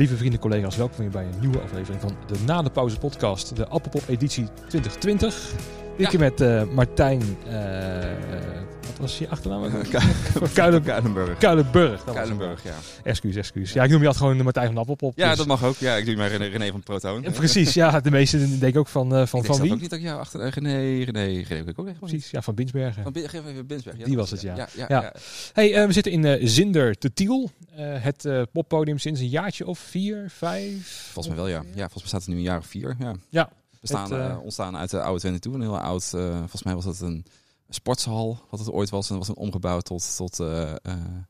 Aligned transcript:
Lieve 0.00 0.16
vrienden, 0.16 0.40
collega's, 0.40 0.76
welkom 0.76 0.98
weer 0.98 1.10
bij 1.10 1.24
een 1.24 1.40
nieuwe 1.40 1.60
aflevering 1.60 2.00
van 2.00 2.16
de 2.26 2.34
Na 2.46 2.62
de 2.62 2.70
Pauze 2.70 2.98
podcast, 2.98 3.56
de 3.56 3.66
Appelpop 3.66 4.02
editie 4.08 4.46
2020. 4.68 5.52
Dit 5.96 6.08
keer 6.08 6.18
met 6.18 6.40
eh, 6.40 6.62
Martijn, 6.64 7.22
eh, 7.46 7.54
was 9.00 9.18
je 9.18 9.28
achternaam? 9.28 9.70
Kuilenburg. 10.52 11.38
Kuilenburg. 11.38 12.04
Kuilenburg, 12.04 12.64
ja. 12.64 12.74
Excuus, 13.02 13.36
excuus. 13.36 13.72
Ja, 13.72 13.84
ik 13.84 13.90
noem 13.90 14.00
je 14.00 14.06
altijd 14.06 14.24
gewoon 14.24 14.44
Martijn 14.44 14.66
van 14.66 14.74
de 14.74 14.80
Appelpop. 14.80 15.16
Ja, 15.16 15.28
dus- 15.28 15.38
dat 15.38 15.46
mag 15.46 15.64
ook. 15.64 15.76
Ja, 15.76 15.94
ik 15.96 16.04
doe 16.06 16.16
maar 16.16 16.28
René, 16.28 16.44
René 16.46 16.70
van 16.70 16.82
Protoon. 16.82 17.22
Ja, 17.22 17.30
precies, 17.30 17.74
ja. 17.74 18.00
De 18.00 18.10
meeste 18.10 18.58
denken 18.58 18.80
ook 18.80 18.88
van, 18.88 19.14
eh, 19.14 19.26
van, 19.26 19.40
ik 19.40 19.46
van 19.46 19.54
denk 19.56 19.60
wie? 19.60 19.72
ook 19.72 19.80
niet 19.80 19.90
dat 19.90 19.98
ik 19.98 20.04
jou 20.04 20.18
achter... 20.20 20.40
eh, 20.40 20.52
René, 20.52 21.04
René, 21.04 21.42
René, 21.42 21.68
ik 21.70 21.78
ook 21.78 21.86
echt 21.86 21.98
Precies, 21.98 22.30
ja, 22.30 22.42
van 22.42 22.54
Binsbergen. 22.54 23.02
Van 23.02 23.12
Bin- 23.12 23.28
geef 23.28 23.46
even 23.46 23.66
Binsberg. 23.66 23.98
Ja, 23.98 24.04
Die 24.04 24.16
was 24.16 24.30
het, 24.30 24.40
ja. 24.40 24.68
Ja. 24.88 25.12
Hey, 25.52 25.74
eh, 25.74 25.86
we 25.86 25.92
zitten 25.92 26.12
in 26.12 26.48
Zinder 26.48 26.94
te 26.98 27.12
Tiel. 27.12 27.50
Het 27.80 28.28
poppodium 28.52 28.98
sinds 28.98 29.20
een 29.20 29.28
jaartje 29.28 29.66
of 29.66 29.78
vier, 29.78 30.24
vijf? 30.28 31.08
Volgens 31.12 31.34
mij 31.34 31.44
wel, 31.44 31.48
ja. 31.52 31.62
Ja, 31.74 31.88
volgens 31.88 31.94
mij 31.94 32.06
staat 32.06 32.20
het 32.20 32.28
nu 32.30 32.36
een 32.36 32.42
jaar 32.42 32.58
of 32.58 32.66
vier. 32.66 32.96
Ja. 32.98 33.14
Ja, 33.28 33.50
We 33.80 33.86
staan, 33.86 34.12
het, 34.12 34.38
ontstaan 34.42 34.76
uit 34.76 34.90
de 34.90 35.00
oude 35.00 35.20
Twente 35.20 35.38
toe. 35.38 35.54
Een 35.54 35.60
heel 35.60 35.78
oud... 35.78 36.04
volgens 36.04 36.62
mij 36.62 36.74
was 36.74 36.84
dat 36.84 37.00
een 37.00 37.24
sportshal, 37.74 38.38
wat 38.50 38.58
het 38.60 38.70
ooit 38.70 38.90
was. 38.90 39.10
En 39.10 39.16
dat 39.16 39.26
was 39.26 39.36
een 39.36 39.42
omgebouwd 39.42 39.84
tot, 39.84 40.16
tot 40.16 40.40
eh, 40.40 40.70
eh, 40.82 41.22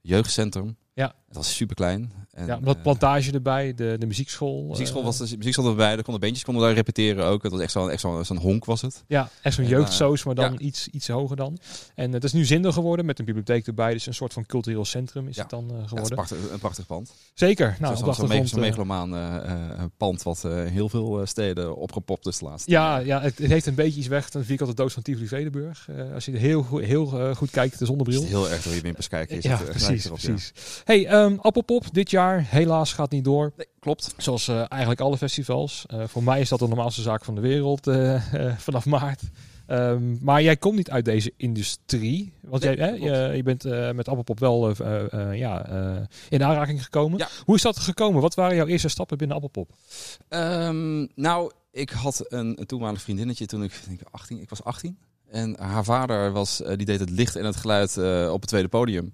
jeugdcentrum. 0.00 0.76
Ja. 0.94 1.14
Het 1.26 1.36
was 1.36 1.54
super 1.56 1.76
klein. 1.76 2.12
En, 2.30 2.46
ja, 2.46 2.60
wat 2.60 2.76
eh, 2.76 2.82
plantage 2.82 3.32
erbij, 3.32 3.74
de, 3.74 3.96
de 3.98 4.06
muziekschool. 4.06 4.66
Muziekschool 4.68 5.00
eh, 5.00 5.06
was 5.06 5.16
de 5.18 5.36
muziekschool 5.36 5.68
erbij. 5.68 5.96
Er 5.96 6.02
konden 6.02 6.20
bandjes 6.20 6.44
konden 6.44 6.62
daar 6.64 6.72
repeteren 6.74 7.24
ook. 7.24 7.42
Het 7.42 7.52
was 7.52 7.60
echt 7.60 7.70
zo'n 7.72 7.90
echt 7.90 8.00
zo'n 8.26 8.36
honk 8.38 8.64
was 8.64 8.80
het. 8.82 9.04
Ja, 9.06 9.30
echt 9.42 9.54
zo'n 9.54 9.66
jeugdsoos, 9.66 10.24
maar 10.24 10.34
dan 10.34 10.52
ja. 10.52 10.58
iets, 10.58 10.88
iets 10.88 11.08
hoger 11.08 11.36
dan. 11.36 11.58
En 11.94 12.12
het 12.12 12.24
is 12.24 12.32
nu 12.32 12.44
Zinder 12.44 12.72
geworden 12.72 13.06
met 13.06 13.18
een 13.18 13.24
bibliotheek 13.24 13.66
erbij. 13.66 13.92
Dus 13.92 14.06
een 14.06 14.14
soort 14.14 14.32
van 14.32 14.46
cultureel 14.46 14.84
centrum 14.84 15.28
is 15.28 15.36
Ja. 15.36 15.40
het 15.42 15.50
dan 15.50 15.64
eh, 15.64 15.68
Ja, 15.70 15.74
het 15.76 15.82
is 15.84 15.88
geworden. 15.88 16.10
een 16.10 16.16
prachtig, 16.26 16.50
een 16.52 16.58
prachtig 16.58 16.86
pand. 16.86 17.12
Zeker. 17.34 17.76
Nou, 17.80 17.96
Zo'n 17.96 18.06
de 18.06 18.14
zo'n 18.14 18.28
me- 18.28 18.34
eh, 18.44 18.54
megalomaan 18.54 19.14
eh, 19.14 19.36
eh, 19.52 19.82
pand 19.96 20.22
wat 20.22 20.44
eh, 20.44 20.64
heel 20.64 20.88
veel 20.88 21.20
eh, 21.20 21.26
steden 21.26 21.76
opgepopt 21.76 22.26
is 22.26 22.38
de 22.38 22.44
laatste 22.44 22.70
Ja, 22.70 22.98
ja 22.98 23.20
het, 23.20 23.38
het 23.38 23.50
heeft 23.50 23.66
een 23.66 23.74
beetje 23.74 23.98
iets 23.98 24.08
weg. 24.08 24.34
Een 24.34 24.44
vierkante 24.44 24.74
doos 24.74 24.92
van 24.92 25.02
Tivoli 25.02 25.26
Vredenburg. 25.28 25.86
Eh, 25.88 26.12
als 26.14 26.24
je 26.24 26.36
heel, 26.36 26.62
goed- 26.62 26.82
heel 26.84 27.20
eh, 27.20 27.36
goed 27.36 27.50
kijkt, 27.50 27.78
de 27.78 27.86
zonnebril. 27.86 28.20
je 28.20 28.26
heel 28.26 28.50
erg 28.50 28.62
door 28.62 28.74
je 28.74 28.80
wimpers 28.80 29.08
kijkt. 29.08 29.30
Is 29.32 29.42
Ja, 29.44 29.50
het, 29.50 29.60
eh, 29.60 29.68
precies. 29.68 30.06
precies. 30.08 30.52
Hey, 30.84 31.06
ehm, 31.06 31.36
Appelpop 31.40 31.94
dit 31.94 32.10
jaar 32.10 32.46
helaas 32.48 32.92
gaat 32.92 33.10
niet 33.10 33.24
door. 33.24 33.52
Nee, 33.56 33.66
klopt. 33.80 34.14
Zoals 34.16 34.48
eh, 34.48 34.64
eigenlijk 34.68 35.00
alle 35.00 35.16
festivals. 35.16 35.84
Eh, 35.86 36.02
voor 36.06 36.22
mij 36.22 36.40
is 36.40 36.48
dat 36.48 36.58
de 36.58 36.68
normaalste 36.68 37.02
zaak 37.02 37.24
van 37.24 37.34
de 37.34 37.40
wereld 37.40 37.86
eh, 37.86 38.22
vanaf 38.58 38.86
maart. 38.86 39.22
Ehm, 39.66 40.24
maar 40.24 40.42
jij 40.42 40.56
komt 40.56 40.76
niet 40.76 40.90
uit 40.90 41.04
deze 41.04 41.32
industrie. 41.36 42.32
Want 42.40 42.62
Nee, 42.62 42.76
jij, 42.76 42.88
hè, 42.88 42.94
je, 42.94 43.36
je 43.36 43.42
bent 43.42 43.64
met 43.94 44.08
Appelpop 44.08 44.38
wel 44.38 44.74
ja, 45.32 45.66
in 46.28 46.44
aanraking 46.44 46.84
gekomen. 46.84 47.18
Ja. 47.18 47.28
Hoe 47.44 47.54
is 47.54 47.62
dat 47.62 47.78
gekomen? 47.78 48.20
Wat 48.20 48.34
waren 48.34 48.56
jouw 48.56 48.66
eerste 48.66 48.88
stappen 48.88 49.18
binnen 49.18 49.36
Appelpop? 49.36 49.70
Ehm, 50.28 51.06
nou, 51.14 51.50
ik 51.70 51.90
had 51.90 52.24
een, 52.28 52.60
een 52.60 52.66
toenmalig 52.66 53.02
vriendinnetje 53.02 53.46
toen 53.46 53.62
ik, 53.62 53.80
denk 53.86 54.00
ik 54.00 54.06
18, 54.10 54.40
ik 54.40 54.48
was 54.48 54.64
18. 54.64 54.98
En 55.30 55.56
haar 55.60 55.84
vader 55.84 56.32
was, 56.32 56.62
die 56.76 56.86
deed 56.86 57.00
het 57.00 57.10
licht 57.10 57.36
en 57.36 57.44
het 57.44 57.56
geluid 57.56 57.98
op 58.30 58.40
het 58.40 58.48
tweede 58.48 58.68
podium. 58.68 59.12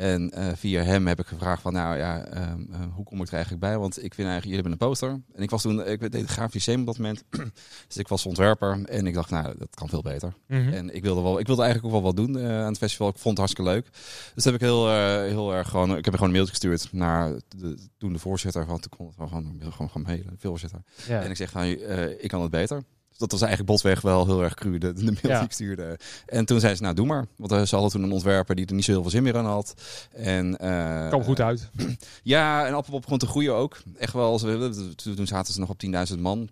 En 0.00 0.30
eh, 0.30 0.48
via 0.54 0.82
hem 0.82 1.06
heb 1.06 1.20
ik 1.20 1.26
gevraagd 1.26 1.62
van, 1.62 1.72
nou 1.72 1.96
ja, 1.96 2.24
ehm, 2.24 2.60
eh, 2.72 2.80
hoe 2.94 3.04
kom 3.04 3.20
ik 3.20 3.26
er 3.26 3.32
eigenlijk 3.32 3.62
bij? 3.62 3.78
Want 3.78 4.04
ik 4.04 4.14
vind 4.14 4.28
eigenlijk, 4.28 4.44
jullie 4.44 4.60
hebben 4.60 4.72
een 4.72 4.88
poster. 4.88 5.10
En 5.10 5.42
ik 5.42 5.50
was 5.50 5.62
toen, 5.62 5.86
ik 5.86 6.12
deed 6.12 6.26
grafisch 6.26 6.68
op 6.68 6.86
dat 6.86 6.98
moment. 6.98 7.24
dus 7.88 7.96
ik 7.96 8.08
was 8.08 8.26
ontwerper 8.26 8.84
en 8.84 9.06
ik 9.06 9.14
dacht, 9.14 9.30
nou, 9.30 9.54
dat 9.58 9.74
kan 9.74 9.88
veel 9.88 10.02
beter. 10.02 10.34
En 10.46 10.94
ik 10.94 11.02
wilde, 11.02 11.22
wel, 11.22 11.38
ik 11.38 11.46
wilde 11.46 11.62
eigenlijk 11.62 11.94
ook 11.94 12.02
wel 12.02 12.12
wat 12.12 12.24
doen 12.24 12.38
eh, 12.38 12.60
aan 12.60 12.68
het 12.68 12.78
festival. 12.78 13.08
Ik 13.08 13.18
vond 13.18 13.38
het 13.38 13.38
hartstikke 13.38 13.70
leuk. 13.70 13.88
Dus 14.34 14.44
heb 14.44 14.54
ik 14.54 14.60
heel, 14.60 14.88
heel 15.22 15.54
erg 15.54 15.68
gewoon. 15.68 15.96
Ik 15.96 16.04
heb 16.04 16.14
gewoon 16.14 16.28
een 16.28 16.34
mailtje 16.34 16.52
gestuurd 16.52 16.92
naar 16.92 17.32
de, 17.48 17.78
toen 17.98 18.12
de 18.12 18.18
voorzitter 18.18 18.66
van. 18.66 18.80
Toen 18.80 18.90
kon 18.96 19.06
het 19.06 19.16
wel 19.16 19.28
gewoon, 19.28 19.56
gewoon, 19.60 19.90
gewoon, 19.90 20.06
mailen, 20.06 20.30
de 20.30 20.38
voorzitter. 20.38 20.82
En 21.08 21.30
ik 21.30 21.36
zeg 21.36 21.50
van, 21.50 21.62
eh, 21.62 22.22
ik 22.22 22.28
kan 22.28 22.42
het 22.42 22.50
beter. 22.50 22.82
Dat 23.20 23.30
was 23.30 23.40
eigenlijk 23.40 23.70
botweg 23.72 24.00
wel 24.00 24.26
heel 24.26 24.42
erg 24.42 24.54
cru, 24.54 24.78
de, 24.78 24.92
de 24.92 25.02
mail 25.04 25.16
Ja. 25.22 25.36
die 25.36 25.46
ik 25.46 25.52
stuurde. 25.52 25.98
En 26.26 26.44
toen 26.44 26.60
zei 26.60 26.74
ze, 26.74 26.82
nou 26.82 26.94
doe 26.94 27.06
maar. 27.06 27.26
Want 27.36 27.52
eh, 27.52 27.62
ze 27.62 27.74
hadden 27.74 27.92
toen 27.92 28.02
een 28.02 28.12
ontwerper 28.12 28.54
die 28.54 28.66
er 28.66 28.74
niet 28.74 28.84
zo 28.84 28.90
heel 28.92 29.00
veel 29.02 29.10
zin 29.10 29.22
meer 29.22 29.36
aan 29.36 29.44
had. 29.46 29.74
En, 30.12 30.58
eh, 30.58 31.08
kwam 31.08 31.22
goed 31.24 31.40
uit. 31.40 31.70
ja, 32.22 32.66
en 32.66 32.74
Appelpop 32.74 33.00
begon 33.02 33.18
te 33.18 33.26
groeien 33.26 33.54
ook. 33.54 33.78
Echt 33.98 34.12
wel. 34.12 34.38
Ze, 34.38 34.94
toen 34.96 35.26
zaten 35.26 35.52
ze 35.54 35.60
nog 35.60 35.68
op 35.68 35.82
10.000 36.14 36.18
man. 36.18 36.48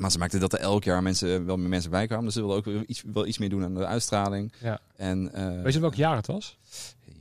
Maar 0.00 0.10
ze 0.10 0.18
maakten 0.18 0.40
dat 0.40 0.52
er 0.52 0.58
elk 0.58 0.84
jaar 0.84 1.02
mensen, 1.02 1.46
wel 1.46 1.56
meer 1.56 1.68
mensen 1.68 1.90
bij 1.90 2.06
kwamen. 2.06 2.24
Dus 2.24 2.34
ze 2.34 2.40
wilden 2.40 2.56
ook 2.56 2.84
iets, 2.86 3.02
wel 3.12 3.26
iets 3.26 3.38
meer 3.38 3.48
doen 3.48 3.64
aan 3.64 3.74
de 3.74 3.86
uitstraling. 3.86 4.52
Ja. 4.60 4.80
En, 4.96 5.32
eh, 5.34 5.62
Weet 5.62 5.72
je 5.72 5.80
welk 5.80 5.94
jaar 5.94 6.16
het 6.16 6.26
was? 6.26 6.58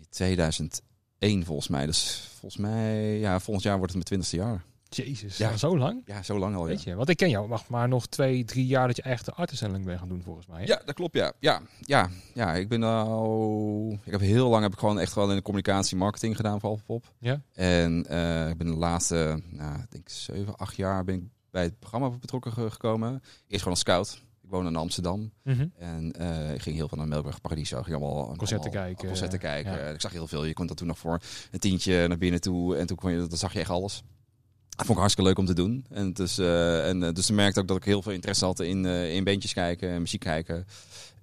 2001 0.09 1.45
volgens 1.45 1.67
mij. 1.67 1.85
Dus 1.85 2.29
volgens 2.39 2.61
mij, 2.61 3.19
ja, 3.19 3.39
volgend 3.39 3.65
jaar 3.65 3.77
wordt 3.77 3.93
het 3.93 4.09
mijn 4.09 4.21
20ste 4.21 4.35
jaar. 4.37 4.63
Jezus, 4.95 5.37
Ja. 5.37 5.57
zo 5.57 5.77
lang? 5.77 6.01
Ja, 6.05 6.23
zo 6.23 6.37
lang 6.39 6.55
al. 6.55 6.61
Ja. 6.61 6.67
Weet 6.67 6.83
je, 6.83 6.95
want 6.95 7.09
ik 7.09 7.17
ken 7.17 7.29
jou 7.29 7.47
mag 7.47 7.67
maar 7.69 7.87
nog 7.87 8.07
twee, 8.07 8.43
drie 8.45 8.65
jaar 8.65 8.87
dat 8.87 8.95
je 8.95 9.01
echt 9.01 9.25
de 9.25 9.31
artistelling 9.33 9.85
bent 9.85 9.99
gaan 9.99 10.07
doen 10.07 10.21
volgens 10.23 10.47
mij. 10.47 10.59
hè? 10.61 10.65
Ja, 10.67 10.81
dat 10.85 10.95
klopt. 10.95 11.15
Ja, 11.15 11.33
ja, 11.39 11.61
ja, 11.79 12.09
ja. 12.33 12.53
Ik 12.55 12.69
ben 12.69 12.83
al, 12.83 13.97
ik 14.03 14.11
heb 14.11 14.19
heel 14.21 14.49
lang 14.49 14.63
heb 14.63 14.73
ik 14.73 14.79
gewoon 14.79 14.99
echt 14.99 15.13
wel 15.15 15.29
in 15.29 15.35
de 15.35 15.41
communicatie 15.41 15.97
marketing 15.97 16.35
gedaan 16.35 16.59
voor 16.59 16.69
Alphenpop. 16.69 17.13
Ja. 17.19 17.41
En 17.53 18.05
eh, 18.07 18.49
ik 18.49 18.57
ben 18.57 18.67
de 18.67 18.73
laatste, 18.73 19.41
nou, 19.49 19.79
ik 19.79 19.91
denk 19.91 20.09
zeven, 20.09 20.55
acht 20.55 20.75
jaar 20.75 21.03
ben 21.03 21.15
ik 21.15 21.23
bij 21.51 21.63
het 21.63 21.79
programma 21.79 22.09
betrokken 22.09 22.51
ge- 22.51 22.71
gekomen. 22.71 23.11
Eerst 23.47 23.63
gewoon 23.63 23.69
als 23.69 23.79
scout. 23.79 24.21
Ik 24.43 24.49
woon 24.57 24.67
in 24.67 24.75
Amsterdam. 24.75 25.31
Mhm. 25.43 25.67
En 25.77 26.11
eh, 26.11 26.53
ik 26.53 26.61
ging 26.61 26.75
heel 26.75 26.87
veel 26.87 26.97
naar 26.97 27.07
Melkweg 27.07 27.41
Paradiso. 27.41 27.77
Ik 27.77 27.83
ging 27.85 27.95
allemaal 28.01 28.35
Concerten 28.35 28.71
kijken, 28.71 29.07
Concerten 29.07 29.39
kijken. 29.39 29.71
ja. 29.71 29.77
Ik 29.89 30.01
zag 30.01 30.11
heel 30.11 30.27
veel. 30.27 30.45
Je 30.45 30.53
kon 30.53 30.67
dat 30.67 30.77
toen 30.77 30.87
nog 30.87 30.97
voor 30.97 31.19
een 31.51 31.59
tientje 31.59 32.07
naar 32.07 32.17
binnen 32.17 32.41
toe. 32.41 32.75
En 32.77 32.87
toen 32.87 32.97
kon 32.97 33.11
je, 33.11 33.27
dan 33.27 33.37
zag 33.37 33.53
je 33.53 33.59
echt 33.59 33.69
alles. 33.69 34.03
Dat 34.75 34.85
vond 34.85 34.89
ik 34.89 34.97
hartstikke 34.97 35.29
leuk 35.29 35.39
om 35.39 35.45
te 35.45 35.53
doen. 35.53 35.85
En, 35.89 36.13
dus, 36.13 36.37
eh, 36.37 36.87
en 36.87 37.03
eh, 37.03 37.13
dus 37.13 37.25
ze 37.25 37.33
merkte 37.33 37.59
ook 37.59 37.67
dat 37.67 37.77
ik 37.77 37.83
heel 37.83 38.01
veel 38.01 38.11
interesse 38.11 38.45
had 38.45 38.59
in, 38.59 38.85
eh 38.85 39.13
in 39.13 39.23
bandjes 39.23 39.53
kijken 39.53 39.89
en 39.89 40.01
muziek 40.01 40.19
kijken. 40.19 40.65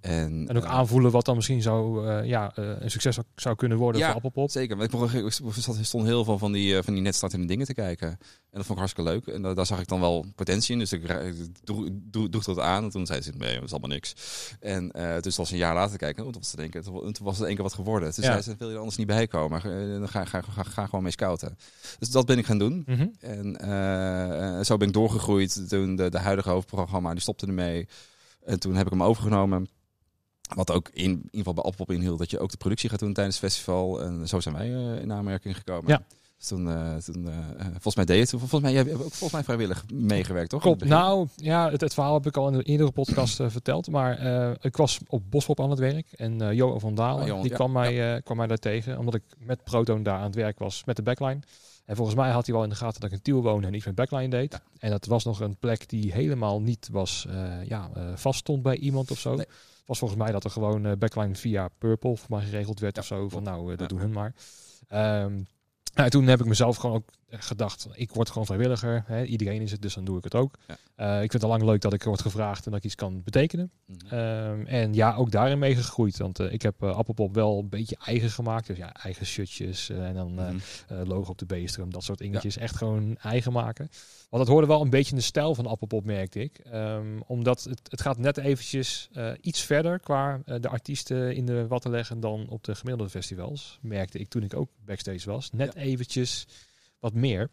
En, 0.00 0.44
En 0.48 0.56
ook 0.56 0.64
eh, 0.64 0.70
aanvoelen 0.70 1.10
wat 1.10 1.24
dan 1.24 1.34
misschien 1.36 1.62
zo, 1.62 2.04
eh, 2.04 2.24
ja, 2.28 2.52
eh, 2.54 2.64
een 2.78 2.90
succes 2.90 3.14
zou- 3.14 3.26
zou 3.36 3.56
kunnen 3.56 3.78
worden 3.78 4.00
Ja. 4.00 4.06
voor 4.06 4.16
Appelpop. 4.16 4.50
Zeker, 4.50 4.82
ik, 4.82 4.92
ik 5.24 5.84
stond 5.84 6.06
heel 6.06 6.24
veel 6.24 6.38
van 6.38 6.52
die, 6.52 6.82
van 6.82 6.94
die 6.94 7.02
net 7.02 7.14
startende 7.14 7.46
dingen 7.46 7.66
te 7.66 7.74
kijken. 7.74 8.08
En 8.08 8.18
dat 8.50 8.66
vond 8.66 8.78
ik 8.80 8.84
hartstikke 8.84 9.10
leuk. 9.10 9.26
En 9.26 9.42
da- 9.42 9.54
daar 9.54 9.66
zag 9.66 9.80
ik 9.80 9.88
dan 9.88 10.00
wel 10.00 10.24
potentie 10.34 10.72
in. 10.72 10.78
Dus 10.78 10.92
ik 10.92 11.02
droeg, 12.30 12.44
dat 12.44 12.58
aan. 12.58 12.84
En 12.84 12.90
toen 12.90 13.06
zei 13.06 13.20
ze, 13.20 13.32
nee, 13.36 13.54
dat 13.54 13.64
is 13.64 13.70
allemaal 13.70 13.88
niks. 13.90 14.12
En 14.60 14.92
dus 15.20 15.36
was 15.36 15.50
een 15.50 15.56
jaar 15.56 15.74
later 15.74 15.90
te 15.92 15.96
kijken. 15.98 16.24
Oh, 16.24 16.30
toen 16.32 16.40
was 16.40 16.50
het, 16.50 16.60
denken, 16.60 16.82
toen 16.82 17.24
was 17.24 17.36
het 17.38 17.46
één 17.46 17.54
keer 17.54 17.64
wat 17.64 17.74
geworden. 17.74 18.14
Toen 18.14 18.24
zei 18.24 18.42
ze, 18.42 18.54
wil 18.58 18.66
je 18.68 18.72
er 18.72 18.78
anders 18.78 18.96
niet 18.96 19.06
bij 19.06 19.26
komen? 19.26 19.62
Dan 19.98 20.08
ga, 20.08 20.24
ga, 20.24 20.40
ga, 20.40 20.62
ga 20.62 20.84
gewoon 20.84 21.02
mee 21.02 21.12
scouten. 21.12 21.58
Dus 21.98 22.10
dat 22.10 22.26
ben 22.26 22.38
ik 22.38 22.46
gaan 22.46 22.58
doen. 22.58 22.82
Mhm. 22.86 23.06
En 23.20 24.64
zo 24.64 24.76
ben 24.76 24.88
ik 24.88 24.94
doorgegroeid. 24.94 25.68
Toen 25.68 25.96
de, 25.96 26.10
de 26.10 26.18
huidige 26.18 26.50
hoofdprogramma, 26.50 27.12
die 27.12 27.20
stopte 27.20 27.46
ermee. 27.46 27.88
En 28.44 28.60
toen 28.60 28.74
heb 28.74 28.86
ik 28.86 28.92
hem 28.92 29.02
overgenomen. 29.02 29.68
Wat 30.54 30.70
ook 30.70 30.88
in, 30.92 31.04
in 31.04 31.10
ieder 31.10 31.30
geval 31.32 31.54
bij 31.54 31.62
Appelpop 31.62 31.94
inhield 31.94 32.18
dat 32.18 32.30
je 32.30 32.38
ook 32.38 32.50
de 32.50 32.56
productie 32.56 32.88
gaat 32.88 32.98
doen 32.98 33.12
tijdens 33.12 33.40
het 33.40 33.50
festival. 33.50 34.02
En 34.02 34.28
zo 34.28 34.40
zijn 34.40 34.54
wij 34.54 34.74
eh, 34.74 35.00
in 35.00 35.12
aanmerking 35.12 35.56
gekomen. 35.56 35.90
Ja. 35.90 36.02
Dus 36.38 36.46
toen, 36.46 36.68
eh, 36.68 36.96
toen 36.96 37.28
eh, 37.28 37.66
volgens 37.70 37.94
mij 37.94 38.04
deed 38.04 38.20
het. 38.20 38.30
Volgens 38.30 38.60
mij, 38.60 38.72
jij 38.72 38.82
hebt 38.82 38.94
ook 38.94 39.00
volgens 39.00 39.32
mij 39.32 39.44
vrijwillig 39.44 39.84
meegewerkt, 39.92 40.50
toch? 40.50 40.62
Klopt. 40.62 40.84
Nou, 40.84 41.28
ja, 41.36 41.70
het, 41.70 41.80
het 41.80 41.94
verhaal 41.94 42.14
heb 42.14 42.26
ik 42.26 42.36
al 42.36 42.48
in 42.48 42.58
de 42.58 42.62
eerdere 42.62 42.90
podcast 42.90 43.36
verteld. 43.46 43.90
Maar 43.90 44.20
ik 44.60 44.76
was 44.76 44.98
op 45.06 45.22
Bospop 45.30 45.60
aan 45.60 45.70
het 45.70 45.78
werk. 45.78 46.06
En 46.12 46.54
Johan 46.54 46.80
van 46.80 46.94
Dalen, 46.94 47.26
Johan, 47.26 47.42
die 47.42 47.50
ja, 47.50 47.56
kwam, 47.56 47.72
mij, 47.72 48.14
eh, 48.14 48.22
kwam 48.22 48.36
mij 48.36 48.46
daar 48.46 48.58
tegen. 48.58 48.98
Omdat 48.98 49.14
ik 49.14 49.22
met 49.38 49.64
Proton 49.64 50.02
daar 50.02 50.18
aan 50.18 50.24
het 50.24 50.34
werk 50.34 50.58
was 50.58 50.84
met 50.84 50.96
de 50.96 51.02
backline. 51.02 51.40
En 51.84 51.96
volgens 51.96 52.16
mij 52.16 52.30
had 52.30 52.46
hij 52.46 52.54
wel 52.54 52.64
in 52.64 52.70
de 52.70 52.76
gaten 52.76 53.00
dat 53.00 53.10
ik 53.10 53.16
in 53.16 53.22
Tiel 53.22 53.42
woonde 53.42 53.66
en 53.66 53.74
iets 53.74 53.86
met 53.86 53.94
backline 53.94 54.28
deed. 54.28 54.60
En 54.78 54.90
dat 54.90 55.06
was 55.06 55.24
nog 55.24 55.40
een 55.40 55.56
plek 55.56 55.88
die 55.88 56.12
helemaal 56.12 56.60
niet 56.60 56.88
was, 56.92 57.26
ja, 57.64 57.90
vast 58.14 58.38
stond 58.38 58.62
bij 58.62 58.76
iemand 58.76 59.10
of 59.10 59.18
zo. 59.18 59.34
Nee. 59.34 59.46
Was 59.88 59.98
volgens 59.98 60.20
mij 60.20 60.32
dat 60.32 60.44
er 60.44 60.50
gewoon 60.50 60.86
eh, 60.86 60.92
backline 60.98 61.34
via 61.34 61.68
Purple 61.78 62.16
voor 62.16 62.36
mij 62.38 62.44
geregeld 62.44 62.80
werd 62.80 62.94
Ja, 62.94 63.00
of 63.00 63.06
zo. 63.06 63.28
Van 63.28 63.42
nou, 63.42 63.62
eh, 63.72 63.78
dat 63.78 63.80
Ja. 63.80 63.86
doen 63.86 63.98
hun 63.98 64.12
maar. 64.12 64.34
Ehm, 64.88 65.40
nou, 65.94 66.10
toen 66.10 66.26
heb 66.26 66.40
ik 66.40 66.46
mezelf 66.46 66.76
gewoon 66.76 66.96
ook 66.96 67.10
gedacht, 67.30 67.88
ik 67.92 68.10
word 68.12 68.28
gewoon 68.28 68.46
vrijwilliger. 68.46 69.02
Hè? 69.06 69.24
Iedereen 69.24 69.62
is 69.62 69.72
het, 69.72 69.82
dus 69.82 69.94
dan 69.94 70.04
doe 70.04 70.18
ik 70.18 70.24
het 70.24 70.34
ook. 70.34 70.54
Ja. 70.66 70.76
Eh, 70.94 71.14
ik 71.14 71.30
vind 71.30 71.32
het 71.32 71.42
al 71.42 71.48
lang 71.48 71.62
leuk 71.62 71.80
dat 71.80 71.92
ik 71.92 72.02
word 72.02 72.20
gevraagd 72.22 72.64
en 72.64 72.70
dat 72.70 72.80
ik 72.80 72.86
iets 72.86 72.94
kan 72.94 73.22
betekenen. 73.22 73.70
Mhm. 73.84 74.14
Ehm, 74.14 74.66
en 74.66 74.94
ja, 74.94 75.14
ook 75.14 75.30
daarin 75.30 75.58
mee 75.58 75.74
gegroeid. 75.76 76.16
Want 76.18 76.38
eh, 76.38 76.52
ik 76.52 76.62
heb 76.62 76.82
eh 76.82 76.96
Appelpop 76.96 77.34
wel 77.34 77.58
een 77.58 77.68
beetje 77.68 77.96
eigen 78.04 78.30
gemaakt. 78.30 78.66
Dus 78.66 78.76
ja, 78.76 78.92
eigen 78.94 79.26
shirtjes 79.26 79.88
eh, 79.90 80.06
en 80.08 80.14
dan 80.14 80.38
eh, 80.38 80.48
eh, 81.00 81.06
logo 81.06 81.30
op 81.30 81.38
de 81.38 81.46
beestrum, 81.46 81.90
dat 81.90 82.04
soort 82.04 82.18
dingetjes. 82.18 82.56
Echt 82.56 82.76
gewoon 82.76 83.16
eigen 83.16 83.52
maken. 83.52 83.88
Want 84.28 84.42
dat 84.44 84.52
hoorde 84.52 84.66
wel 84.66 84.80
een 84.80 84.90
beetje 84.90 85.10
in 85.10 85.16
de 85.16 85.22
stijl 85.22 85.54
van 85.54 85.66
Appelpop, 85.66 86.04
merkte 86.04 86.40
ik. 86.40 86.58
Ehm, 86.58 87.20
omdat 87.26 87.64
het, 87.64 87.80
het 87.90 88.00
gaat 88.00 88.18
net 88.18 88.36
eventjes 88.36 89.08
eh, 89.12 89.32
iets 89.40 89.62
verder 89.62 90.00
qua 90.00 90.40
eh, 90.44 90.56
de 90.60 90.68
artiesten 90.68 91.34
in 91.34 91.46
de 91.46 91.66
watten 91.66 91.90
leggen 91.90 92.20
dan 92.20 92.48
op 92.48 92.64
de 92.64 92.74
gemiddelde 92.74 93.10
festivals. 93.10 93.78
Merkte 93.82 94.18
ik 94.18 94.28
toen 94.28 94.42
ik 94.42 94.54
ook 94.54 94.70
backstage 94.84 95.30
was. 95.30 95.52
Net 95.52 95.74
eventjes 95.74 96.46
wat 96.98 97.14
meer. 97.14 97.50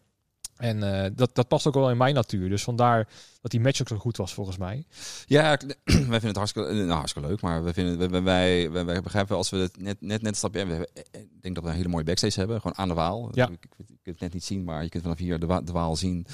En 0.55 1.03
eh, 1.03 1.11
dat, 1.13 1.35
dat 1.35 1.47
past 1.47 1.67
ook 1.67 1.73
wel 1.73 1.89
in 1.89 1.97
mijn 1.97 2.13
natuur. 2.13 2.49
Dus 2.49 2.63
vandaar 2.63 3.07
dat 3.41 3.51
die 3.51 3.59
match 3.59 3.81
ook 3.81 3.87
zo 3.87 3.97
goed 3.97 4.17
was 4.17 4.33
volgens 4.33 4.57
mij. 4.57 4.85
Ja, 5.25 5.57
wij 5.85 5.95
vinden 6.05 6.27
het 6.27 6.35
hartstikke, 6.35 6.73
nou, 6.73 6.89
hartstikke 6.91 7.27
leuk, 7.27 7.41
maar 7.41 7.63
we 7.63 7.73
vinden, 7.73 8.09
wij, 8.11 8.23
wij, 8.23 8.71
wij, 8.71 8.85
wij 8.85 9.01
begrijpen 9.01 9.35
als 9.35 9.49
we 9.49 9.57
het 9.57 9.77
net, 9.81 10.01
net, 10.01 10.21
net 10.21 10.31
een 10.31 10.35
stapje 10.35 10.57
hebben. 10.59 10.77
we 10.77 10.89
hebben- 10.93 11.29
Ik 11.31 11.41
denk 11.41 11.55
dat 11.55 11.63
we 11.63 11.69
een 11.69 11.75
hele 11.75 11.89
mooie 11.89 12.03
backstage 12.03 12.39
hebben, 12.39 12.61
gewoon 12.61 12.77
aan 12.77 12.87
de 12.87 12.93
Waal. 12.93 13.29
Ja. 13.33 13.49
Ik, 13.49 13.65
ik, 13.77 13.85
het 14.03 14.19
net 14.19 14.33
niet 14.33 14.43
zien, 14.43 14.63
maar 14.63 14.83
je 14.83 14.89
kunt 14.89 15.03
vanaf 15.03 15.17
hier 15.17 15.39
de, 15.39 15.45
wa 15.45 15.61
de 15.61 15.71
Waal 15.71 15.95
zien. 15.95 16.25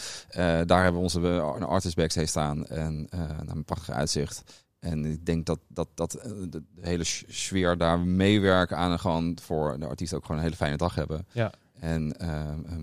daar 0.65 0.83
hebben 0.83 0.93
we 0.93 0.97
onze 0.99 1.19
een 1.19 1.63
artist 1.63 1.95
backstage 1.95 2.27
staan 2.27 2.67
en 2.67 3.07
naar 3.11 3.55
een 3.55 3.65
prachtig 3.65 3.95
uitzicht. 3.95 4.43
En 4.79 5.05
ik 5.05 5.25
denk 5.25 5.45
dat, 5.45 5.59
dat, 5.67 5.87
dat 5.93 6.11
de, 6.49 6.63
hele 6.81 7.03
sfeer 7.27 7.77
daar 7.77 7.99
meewerken 7.99 8.77
aan 8.77 8.91
en 8.91 8.99
gewoon 8.99 9.37
voor 9.41 9.79
de 9.79 9.85
artiest 9.87 10.13
ook 10.13 10.21
gewoon 10.21 10.37
een 10.37 10.43
hele 10.43 10.55
fijne 10.55 10.77
dag 10.77 10.95
hebben. 10.95 11.27
Ja. 11.31 11.51
En 11.81 12.15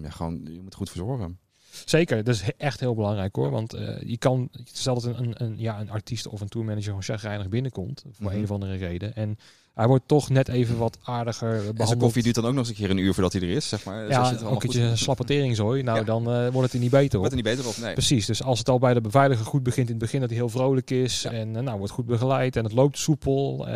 ja, 0.02 0.10
gewoon, 0.10 0.40
je 0.44 0.60
moet 0.62 0.74
goed 0.74 0.90
verzorgen. 0.90 1.38
Zeker, 1.84 2.24
dat 2.24 2.34
is 2.34 2.42
echt 2.56 2.80
heel 2.80 2.94
belangrijk 2.94 3.36
hoor. 3.36 3.50
Want 3.50 3.74
uh, 3.74 4.00
je 4.00 4.16
kan, 4.16 4.48
stel 4.64 4.94
dat 4.94 5.04
een, 5.04 5.42
een, 5.42 5.54
ja, 5.58 5.80
een 5.80 5.90
artiest 5.90 6.26
of 6.26 6.40
een 6.40 6.48
tourmanager 6.48 6.86
gewoon 6.86 7.02
chagrijnig 7.02 7.48
binnenkomt, 7.48 8.04
voor 8.10 8.26
-hmm. 8.26 8.36
een 8.36 8.44
of 8.44 8.50
andere 8.50 8.76
reden. 8.76 9.14
En 9.14 9.38
hij 9.74 9.86
wordt 9.86 10.08
toch 10.08 10.28
net 10.28 10.48
even 10.48 10.78
wat 10.78 10.98
aardiger 11.02 11.48
behandeld. 11.48 11.78
En 11.78 11.86
zijn 11.86 11.98
koffie 11.98 12.22
duurt 12.22 12.34
dan 12.34 12.44
ook 12.44 12.50
nog 12.50 12.58
eens 12.60 12.68
een 12.68 12.74
keer 12.74 12.90
een 12.90 12.98
uur 12.98 13.14
voordat 13.14 13.32
hij 13.32 13.42
er 13.42 13.48
is, 13.48 13.68
zeg 13.68 13.84
maar. 13.84 14.08
Ja, 14.08 14.30
dus 14.30 14.42
ook 14.42 14.62
een 14.62 14.68
beetje 14.68 14.96
slappe 14.96 15.34
Nou, 15.34 15.82
ja. 15.82 16.02
dan 16.02 16.22
uh, 16.22 16.48
wordt 16.48 16.62
het 16.62 16.72
er 16.72 16.78
niet 16.78 16.90
beter 16.90 17.18
op. 17.18 17.26
Wordt 17.26 17.30
er 17.30 17.44
niet 17.44 17.56
beter 17.56 17.68
op, 17.68 17.76
nee. 17.76 17.92
Precies, 17.92 18.26
dus 18.26 18.42
als 18.42 18.58
het 18.58 18.68
al 18.68 18.78
bij 18.78 18.94
de 18.94 19.00
beveiliger 19.00 19.46
goed 19.46 19.62
begint 19.62 19.86
in 19.86 19.94
het 19.94 20.02
begin, 20.02 20.20
dat 20.20 20.28
hij 20.28 20.38
heel 20.38 20.48
vrolijk 20.48 20.90
is 20.90 21.22
ja. 21.22 21.30
en 21.30 21.54
uh, 21.54 21.60
nou, 21.60 21.78
wordt 21.78 21.92
goed 21.92 22.06
begeleid 22.06 22.56
en 22.56 22.64
het 22.64 22.72
loopt 22.72 22.98
soepel. 22.98 23.68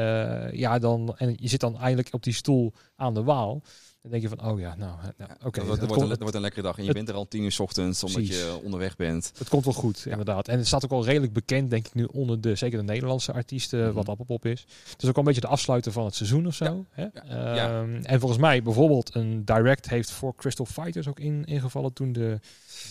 Ja, 0.52 0.78
dan, 0.78 1.14
en 1.16 1.34
je 1.36 1.48
zit 1.48 1.60
dan 1.60 1.78
eindelijk 1.78 2.08
op 2.14 2.22
die 2.22 2.34
stoel 2.34 2.72
aan 2.96 3.14
de 3.14 3.22
waal. 3.22 3.62
Dan 4.02 4.10
denk 4.10 4.22
je 4.22 4.28
van, 4.28 4.50
oh 4.50 4.60
ja, 4.60 4.74
nou, 4.74 4.96
nou 5.16 5.30
oké. 5.32 5.46
Okay. 5.46 5.66
Dat, 5.66 5.80
dat, 5.80 5.88
wordt 5.88 6.02
een, 6.02 6.18
wordt 6.18 6.34
een 6.34 6.40
lekkere 6.40 6.62
dag. 6.62 6.76
En 6.76 6.82
je 6.82 6.88
het, 6.88 6.96
bent 6.96 7.08
er 7.08 7.14
al 7.14 7.28
tien 7.28 7.42
uur 7.42 7.52
s 7.52 7.60
ochtends, 7.60 8.04
omdat 8.04 8.22
precies. 8.22 8.38
je 8.38 8.60
onderweg 8.62 8.96
bent. 8.96 9.32
Het 9.38 9.48
komt 9.48 9.64
wel 9.64 9.74
goed, 9.74 10.06
inderdaad. 10.06 10.48
En 10.48 10.58
het 10.58 10.66
staat 10.66 10.84
ook 10.84 10.90
al 10.90 11.04
redelijk 11.04 11.32
bekend, 11.32 11.70
denk 11.70 11.86
ik 11.86 11.94
nu, 11.94 12.04
onder 12.04 12.40
de, 12.40 12.54
zeker 12.54 12.78
de 12.78 12.84
Nederlandse 12.84 13.32
artiesten, 13.32 13.78
mm 13.78 13.84
-hmm. 13.84 13.94
wat 13.94 14.08
Appelpop 14.08 14.46
is. 14.46 14.66
Het 14.90 15.02
is 15.02 15.08
ook 15.08 15.14
al 15.14 15.20
een 15.20 15.26
beetje 15.26 15.40
de 15.40 15.46
afsluiten 15.46 15.92
van 15.92 16.04
het 16.04 16.14
seizoen 16.14 16.46
of 16.46 16.54
zo. 16.54 16.84
Hè? 16.90 17.04
Um, 17.04 18.04
en 18.04 18.20
volgens 18.20 18.40
mij, 18.40 18.62
bijvoorbeeld, 18.62 19.14
een 19.14 19.44
direct 19.44 19.88
heeft 19.88 20.10
voor 20.10 20.34
Crystal 20.34 20.66
Fighters 20.66 21.08
ook 21.08 21.20
in, 21.20 21.44
ingevallen 21.44 21.92
toen 21.92 22.12
de 22.12 22.40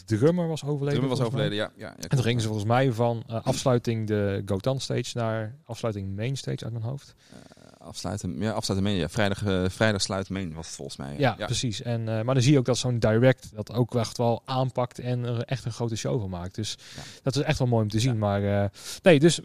drummer 0.05 0.47
was 0.47 0.63
overleden. 0.63 0.99
Drummer 0.99 1.17
was 1.17 1.27
overleden, 1.27 1.55
ja. 1.55 1.71
ja, 1.77 1.97
en 1.97 2.09
toen 2.09 2.23
gingen 2.23 2.41
ze 2.41 2.47
volgens 2.47 2.67
mij 2.67 2.91
van 2.91 3.23
uh, 3.29 3.43
afsluiting 3.43 4.07
de 4.07 4.41
Gotan 4.45 4.79
stage 4.79 5.17
naar 5.17 5.55
afsluiting 5.65 6.15
main 6.15 6.37
stage 6.37 6.63
uit 6.63 6.73
mijn 6.73 6.85
hoofd. 6.85 7.15
Uh, 7.31 7.60
afsluiten, 7.81 8.39
ja, 8.39 8.51
afsluiten 8.51 8.89
meen, 8.89 8.99
ja. 8.99 9.09
Vrijdag, 9.09 9.43
uh, 9.43 9.69
vrijdag 9.69 10.01
sluit 10.01 10.29
meen 10.29 10.53
was 10.53 10.65
het 10.65 10.75
volgens 10.75 10.97
mij. 10.97 11.15
Ja, 11.17 11.35
ja. 11.37 11.45
precies. 11.45 11.81
En, 11.81 11.99
uh, 11.99 12.05
maar 12.05 12.33
dan 12.33 12.43
zie 12.43 12.51
je 12.51 12.57
ook 12.57 12.65
dat 12.65 12.77
zo'n 12.77 12.99
direct 12.99 13.49
dat 13.53 13.73
ook 13.73 13.95
echt 13.95 14.17
wel 14.17 14.41
aanpakt 14.45 14.99
en 14.99 15.23
er 15.23 15.43
echt 15.43 15.65
een 15.65 15.71
grote 15.71 15.95
show 15.95 16.19
van 16.19 16.29
maakt. 16.29 16.55
Dus 16.55 16.77
ja. 16.95 17.01
dat 17.23 17.35
is 17.35 17.41
echt 17.41 17.59
wel 17.59 17.67
mooi 17.67 17.83
om 17.83 17.89
te 17.89 17.99
zien. 17.99 18.17
Maar 18.17 18.41
uh, 18.41 18.65
nee, 19.01 19.19
dus 19.19 19.39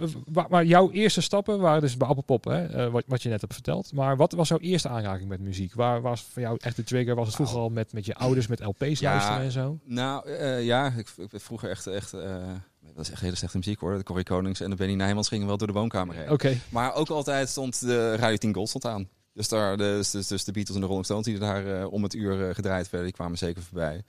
maar 0.48 0.64
jouw 0.64 0.90
eerste 0.90 1.20
stappen 1.20 1.60
waren 1.60 1.80
dus 1.80 1.96
bij 1.96 2.08
Appelpop, 2.08 2.44
hè, 2.44 2.90
wat, 2.90 3.04
wat 3.06 3.22
je 3.22 3.28
net 3.28 3.40
hebt 3.40 3.54
verteld. 3.54 3.92
Maar 3.92 4.16
wat 4.16 4.32
was 4.32 4.48
jouw 4.48 4.58
eerste 4.58 4.88
aanraking 4.88 5.28
met 5.28 5.40
muziek? 5.40 5.74
Waar 5.74 6.00
was 6.00 6.22
voor 6.22 6.42
jou 6.42 6.56
echt 6.60 6.76
de 6.76 6.84
trigger? 6.84 7.14
Was 7.14 7.26
het 7.26 7.36
vroeger 7.36 7.58
al 7.58 7.68
met, 7.68 7.92
met 7.92 8.06
je 8.06 8.14
ouders, 8.14 8.46
met 8.46 8.60
LP's 8.60 9.00
luisteren 9.00 9.40
en 9.40 9.52
zo? 9.52 9.78
Nou, 9.84 10.30
ja, 10.62 10.92
ik, 10.96 11.08
ik 11.16 11.40
vroeger 11.40 11.70
echt, 11.70 11.86
echt 11.86 12.14
dat 12.96 13.04
is 13.04 13.10
echt 13.10 13.20
hele 13.20 13.36
slechte 13.36 13.56
muziek 13.56 13.80
hoor. 13.80 13.96
De 13.96 14.02
Corrie 14.02 14.24
Konings 14.24 14.60
en 14.60 14.70
de 14.70 14.76
Benny 14.76 14.94
Nijmans 14.94 15.28
gingen 15.28 15.46
wel 15.46 15.56
door 15.56 15.66
de 15.66 15.72
woonkamer 15.72 16.14
heen. 16.14 16.60
Maar 16.68 16.94
ook 16.94 17.08
altijd 17.08 17.48
stond 17.48 17.80
de 17.80 18.16
Radio 18.16 18.36
10 18.36 18.54
Gold 18.54 18.68
stond 18.68 18.84
aan. 18.84 19.08
Dus, 19.32 19.48
daar, 19.48 19.76
dus, 19.76 20.10
dus, 20.10 20.26
dus 20.26 20.44
de 20.44 20.52
Beatles 20.52 20.74
en 20.76 20.80
de 20.80 20.86
Rolling 20.86 21.04
Stones 21.04 21.24
die 21.24 21.38
daar 21.38 21.66
uh, 21.66 21.92
om 21.92 22.02
het 22.02 22.14
uur 22.14 22.48
uh, 22.48 22.54
gedraaid 22.54 22.90
werden, 22.90 23.08
die 23.08 23.18
kwamen 23.18 23.38
zeker 23.38 23.62
voorbij. 23.62 24.02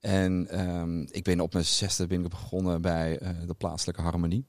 En 0.00 0.60
um, 0.60 1.06
ik 1.10 1.24
ben 1.24 1.40
op 1.40 1.52
mijn 1.52 1.64
zesde 1.64 2.06
ben 2.06 2.24
ik 2.24 2.28
begonnen 2.28 2.82
bij 2.82 3.20
uh, 3.22 3.28
de 3.46 3.54
plaatselijke 3.54 4.02
harmonie. 4.02 4.46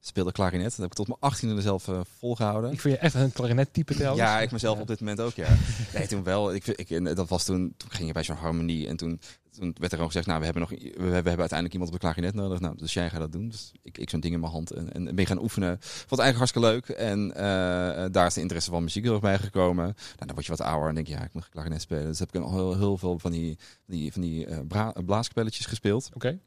Speelde 0.00 0.32
klarinet. 0.32 0.70
Dat 0.70 0.76
heb 0.76 0.86
ik 0.86 0.92
tot 0.92 1.06
mijn 1.06 1.20
achttiende 1.20 1.60
zelf 1.60 1.88
volgehouden. 2.18 2.72
Ik 2.72 2.80
vind 2.80 2.94
je 2.94 3.00
echt 3.00 3.14
een 3.14 3.32
klarinettype 3.32 3.94
trouwens. 3.94 4.22
Ja, 4.22 4.40
ik 4.40 4.50
mezelf 4.50 4.76
ja. 4.76 4.82
op 4.82 4.88
dit 4.88 5.00
moment 5.00 5.20
ook, 5.20 5.34
ja. 5.34 5.48
nee, 5.94 6.06
toen 6.06 6.22
wel. 6.22 6.54
Ik, 6.54 6.66
ik, 6.66 7.16
dat 7.16 7.28
was 7.28 7.44
toen, 7.44 7.74
toen 7.76 7.90
ging 7.90 8.06
je 8.06 8.12
bij 8.12 8.24
zo'n 8.24 8.36
harmonie 8.36 8.88
en 8.88 8.96
toen 8.96 9.20
toen 9.50 9.74
werd 9.78 9.82
er 9.82 9.90
gewoon 9.90 10.06
gezegd, 10.06 10.26
nou, 10.26 10.38
we 10.38 10.44
hebben, 10.44 10.62
nog, 10.62 10.70
we, 10.70 11.04
hebben 11.04 11.24
uiteindelijk 11.24 11.72
iemand 11.72 11.90
op 11.90 12.00
de 12.00 12.06
klarinet 12.06 12.34
nodig. 12.34 12.60
Nou, 12.60 12.76
dus 12.76 12.92
jij 12.92 13.10
gaat 13.10 13.20
dat 13.20 13.32
doen. 13.32 13.48
Dus 13.48 13.72
ik, 13.82 13.98
ik 13.98 14.10
zo'n 14.10 14.20
ding 14.20 14.34
in 14.34 14.40
mijn 14.40 14.52
hand 14.52 14.70
en, 14.70 14.92
en 14.92 15.14
ben 15.14 15.26
gaan 15.26 15.42
oefenen. 15.42 15.78
Vond 15.80 16.10
het 16.10 16.18
eigenlijk 16.18 16.36
hartstikke 16.36 16.68
leuk. 16.68 16.88
En 16.88 17.26
uh, 17.28 18.12
daar 18.12 18.26
is 18.26 18.34
de 18.34 18.40
interesse 18.40 18.70
van 18.70 18.82
muziek 18.82 19.04
heel 19.04 19.12
erg 19.12 19.22
bij 19.22 19.38
gekomen. 19.38 19.84
Nou, 19.84 19.96
dan 20.16 20.34
word 20.34 20.44
je 20.46 20.56
wat 20.56 20.60
ouder 20.60 20.88
en 20.88 20.94
denk 20.94 21.06
je, 21.06 21.12
ja, 21.12 21.24
ik 21.24 21.32
moet 21.32 21.48
klarinet 21.48 21.80
spelen. 21.80 22.06
Dus 22.06 22.18
heb 22.18 22.34
ik 22.34 22.42
al 22.42 22.52
heel, 22.52 22.76
heel 22.76 22.96
veel 22.96 23.18
van 23.18 23.30
die, 23.30 23.58
die, 23.86 24.12
van 24.12 24.22
die 24.22 24.46
uh, 24.46 24.88
blaaskapelletjes 25.04 25.66
gespeeld. 25.66 26.10
Oké. 26.14 26.38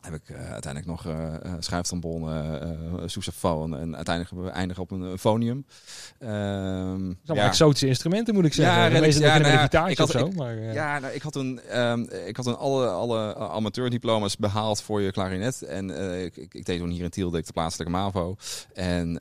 Heb 0.00 0.14
ik 0.14 0.28
uh, 0.28 0.36
uiteindelijk 0.36 0.86
nog 0.86 1.06
uh, 1.06 1.34
schuiftrombone, 1.58 2.60
uh, 2.92 3.02
sousaphone 3.06 3.78
en 3.78 3.96
uiteindelijk 3.96 4.54
eindigen 4.54 4.82
op 4.82 4.90
een 4.90 5.18
phonium. 5.18 5.64
Um, 6.20 7.18
ja. 7.22 7.34
exotische 7.34 7.86
instrumenten 7.86 8.34
moet 8.34 8.44
ik 8.44 8.52
zeggen. 8.52 8.74
Ja, 8.74 8.86
redelijk, 8.86 9.18
ja, 9.18 9.38
nou, 9.70 9.90
ik 9.90 9.98
had, 9.98 10.10
zo, 10.10 10.26
ik, 10.26 10.34
maar, 10.34 10.56
ja, 10.56 10.98
nou, 10.98 11.14
ik 11.14 11.22
had 11.22 11.32
toen, 11.32 11.78
um, 11.78 12.08
ik 12.26 12.36
had 12.36 12.44
toen 12.44 12.58
alle, 12.58 12.88
alle 12.88 13.36
amateurdiploma's 13.36 14.36
behaald 14.36 14.82
voor 14.82 15.00
je 15.00 15.12
klarinet. 15.12 15.62
En 15.62 15.90
ik, 16.24 16.36
ik, 16.36 16.54
ik, 16.54 16.64
deed 16.64 16.78
toen 16.78 16.90
hier 16.90 17.04
in 17.04 17.10
Tiel, 17.10 17.30
deed 17.30 17.40
ik 17.40 17.46
de 17.46 17.52
plaatselijke 17.52 17.92
MAVO. 17.92 18.36
En 18.74 19.14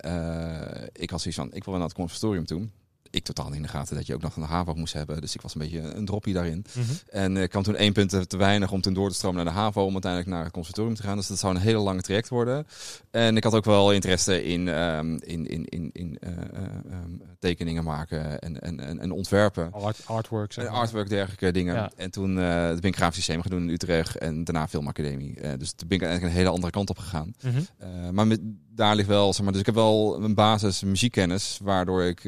ik 0.94 1.10
had 1.10 1.22
zoiets 1.22 1.40
van, 1.40 1.54
ik 1.54 1.64
wil 1.64 1.74
naar 1.74 1.84
het 1.84 1.94
conservatorium 1.94 2.46
toe 2.46 2.68
ik 3.10 3.24
totaal 3.24 3.54
in 3.54 3.62
de 3.62 3.68
gaten 3.68 3.96
dat 3.96 4.08
je 4.08 4.14
ook 4.14 4.22
nog 4.22 4.36
een 4.36 4.44
HAVO 4.44 4.74
moest 4.74 4.94
hebben. 4.94 5.22
Dus 5.22 5.36
ik 5.36 5.42
was 5.42 5.54
een 5.54 5.62
beetje 5.62 5.80
een 5.80 6.06
droppie 6.06 6.34
daarin. 6.34 6.66
Mm 6.76 6.84
-hmm. 6.84 6.96
En 7.10 7.38
ik 7.38 7.50
kwam 7.50 7.64
toen 7.64 7.76
één 7.76 7.94
punt 7.94 8.30
te 8.30 8.38
weinig 8.38 8.72
om 8.72 8.82
toen 8.82 8.94
door 8.94 9.10
te 9.10 9.16
stromen 9.16 9.44
naar 9.44 9.54
de 9.54 9.60
HAVO. 9.60 9.86
Om 9.86 9.92
uiteindelijk 9.92 10.32
naar 10.32 10.44
het 10.44 10.54
conservatorium 10.54 10.96
te 10.96 11.04
gaan. 11.04 11.18
Dus 11.18 11.28
dat 11.28 11.40
zou 11.40 11.56
een 11.56 11.62
hele 11.62 11.80
lange 11.80 12.02
traject 12.02 12.30
worden. 12.30 12.68
En 13.12 13.38
ik 13.38 13.44
had 13.44 13.54
ook 13.54 13.66
wel 13.66 13.92
interesse 13.92 14.44
in, 14.44 14.68
um, 14.68 15.20
in, 15.22 15.48
in, 15.48 15.66
in, 15.66 15.90
in 15.94 16.18
uh, 16.24 16.30
um, 16.30 17.22
tekeningen 17.40 17.84
maken 17.84 18.40
en, 18.40 18.62
en, 18.62 18.80
en, 18.80 19.00
en 19.00 19.12
ontwerpen. 19.12 19.72
Art, 19.72 20.02
artwork. 20.06 20.54
Zeg 20.54 20.66
maar. 20.66 20.74
Artwork, 20.74 21.10
dergelijke 21.10 21.52
dingen. 21.52 21.76
Ja. 21.76 21.92
En 21.96 22.12
toen 22.12 22.30
uh, 22.30 22.36
ben 22.66 22.82
ik 22.82 22.96
grafisch 22.96 23.16
systeem 23.16 23.42
gaan 23.42 23.52
doen 23.52 23.62
in 23.62 23.74
Utrecht. 23.74 24.18
En 24.18 24.44
daarna 24.44 24.68
filmacademie. 24.68 25.38
Uh, 25.42 25.52
dus 25.58 25.72
toen 25.72 25.88
ben 25.88 25.98
ik 25.98 26.04
eigenlijk 26.04 26.34
een 26.34 26.40
hele 26.40 26.54
andere 26.54 26.72
kant 26.72 26.90
op 26.90 26.98
gegaan. 26.98 27.34
Mm 27.42 27.52
-hmm. 27.52 28.14
maar 28.14 28.28
met, 28.28 28.40
daar 28.80 28.96
ligt 28.96 29.08
wel, 29.08 29.34
zeg 29.34 29.44
maar, 29.44 29.52
dus 29.52 29.62
ik 29.62 29.66
heb 29.66 29.76
wel 29.76 30.24
een 30.24 30.36
basis 30.36 30.84
muziekkennis. 30.84 31.60
Waardoor 31.64 32.04
ik 32.04 32.20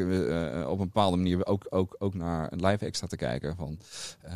op 0.67 0.79
een 0.79 0.85
bepaalde 0.85 1.17
manier 1.17 1.45
ook, 1.45 1.65
ook, 1.69 1.95
ook 1.99 2.13
naar 2.13 2.51
een 2.51 2.65
live 2.65 2.85
extra 2.85 3.07
te 3.07 3.15
kijken. 3.15 3.55
Van, 3.55 3.79
uh, 4.25 4.33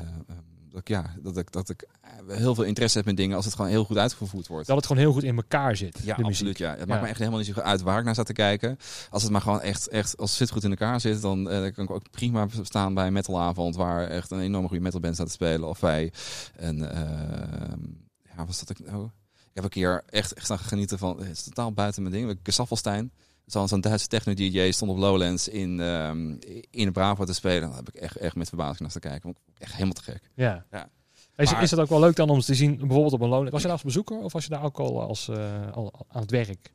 dat 0.70 0.80
ik, 0.80 0.88
ja, 0.88 1.14
dat 1.22 1.38
ik, 1.38 1.52
dat 1.52 1.70
ik 1.70 1.88
heel 2.28 2.56
veel 2.56 2.64
interesse 2.64 2.98
heb 2.98 3.08
in 3.08 3.16
dingen 3.16 3.36
als 3.36 3.46
het 3.46 3.56
gewoon 3.56 3.70
heel 3.70 3.84
goed 3.86 3.98
uitgevoerd 3.98 4.48
wordt. 4.48 4.68
Dat 4.68 4.76
het 4.76 4.86
gewoon 4.86 5.02
heel 5.02 5.14
goed 5.14 5.24
in 5.24 5.36
elkaar 5.36 5.76
zit. 5.76 6.00
Ja, 6.04 6.16
absoluut. 6.16 6.58
Ja. 6.58 6.70
Het 6.70 6.80
ja. 6.80 6.86
maakt 6.86 7.02
me 7.02 7.08
echt 7.08 7.18
helemaal 7.18 7.40
niet 7.40 7.54
zo 7.54 7.60
uit 7.60 7.82
waar 7.82 8.00
ik 8.00 8.06
naar 8.06 8.16
zat 8.16 8.26
te 8.26 8.34
kijken. 8.34 8.78
Als 9.10 9.24
het 9.24 9.32
maar 9.32 9.42
gewoon 9.42 9.62
echt, 9.62 9.88
echt 9.88 10.18
als 10.18 10.30
het 10.30 10.40
zit 10.40 10.52
goed 10.52 10.64
in 10.64 10.70
elkaar 10.70 11.00
zit, 11.02 11.22
dan 11.22 11.40
uh, 11.40 11.74
kan 11.74 11.84
ik 11.84 11.92
ook 11.92 12.12
prima 12.12 12.48
staan 12.62 12.94
bij 12.94 13.08
een 13.08 13.14
metalavond 13.14 13.76
waar 13.76 14.08
echt 14.08 14.32
een 14.32 14.40
enorme 14.40 14.68
goede 14.68 14.84
metalband 14.84 15.14
staat 15.16 15.28
te 15.28 15.34
spelen. 15.34 15.70
Of 15.70 15.80
wij 15.80 16.12
een, 16.56 16.78
uh, 16.78 16.90
ja, 18.36 18.46
was 18.46 18.60
dat 18.60 18.70
ik 18.70 18.80
nou? 18.92 19.10
Ik 19.56 19.62
heb 19.62 19.64
een 19.64 19.82
keer 19.82 20.04
echt, 20.10 20.34
echt 20.34 20.52
aan 20.52 20.60
genieten 20.60 20.98
van, 20.98 21.20
het 21.20 21.30
is 21.30 21.44
totaal 21.44 21.72
buiten 21.72 22.02
mijn 22.02 22.16
ding. 22.16 22.40
Gesaffelstein 22.44 23.12
zo'n 23.46 23.68
zo'n 23.68 23.82
Duitse 23.82 24.08
techno-dj 24.08 24.72
stond 24.72 24.92
op 24.92 24.98
Lowlands 24.98 25.48
in, 25.48 25.80
um, 25.80 26.40
in 26.70 26.92
Bravo 26.92 27.26
te 27.26 27.34
spelen. 27.34 27.62
Dan 27.62 27.76
heb 27.76 27.88
ik 27.88 27.96
echt, 27.96 28.16
echt 28.16 28.36
met 28.36 28.48
verbazing 28.48 28.80
naar 28.80 28.92
te 28.92 29.00
kijken. 29.00 29.36
Echt 29.58 29.74
helemaal 29.74 29.94
te 29.94 30.04
gek. 30.04 30.30
Ja. 30.34 30.66
ja. 30.72 30.90
Is, 31.36 31.52
maar, 31.52 31.64
is 31.64 31.72
het 31.72 31.80
ook 31.80 31.90
wel 31.90 32.00
leuk 32.00 32.16
dan 32.16 32.30
om 32.30 32.40
te 32.40 32.56
zien, 32.56 32.78
bijvoorbeeld 32.78 33.14
op 33.14 33.22
een 33.22 33.28
Lowlands? 33.28 33.52
Was 33.52 33.62
je 33.62 33.68
daar 33.68 33.76
als 33.76 33.86
bezoeker 33.86 34.18
of 34.18 34.34
was 34.34 34.44
je 34.44 34.50
daar 34.50 34.64
ook 34.64 34.80
al 34.80 35.02
als 35.02 35.28
uh, 35.28 35.72
al 35.72 36.06
aan 36.08 36.22
het 36.22 36.32
werk? 36.32 36.72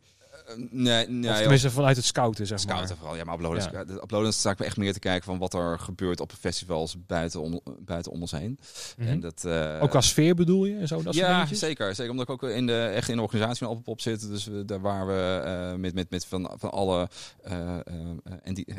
Nee, 0.56 1.08
nee, 1.08 1.30
of 1.30 1.38
tenminste 1.38 1.70
vanuit 1.70 1.96
het 1.96 2.04
scouten, 2.04 2.46
zeg 2.46 2.60
scouten 2.60 2.88
maar. 2.88 2.96
vooral. 2.96 3.16
Ja, 3.16 3.24
maar 3.24 3.34
op 3.34 3.40
Lowlands, 3.40 3.68
ja. 3.72 3.84
op 4.00 4.10
Lowlands 4.10 4.38
sta 4.38 4.50
ik 4.50 4.60
echt 4.60 4.76
meer 4.76 4.92
te 4.92 4.98
kijken 4.98 5.24
van 5.24 5.38
wat 5.38 5.54
er 5.54 5.78
gebeurt 5.78 6.20
op 6.20 6.32
festivals 6.32 6.96
buiten 7.06 7.40
om, 7.40 7.60
buiten 7.78 8.12
om 8.12 8.20
ons 8.20 8.30
heen. 8.30 8.50
Mm 8.50 8.58
-hmm. 8.96 9.06
en 9.06 9.20
dat, 9.20 9.44
uh, 9.46 9.82
ook 9.82 9.90
qua 9.90 10.00
sfeer 10.00 10.34
bedoel 10.34 10.64
je 10.64 10.76
en 10.76 10.88
zo? 10.88 11.02
Dat 11.02 11.14
ja, 11.14 11.46
zeker. 11.46 11.94
Zeker 11.94 12.10
omdat 12.10 12.28
ik 12.28 12.32
ook 12.32 12.50
in 12.50 12.66
de, 12.66 12.82
echt 12.82 13.08
in 13.08 13.16
de 13.16 13.22
organisatie 13.22 13.58
van 13.58 13.68
Appelpop 13.68 14.00
zit. 14.00 14.28
Dus 14.28 14.44
we, 14.44 14.64
daar 14.64 14.80
waar 14.80 15.06
we 15.06 15.42
uh, 15.44 15.78
met, 15.78 15.94
met, 15.94 16.10
met 16.10 16.26
van, 16.26 16.54
van 16.58 16.70
alle 16.70 17.08
uh, 17.48 17.78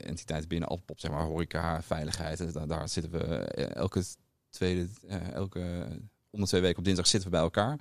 entiteiten 0.04 0.48
binnen 0.48 0.70
Appelpop, 0.70 1.00
zeg 1.00 1.12
maar, 1.12 1.24
horeca, 1.24 1.82
veiligheid. 1.82 2.54
Daar, 2.54 2.68
daar 2.68 2.90
zitten 2.90 3.12
we 3.12 3.36
elke 3.74 4.04
tweede, 4.50 4.88
elke 5.34 5.88
om 6.32 6.40
de 6.40 6.48
twee 6.48 6.62
weken 6.62 6.78
op 6.78 6.84
dinsdag 6.84 7.08
zitten 7.08 7.30
we 7.30 7.36
bij 7.36 7.46
elkaar. 7.46 7.80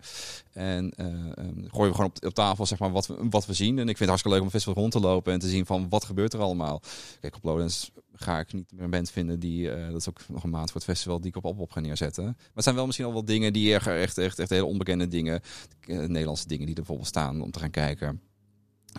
En 0.52 0.92
uh, 0.96 1.06
um, 1.06 1.64
gooien 1.68 1.88
we 1.88 1.94
gewoon 1.94 2.10
op, 2.14 2.24
op, 2.24 2.34
tafel 2.34 2.66
zeg 2.66 2.78
maar, 2.78 2.90
wat, 2.90 3.06
we, 3.06 3.16
wat 3.30 3.46
we 3.46 3.52
zien. 3.52 3.78
En 3.78 3.88
ik 3.88 3.96
vind 3.96 3.98
het 3.98 4.08
hartstikke 4.08 4.28
leuk 4.28 4.40
om 4.40 4.44
een 4.44 4.60
festival 4.60 4.82
rond 4.82 4.92
te 4.92 5.00
lopen 5.00 5.32
en 5.32 5.38
te 5.38 5.48
zien 5.48 5.66
van 5.66 5.88
wat 5.88 6.04
gebeurt 6.04 6.32
er 6.32 6.40
allemaal. 6.40 6.82
Kijk, 7.20 7.36
op 7.36 7.44
Lowlands 7.44 7.90
ga 8.14 8.38
ik 8.38 8.52
niet 8.52 8.72
meer 8.72 8.84
een 8.84 8.90
band 8.90 9.10
vinden 9.10 9.40
die, 9.40 9.76
uh, 9.76 9.86
dat 9.86 10.00
is 10.00 10.08
ook 10.08 10.20
nog 10.28 10.44
een 10.44 10.50
maand 10.50 10.70
voor 10.70 10.80
het 10.80 10.90
festival, 10.90 11.20
die 11.20 11.28
ik 11.34 11.44
op 11.44 11.60
op 11.60 11.72
ga 11.72 11.80
neerzetten. 11.80 12.24
Maar 12.24 12.50
het 12.54 12.64
zijn 12.64 12.74
wel 12.74 12.86
misschien 12.86 13.06
al 13.06 13.12
wel 13.12 13.24
dingen 13.24 13.52
die 13.52 13.74
er 13.74 14.00
echt, 14.00 14.18
echt, 14.18 14.38
echt 14.38 14.50
hele 14.50 14.64
onbekende 14.64 15.08
dingen, 15.08 15.40
uh, 15.86 15.98
Nederlandse 15.98 16.48
dingen 16.48 16.66
die 16.66 16.74
er 16.74 16.80
bijvoorbeeld 16.80 17.08
staan 17.08 17.42
om 17.42 17.50
te 17.50 17.58
gaan 17.58 17.70
kijken. 17.70 18.20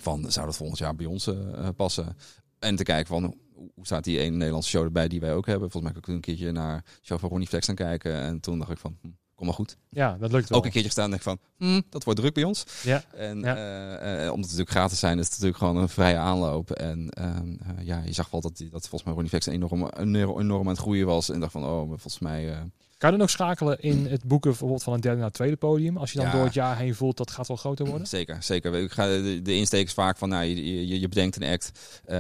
Van, 0.02 0.32
zou 0.32 0.46
dat 0.46 0.56
volgend 0.56 0.80
jaar 0.80 0.96
bij 0.96 1.06
ons 1.06 1.30
passen? 1.76 2.18
En 2.60 2.76
te 2.76 2.84
kijken 2.84 3.08
van, 3.08 3.36
hoe 3.74 3.86
staat 3.86 4.04
die 4.04 4.20
ene 4.20 4.36
Nederlandse 4.36 4.70
show 4.70 4.84
erbij 4.84 5.08
die 5.08 5.20
wij 5.20 5.34
ook 5.34 5.46
hebben? 5.46 5.72
Volgens 5.72 5.94
mij 5.94 6.02
heb 6.02 6.10
ik 6.10 6.16
een 6.16 6.22
keertje 6.22 6.52
naar 6.52 6.84
show 7.02 7.20
van 7.20 7.30
Ronnie 7.30 7.48
Flex 7.48 7.66
gaan 7.66 7.76
kijken. 7.76 8.14
En 8.14 8.40
toen 8.40 8.60
dacht 8.60 8.72
ik 8.72 8.78
van, 8.78 8.98
hm, 9.02 9.08
kom 9.42 9.50
maar 9.50 9.60
goed. 9.60 9.78
Ja, 9.90 10.18
dat 10.20 10.32
lukt 10.32 10.50
wel. 10.50 10.58
Ook 10.58 10.66
een 10.66 10.72
keertje 10.72 10.92
staan 10.92 11.04
en 11.04 11.10
denk 11.10 11.22
van, 11.22 11.40
hm, 11.58 11.82
dat 11.90 12.04
wordt 12.04 12.20
druk 12.20 12.34
bij 12.34 12.44
ons. 12.44 12.66
Ja. 12.84 13.04
En 13.14 13.40
ja. 13.40 13.56
Uh, 13.56 14.24
uh, 14.24 14.32
omdat 14.32 14.32
het 14.32 14.38
natuurlijk 14.38 14.70
gratis 14.70 15.00
zijn, 15.00 15.18
is 15.18 15.24
het 15.24 15.32
natuurlijk 15.32 15.58
gewoon 15.58 15.78
een 15.78 15.90
vrije 15.90 16.18
aanloop. 16.18 16.72
En 16.72 17.10
uh, 17.20 17.86
ja, 17.86 18.02
je 18.06 18.14
zag 18.14 18.30
wel 18.30 18.42
dat, 18.42 18.58
die, 18.58 18.70
dat 18.70 18.82
volgens 18.82 19.04
mij 19.04 19.14
Ronnie 19.14 19.30
Flex 19.30 19.46
enorm, 19.46 19.90
enorm, 19.90 20.40
enorm 20.40 20.62
aan 20.62 20.74
het 20.74 20.82
groeien 20.82 21.06
was. 21.06 21.30
En 21.30 21.40
dacht 21.40 21.52
van, 21.52 21.64
oh, 21.64 21.90
maar 21.90 22.00
volgens 22.00 22.20
mij 22.20 22.72
Kan 23.02 23.12
je 23.12 23.18
dan 23.18 23.26
ook 23.26 23.32
schakelen 23.32 23.80
in 23.80 24.06
het 24.06 24.24
boeken 24.24 24.50
bijvoorbeeld 24.50 24.84
van 24.84 24.94
een 24.94 25.00
derde 25.02 25.18
naar 25.18 25.26
het 25.26 25.34
tweede 25.36 25.56
podium? 25.56 25.98
Als 25.98 26.12
je 26.12 26.18
dan 26.18 26.28
Ja. 26.28 26.32
door 26.34 26.44
het 26.44 26.54
jaar 26.54 26.78
heen 26.78 26.96
voelt 26.96 27.18
dat 27.18 27.32
gaat 27.32 27.48
wel 27.48 27.58
groter 27.58 27.86
worden? 27.86 28.08
Zeker, 28.18 28.44
zeker. 28.44 28.74
Ik 28.76 28.92
ga, 28.92 29.06
de, 29.08 29.40
de 29.44 29.56
insteek 29.56 29.86
is 29.86 29.94
vaak 29.94 30.18
van, 30.18 30.30
nou, 30.30 30.44
je, 30.44 30.88
je, 30.88 31.00
je 31.00 31.08
bedenkt 31.08 31.36
een 31.36 31.52
act, 31.52 31.72
eh 32.06 32.18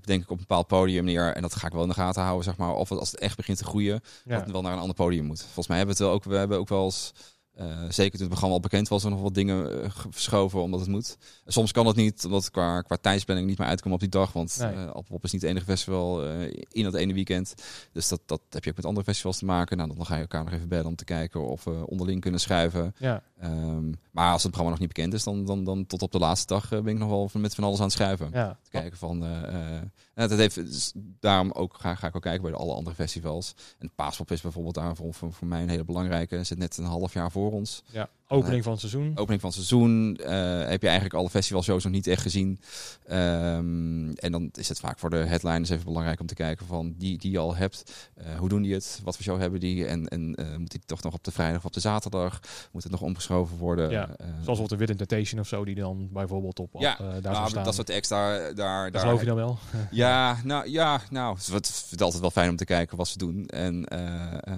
bedenk 0.00 0.22
ik 0.22 0.30
op 0.30 0.30
een 0.30 0.36
bepaald 0.36 0.66
podium 0.66 1.04
neer 1.04 1.34
en 1.34 1.42
dat 1.42 1.54
ga 1.54 1.66
ik 1.66 1.72
wel 1.72 1.82
in 1.82 1.88
de 1.88 1.94
gaten 1.94 2.22
houden, 2.22 2.44
zeg 2.44 2.56
maar. 2.56 2.74
Of 2.74 2.90
als 2.90 3.10
het 3.10 3.20
echt 3.20 3.36
begint 3.36 3.58
te 3.58 3.64
groeien, 3.64 4.00
Ja. 4.24 4.34
dat 4.34 4.40
het 4.42 4.50
wel 4.52 4.62
naar 4.62 4.72
een 4.72 4.78
ander 4.78 4.96
podium 4.96 5.24
moet. 5.24 5.42
Volgens 5.42 5.66
mij 5.68 5.76
hebben 5.76 5.96
we 5.96 6.02
het 6.02 6.10
wel 6.12 6.20
ook, 6.20 6.24
we 6.32 6.36
hebben 6.38 6.58
ook 6.58 6.68
wel 6.68 6.84
eens, 6.84 7.12
eh, 7.60 7.66
zeker 7.88 8.10
toen 8.10 8.20
het 8.20 8.28
programma 8.28 8.54
al 8.54 8.60
bekend 8.60 8.88
was, 8.88 9.04
er 9.04 9.10
nog 9.10 9.20
wat 9.20 9.34
dingen 9.34 9.90
ge- 9.92 10.08
verschoven 10.10 10.62
omdat 10.62 10.80
het 10.80 10.88
moet. 10.88 11.16
Soms 11.46 11.72
kan 11.72 11.86
het 11.86 11.96
niet, 11.96 12.24
omdat 12.24 12.50
qua, 12.50 12.80
qua 12.80 12.96
tijdsplanning 12.96 13.48
niet 13.48 13.58
meer 13.58 13.66
uitkomt 13.68 13.94
op 13.94 14.00
die 14.00 14.08
dag, 14.08 14.32
want 14.32 14.56
Nee. 14.60 14.76
Appelpop 14.86 15.24
is 15.24 15.32
niet 15.32 15.40
het 15.42 15.50
enige 15.50 15.66
festival 15.66 16.24
in 16.70 16.84
dat 16.84 16.94
ene 16.94 17.12
weekend. 17.12 17.54
Dus 17.92 18.08
dat, 18.08 18.20
dat 18.26 18.40
heb 18.50 18.64
je 18.64 18.70
ook 18.70 18.76
met 18.76 18.84
andere 18.86 19.04
festivals 19.06 19.38
te 19.38 19.44
maken. 19.44 19.76
Nou, 19.76 19.94
dan 19.96 20.06
ga 20.06 20.14
je 20.14 20.20
elkaar 20.20 20.44
nog 20.44 20.52
even 20.52 20.68
bellen 20.68 20.86
om 20.86 20.96
te 20.96 21.04
kijken 21.04 21.46
of 21.48 21.64
we 21.64 21.86
onderling 21.86 22.20
kunnen 22.20 22.40
schuiven. 22.40 22.94
Ja. 22.98 23.22
Ehm, 23.40 23.90
maar 24.10 24.32
als 24.32 24.42
het 24.42 24.52
programma 24.52 24.70
nog 24.70 24.78
niet 24.78 24.88
bekend 24.94 25.12
is, 25.14 25.24
dan, 25.24 25.44
dan, 25.44 25.64
dan 25.64 25.86
tot 25.86 26.02
op 26.02 26.12
de 26.12 26.18
laatste 26.18 26.46
dag 26.46 26.72
eh, 26.72 26.80
ben 26.80 26.92
ik 26.92 26.98
nog 26.98 27.08
wel 27.08 27.28
van- 27.28 27.40
met 27.40 27.54
van 27.54 27.64
alles 27.64 27.78
aan 27.78 27.84
het 27.84 27.92
schuiven. 27.92 28.30
ja. 28.32 28.58
Te 28.62 28.70
kijken 28.70 28.98
van. 28.98 29.24
eh, 29.24 29.76
eh, 29.76 29.82
dat 30.14 30.30
heeft, 30.38 30.54
dus 30.54 30.92
daarom 31.20 31.50
ook 31.52 31.74
ga, 31.80 31.94
ga 31.94 32.06
ik 32.06 32.16
ook 32.16 32.22
kijken 32.22 32.42
bij 32.42 32.50
de 32.50 32.56
alle 32.56 32.74
andere 32.74 32.96
festivals. 32.96 33.54
En 33.78 33.90
Paaspop 33.94 34.30
is 34.30 34.40
bijvoorbeeld 34.40 34.74
daar 34.74 34.96
voor, 34.96 35.14
voor, 35.14 35.32
voor 35.32 35.46
mij 35.48 35.62
een 35.62 35.68
hele 35.68 35.84
belangrijke. 35.84 36.44
Zit 36.44 36.58
net 36.58 36.76
een 36.76 36.84
half 36.84 37.12
jaar 37.12 37.30
voor 37.30 37.52
ons. 37.52 37.82
ja. 37.86 38.08
Opening 38.32 38.62
van 38.62 38.72
het 38.72 38.80
seizoen. 38.80 39.10
Opening 39.16 39.40
van 39.40 39.50
het 39.50 39.58
seizoen 39.58 40.16
eh, 40.16 40.68
heb 40.68 40.80
je 40.80 40.86
eigenlijk 40.86 41.14
alle 41.14 41.30
festivalshows 41.30 41.84
nog 41.84 41.92
niet 41.92 42.06
echt 42.06 42.22
gezien. 42.22 42.60
Ehm, 43.06 44.10
en 44.10 44.32
dan 44.32 44.48
is 44.52 44.68
het 44.68 44.80
vaak 44.80 44.98
voor 44.98 45.10
de 45.10 45.16
headliners 45.16 45.70
even 45.70 45.84
belangrijk 45.84 46.20
om 46.20 46.26
te 46.26 46.34
kijken 46.34 46.66
van 46.66 46.94
die, 46.98 47.18
die 47.18 47.30
je 47.30 47.38
al 47.38 47.56
hebt. 47.56 48.08
eh, 48.14 48.38
hoe 48.38 48.48
doen 48.48 48.62
die 48.62 48.72
het? 48.74 49.00
Wat 49.04 49.14
voor 49.16 49.24
show 49.24 49.40
hebben 49.40 49.60
die? 49.60 49.86
En, 49.86 50.08
en 50.08 50.34
eh, 50.34 50.56
moet 50.56 50.70
die 50.70 50.80
toch 50.86 51.02
nog 51.02 51.14
op 51.14 51.24
de 51.24 51.30
vrijdag 51.30 51.58
of 51.58 51.64
op 51.64 51.72
de 51.72 51.80
zaterdag? 51.80 52.40
Moet 52.72 52.82
het 52.82 52.92
nog 52.92 53.00
omgeschoven 53.02 53.56
worden? 53.56 53.90
Ja, 53.90 54.06
Zoals 54.06 54.18
bijvoorbeeld 54.36 54.68
de 54.68 54.76
Wit 54.76 54.96
Temptation 54.96 55.40
of 55.40 55.46
zo, 55.48 55.64
die 55.64 55.74
dan 55.74 56.08
bijvoorbeeld 56.12 56.58
op, 56.58 56.74
op 56.74 56.80
Ja, 56.80 56.96
daar 57.20 57.32
nou, 57.32 57.48
staan. 57.48 57.64
dat 57.64 57.74
soort 57.74 57.90
extra 57.90 58.52
daar, 58.52 58.84
Dat 58.84 58.92
daar 58.92 59.00
geloof 59.02 59.20
je 59.20 59.26
dan 59.26 59.36
wel? 59.36 59.58
Ja, 59.90 60.36
nou 60.44 60.70
ja, 60.70 61.00
nou, 61.10 61.36
het 61.52 61.68
is- 61.68 62.00
altijd 62.00 62.20
wel 62.20 62.30
fijn 62.30 62.50
om 62.50 62.56
te 62.56 62.64
kijken 62.64 62.96
wat 62.96 63.08
ze 63.08 63.18
doen. 63.18 63.46
En 63.46 63.84
eh 63.84 64.24
ehm, 64.24 64.38
eh, 64.42 64.54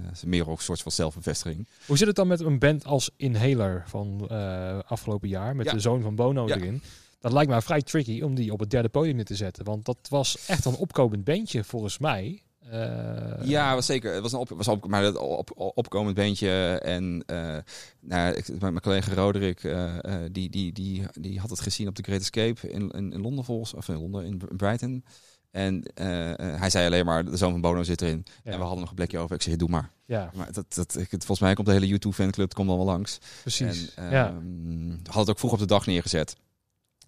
het 0.00 0.12
is 0.16 0.24
meer 0.24 0.48
ook 0.50 0.56
een 0.58 0.62
soort 0.64 0.82
van 0.82 0.92
zelfbevestiging. 0.92 1.68
Hoe 1.86 1.96
zit 1.96 2.06
het 2.06 2.16
dan 2.16 2.26
met 2.26 2.40
een 2.40 2.58
band 2.58 2.84
als 2.84 3.10
Inhaler 3.16 3.82
van 3.86 4.26
eh, 4.28 4.78
afgelopen 4.86 5.28
jaar, 5.28 5.56
met 5.56 5.66
Ja. 5.66 5.72
de 5.72 5.80
zoon 5.80 6.02
van 6.02 6.14
Bono 6.14 6.46
Ja. 6.46 6.56
erin? 6.56 6.82
Dat 7.20 7.32
lijkt 7.32 7.50
mij 7.50 7.60
vrij 7.60 7.82
tricky 7.82 8.20
om 8.22 8.34
die 8.34 8.52
op 8.52 8.60
het 8.60 8.70
derde 8.70 8.88
podium 8.88 9.16
neer 9.16 9.24
te 9.24 9.34
zetten. 9.34 9.64
Want 9.64 9.84
dat 9.84 9.98
was 10.08 10.46
echt 10.46 10.64
een 10.64 10.74
opkomend 10.76 11.24
bandje 11.24 11.64
volgens 11.64 11.98
mij. 11.98 12.42
Eh, 12.70 13.44
ja, 13.44 13.74
was 13.74 13.86
zeker. 13.86 14.12
Het 14.12 14.22
was 14.22 14.32
een 14.32 14.38
op, 14.38 14.48
was 14.48 14.68
op, 14.68 14.86
maar 14.86 15.02
dat 15.02 15.16
op, 15.16 15.50
op- 15.54 15.76
opkomend 15.76 16.14
beentje. 16.14 16.78
En 16.82 17.22
eh 17.26 17.56
nou, 18.00 18.34
ik, 18.34 18.48
mijn, 18.48 18.58
mijn 18.60 18.80
collega 18.80 19.14
Roderick, 19.14 19.64
eh, 19.64 19.98
eh, 20.04 20.20
die, 20.32 20.50
die, 20.50 20.72
die, 20.72 21.02
die 21.20 21.40
had 21.40 21.50
het 21.50 21.60
gezien 21.60 21.88
op 21.88 21.94
de 21.96 22.02
Great 22.02 22.20
Escape 22.20 22.70
in, 22.70 22.90
in, 22.90 23.12
in 23.12 23.20
Londen 23.20 23.44
volgens, 23.44 23.74
of 23.74 23.88
in 23.88 23.96
Londen, 23.96 24.24
in 24.24 24.40
Brighton. 24.56 25.04
En 25.52 25.82
eh, 25.94 26.30
eh, 26.54 26.60
hij 26.60 26.70
zei 26.70 26.86
alleen 26.86 27.04
maar, 27.04 27.24
de 27.24 27.36
zoon 27.36 27.50
van 27.50 27.60
Bono 27.60 27.82
zit 27.82 28.00
erin. 28.02 28.24
Ja. 28.44 28.50
En 28.50 28.56
we 28.58 28.62
hadden 28.62 28.80
nog 28.80 28.88
een 28.88 28.94
plekje 28.94 29.18
over. 29.18 29.34
Ik 29.36 29.42
zei, 29.42 29.56
doe 29.56 29.68
maar. 29.68 29.90
Ja, 30.06 30.30
Maar 30.34 30.52
dat, 30.52 30.74
dat, 30.74 30.96
ik, 30.98 31.08
volgens 31.10 31.40
mij 31.40 31.54
komt 31.54 31.66
de 31.66 31.72
hele 31.72 31.86
YouTube-fanclub 31.86 32.54
komt 32.54 32.68
dan 32.68 32.76
wel 32.76 32.86
langs. 32.86 33.18
precies. 33.40 33.94
En, 33.94 34.10
ja. 34.10 34.26
ehm, 34.28 34.90
had 35.04 35.14
het 35.20 35.30
ook 35.30 35.38
vroeg 35.38 35.52
op 35.52 35.58
de 35.58 35.66
dag 35.66 35.86
neergezet. 35.86 36.36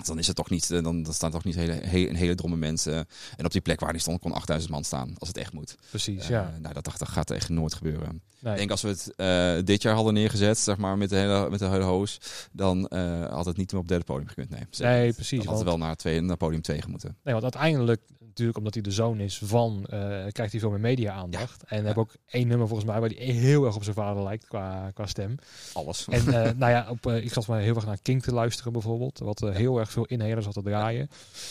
Dan 0.04 0.18
is 0.18 0.26
het 0.26 0.36
toch 0.36 0.50
niet, 0.50 0.70
eh, 0.70 0.82
dan, 0.82 1.02
dan 1.02 1.12
staan 1.12 1.30
toch 1.30 1.44
niet 1.44 1.54
hele, 1.54 1.72
he- 1.72 2.08
een 2.08 2.14
hele 2.16 2.34
dromme 2.34 2.56
mensen. 2.56 3.06
En 3.36 3.44
op 3.44 3.52
die 3.52 3.60
plek 3.60 3.80
waar 3.80 3.92
die 3.92 4.00
stond 4.00 4.20
kon 4.20 4.32
8000 4.32 4.72
man 4.72 4.84
staan, 4.84 5.14
als 5.18 5.28
het 5.28 5.36
echt 5.38 5.52
moet. 5.52 5.76
precies, 5.90 6.26
ja. 6.26 6.52
nou, 6.60 6.74
dat, 6.74 6.84
dat 6.84 7.08
gaat 7.08 7.30
echt 7.30 7.48
nooit 7.48 7.74
gebeuren. 7.74 8.22
Nee. 8.40 8.52
Ik 8.52 8.58
denk 8.58 8.70
als 8.70 8.82
we 8.82 8.88
het 8.88 9.66
dit 9.66 9.82
jaar 9.82 9.94
hadden 9.94 10.14
neergezet, 10.14 10.58
zeg 10.58 10.76
maar, 10.76 10.98
met 10.98 11.08
de 11.10 11.16
hele, 11.16 11.50
met 11.50 11.58
de 11.58 11.68
hele 11.68 11.84
hoos, 11.84 12.18
dan 12.52 12.92
had 13.30 13.44
het 13.46 13.56
niet 13.56 13.72
meer 13.72 13.80
op 13.80 13.88
het 13.88 13.88
derde 13.88 14.04
podium 14.04 14.28
gekund. 14.28 14.50
Nee, 14.50 14.60
Nee, 14.78 15.12
precies, 15.12 15.38
Dan 15.38 15.46
had 15.48 15.56
het 15.58 15.66
want- 15.66 15.78
wel 15.78 15.86
naar, 15.86 15.96
twee, 15.96 16.20
naar 16.20 16.36
podium 16.36 16.62
2 16.62 16.82
moeten. 16.88 17.16
Nee, 17.22 17.32
want 17.34 17.42
uiteindelijk, 17.54 18.00
natuurlijk 18.34 18.58
omdat 18.58 18.74
hij 18.74 18.82
de 18.82 18.90
zoon 18.90 19.20
is 19.20 19.38
van, 19.38 19.84
eh, 19.84 19.98
krijgt 20.32 20.52
hij 20.52 20.60
veel 20.60 20.70
meer 20.70 20.80
media-aandacht. 20.80 21.62
En 21.66 21.84
hebben 21.84 22.02
ook 22.02 22.14
één 22.26 22.48
nummer 22.48 22.68
volgens 22.68 22.90
mij 22.90 23.00
waar 23.00 23.08
hij 23.08 23.24
heel 23.24 23.64
erg 23.64 23.76
op 23.76 23.82
zijn 23.82 23.94
vader 23.94 24.22
lijkt 24.22 24.46
qua, 24.46 24.90
qua 24.94 25.06
stem. 25.06 25.34
Alles. 25.72 26.06
En 26.08 26.26
eh, 26.26 26.52
nou 26.62 26.72
ja, 26.72 26.86
op, 26.90 27.06
eh, 27.06 27.24
ik 27.24 27.32
zat 27.32 27.46
maar 27.46 27.60
heel 27.60 27.74
erg 27.74 27.86
naar 27.86 27.98
King 28.02 28.22
te 28.22 28.32
luisteren 28.32 28.72
bijvoorbeeld, 28.72 29.18
wat 29.18 29.40
heel 29.40 29.78
erg 29.78 29.90
veel 29.90 30.04
inhalers 30.04 30.44
had 30.44 30.54
te 30.54 30.62
draaien. 30.62 31.08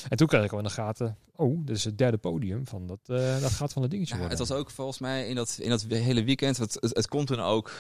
En 0.10 0.18
toen 0.18 0.28
kreeg 0.28 0.44
ik 0.44 0.52
al 0.52 0.58
in 0.58 0.64
de 0.64 0.70
gaten, 0.70 1.18
oh, 1.36 1.66
dit 1.66 1.76
is 1.76 1.84
het 1.84 1.98
derde 1.98 2.18
podium 2.18 2.68
van 2.68 2.88
dat, 2.88 3.00
dat 3.42 3.52
gaat 3.52 3.74
van 3.74 3.84
een 3.84 3.90
dingetje 3.90 4.18
worden. 4.18 4.38
het 4.38 4.48
was 4.48 4.58
ook 4.58 4.70
volgens 4.70 5.00
mij 5.00 5.28
in 5.28 5.36
dat, 5.36 5.58
in 5.62 5.70
dat 5.70 5.82
hele 5.88 6.24
weekend. 6.24 6.58
Het, 6.58 6.78
het, 6.80 6.96
het 6.96 7.08
komt 7.08 7.28
toen 7.28 7.40
ook. 7.40 7.72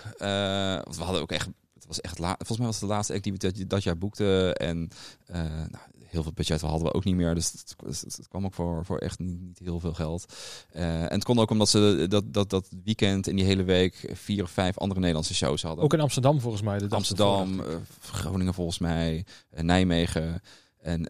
want 0.83 0.95
we 0.97 1.03
hadden 1.03 1.21
ook 1.21 1.31
echt. 1.31 1.47
Het 1.73 1.91
was 1.91 2.01
echt 2.01 2.19
la, 2.19 2.35
volgens 2.37 2.57
mij 2.57 2.67
was 2.67 2.79
het 2.79 2.89
de 2.89 2.93
laatste 2.93 3.13
act 3.13 3.23
die 3.23 3.31
we 3.31 3.37
dat, 3.37 3.63
dat 3.67 3.83
jaar 3.83 3.97
boekten. 3.97 4.55
En 4.55 4.89
nou, 5.27 5.83
heel 6.13 6.23
veel 6.23 6.31
budget 6.33 6.61
hadden 6.61 6.83
we 6.87 6.93
ook 6.93 7.03
niet 7.03 7.15
meer. 7.15 7.35
Dus 7.35 7.51
het, 7.51 7.75
het, 7.85 8.01
het 8.17 8.27
kwam 8.27 8.45
ook 8.45 8.53
voor, 8.53 8.85
voor 8.85 8.97
echt 8.97 9.19
niet, 9.19 9.41
niet 9.41 9.59
heel 9.59 9.79
veel 9.79 9.93
geld. 9.93 10.33
Eh, 10.71 11.01
en 11.01 11.09
het 11.11 11.23
kon 11.23 11.39
ook 11.39 11.49
omdat 11.49 11.69
ze 11.69 12.05
dat, 12.09 12.33
dat, 12.33 12.49
dat 12.49 12.69
weekend 12.83 13.27
in 13.27 13.35
die 13.35 13.45
hele 13.45 13.63
week 13.63 14.09
vier 14.13 14.43
of 14.43 14.49
vijf 14.51 14.77
andere 14.77 14.99
Nederlandse 14.99 15.33
shows 15.33 15.61
hadden. 15.61 15.83
Ook 15.83 15.93
in 15.93 15.99
Amsterdam 15.99 16.39
volgens 16.39 16.61
mij. 16.61 16.77
De 16.79 16.95
Amsterdam, 16.95 17.59
eh, 17.59 17.65
Groningen 17.99 18.53
volgens 18.53 18.79
mij, 18.79 19.25
eh, 19.49 19.63
Nijmegen. 19.63 20.41
En 20.81 21.09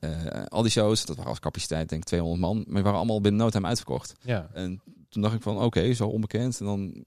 al 0.50 0.62
die 0.62 0.72
shows, 0.72 1.05
dat 1.05 1.15
waren 1.15 1.29
als 1.31 1.39
capaciteit 1.39 1.89
denk 1.89 2.01
ik 2.01 2.07
200 2.07 2.41
man. 2.41 2.55
Maar 2.55 2.74
die 2.74 2.83
waren 2.83 2.98
allemaal 2.98 3.22
binnen 3.22 3.41
no 3.41 3.50
time 3.50 3.67
uitverkocht. 3.67 4.13
Ja, 4.22 4.50
En 4.53 4.81
toen 5.10 5.22
dacht 5.22 5.36
ik 5.36 5.41
van, 5.41 5.60
oké, 5.62 5.93
zo 5.93 6.07
onbekend. 6.07 6.60
En 6.60 6.65
dan 6.65 7.05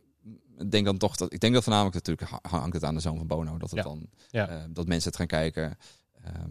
ik 0.59 0.71
denk 0.71 0.85
dan 0.85 0.97
toch 0.97 1.17
dat 1.17 1.33
ik 1.33 1.41
denk 1.41 1.55
dat 1.55 1.63
voornamelijk 1.63 1.95
natuurlijk 1.97 2.31
ha- 2.31 2.59
hangt 2.59 2.75
het 2.75 2.85
aan 2.85 2.95
de 2.95 3.01
zoon 3.01 3.17
van 3.17 3.27
Bono 3.27 3.59
dat 3.59 3.71
het 3.71 3.79
Ja. 3.79 3.85
dan 3.85 4.07
Ja. 4.31 4.67
dat 4.71 4.87
mensen 4.87 5.09
het 5.09 5.19
gaan 5.19 5.27
kijken. 5.27 5.77
Ehm, 6.25 6.51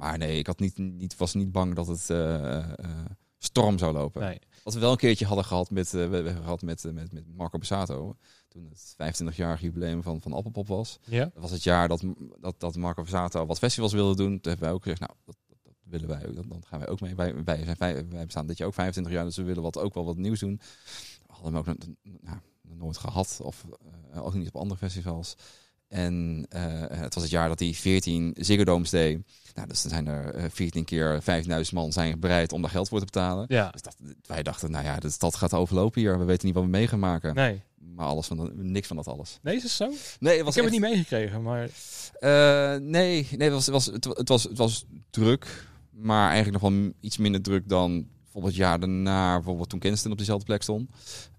maar 0.00 0.18
nee, 0.18 0.38
ik 0.38 0.46
had 0.46 0.58
niet, 0.58 0.78
niet, 0.78 1.16
was 1.16 1.34
niet 1.34 1.52
bang 1.52 1.74
dat 1.74 1.86
het 1.86 2.10
eh, 2.10 2.56
eh, 2.58 3.04
storm 3.38 3.78
zou 3.78 3.92
lopen. 3.92 4.22
nee. 4.22 4.38
Wat 4.64 4.74
we 4.74 4.80
wel 4.80 4.90
een 4.90 4.96
keertje 4.96 5.26
hadden 5.26 5.44
gehad 5.44 5.70
met, 5.70 5.86
eh, 5.94 6.08
we, 6.08 6.22
we 6.22 6.30
gehad 6.34 6.62
met, 6.62 6.84
eh, 6.84 6.92
met, 6.92 7.12
met 7.12 7.36
Marco 7.36 7.58
Bassato. 7.58 8.16
Toen 8.48 8.68
het 8.70 8.94
25-jarig 9.22 9.60
jubileum 9.60 10.02
van, 10.02 10.20
van 10.20 10.32
Appelpop 10.32 10.68
was. 10.68 10.98
Ja, 11.04 11.24
Dat 11.24 11.42
was 11.42 11.50
het 11.50 11.62
jaar 11.62 11.88
dat, 11.88 12.02
dat, 12.40 12.54
dat 12.60 12.76
Marco 12.76 13.02
Bassato 13.02 13.46
wat 13.46 13.58
festivals 13.58 13.92
wilde 13.92 14.16
doen. 14.16 14.28
Toen 14.40 14.50
hebben 14.50 14.60
wij 14.68 14.72
ook 14.72 14.82
gezegd, 14.82 15.00
nou, 15.00 15.12
dat, 15.24 15.36
dat, 15.62 15.74
willen 15.84 16.08
wij 16.08 16.26
ook. 16.28 16.34
Dan, 16.34 16.48
dan 16.48 16.62
gaan 16.66 16.78
wij 16.78 16.88
ook 16.88 17.00
mee. 17.00 17.14
Wij, 17.14 17.44
wij, 17.44 17.64
zijn, 17.64 17.76
vijf- 17.76 18.08
wij 18.08 18.24
bestaan 18.24 18.46
dit 18.46 18.58
jaar 18.58 18.68
ook 18.68 18.74
25 18.74 19.12
jaar, 19.12 19.24
dus 19.24 19.36
we 19.36 19.42
willen 19.42 19.62
wat, 19.62 19.78
ook 19.78 19.94
wel 19.94 20.04
wat 20.04 20.16
nieuws 20.16 20.40
doen. 20.40 20.60
We 21.26 21.32
hadden 21.32 21.54
hem 21.54 21.56
ook 21.56 21.76
nou, 22.20 22.38
nooit 22.62 22.96
gehad, 22.98 23.40
of 23.42 23.64
eh, 24.12 24.24
ook 24.24 24.34
niet 24.34 24.48
op 24.48 24.56
andere 24.56 24.80
festivals. 24.80 25.36
En 25.90 26.46
eh, 26.48 26.62
het 26.88 27.14
was 27.14 27.22
het 27.22 27.32
jaar 27.32 27.48
dat 27.48 27.58
hij 27.58 27.72
14 27.72 28.34
Ziggo 28.38 28.64
Domes 28.64 28.90
deed. 28.90 29.18
Nou, 29.54 29.68
dus 29.68 29.82
dan 29.82 29.90
zijn 29.90 30.06
er 30.06 30.34
eh, 30.34 30.44
14 30.50 30.84
keer 30.84 31.22
5000 31.22 31.76
man 31.76 31.92
zijn 31.92 32.20
bereid 32.20 32.52
om 32.52 32.62
daar 32.62 32.70
geld 32.70 32.88
voor 32.88 32.98
te 32.98 33.04
betalen. 33.04 33.44
ja. 33.48 33.70
Dus 33.70 33.82
dat, 33.82 33.96
wij 34.26 34.42
dachten, 34.42 34.70
nou 34.70 34.84
ja, 34.84 34.96
de 34.98 35.10
stad 35.10 35.34
gaat 35.36 35.54
overlopen 35.54 36.00
hier. 36.00 36.18
We 36.18 36.24
weten 36.24 36.46
niet 36.46 36.54
wat 36.54 36.64
we 36.64 36.70
mee 36.70 36.86
gaan 36.88 36.98
maken. 36.98 37.34
Nee. 37.34 37.62
Maar 37.94 38.06
alles 38.06 38.26
van 38.26 38.50
niks 38.54 38.86
van 38.86 38.96
dat 38.96 39.08
alles. 39.08 39.38
Nee, 39.42 39.56
is 39.56 39.62
het 39.62 39.72
zo? 39.72 39.92
Nee, 40.20 40.36
het 40.36 40.44
was 40.44 40.56
ik 40.56 40.62
heb 40.62 40.64
echt- 40.64 40.64
het 40.64 40.70
niet 40.72 40.80
meegekregen, 40.80 41.42
maar 41.42 41.68
eh, 42.20 42.80
nee, 42.80 43.28
nee 43.36 43.50
het, 43.50 43.52
was, 43.52 43.66
het, 43.66 43.74
was, 43.74 43.86
het, 43.86 44.04
wa- 44.04 44.14
het, 44.16 44.28
was, 44.28 44.42
het 44.42 44.58
was 44.58 44.84
druk. 45.10 45.68
Maar 45.90 46.30
eigenlijk 46.30 46.62
nog 46.62 46.72
wel 46.72 46.90
iets 47.00 47.16
minder 47.16 47.42
druk 47.42 47.68
dan 47.68 48.06
bijvoorbeeld 48.40 48.52
het 48.52 48.56
jaar 48.68 48.80
daarna. 48.80 49.34
Bijvoorbeeld 49.34 49.68
toen 49.68 49.78
Kensington 49.78 50.12
op 50.12 50.18
dezelfde 50.18 50.44
plek 50.44 50.62
stond. 50.62 50.90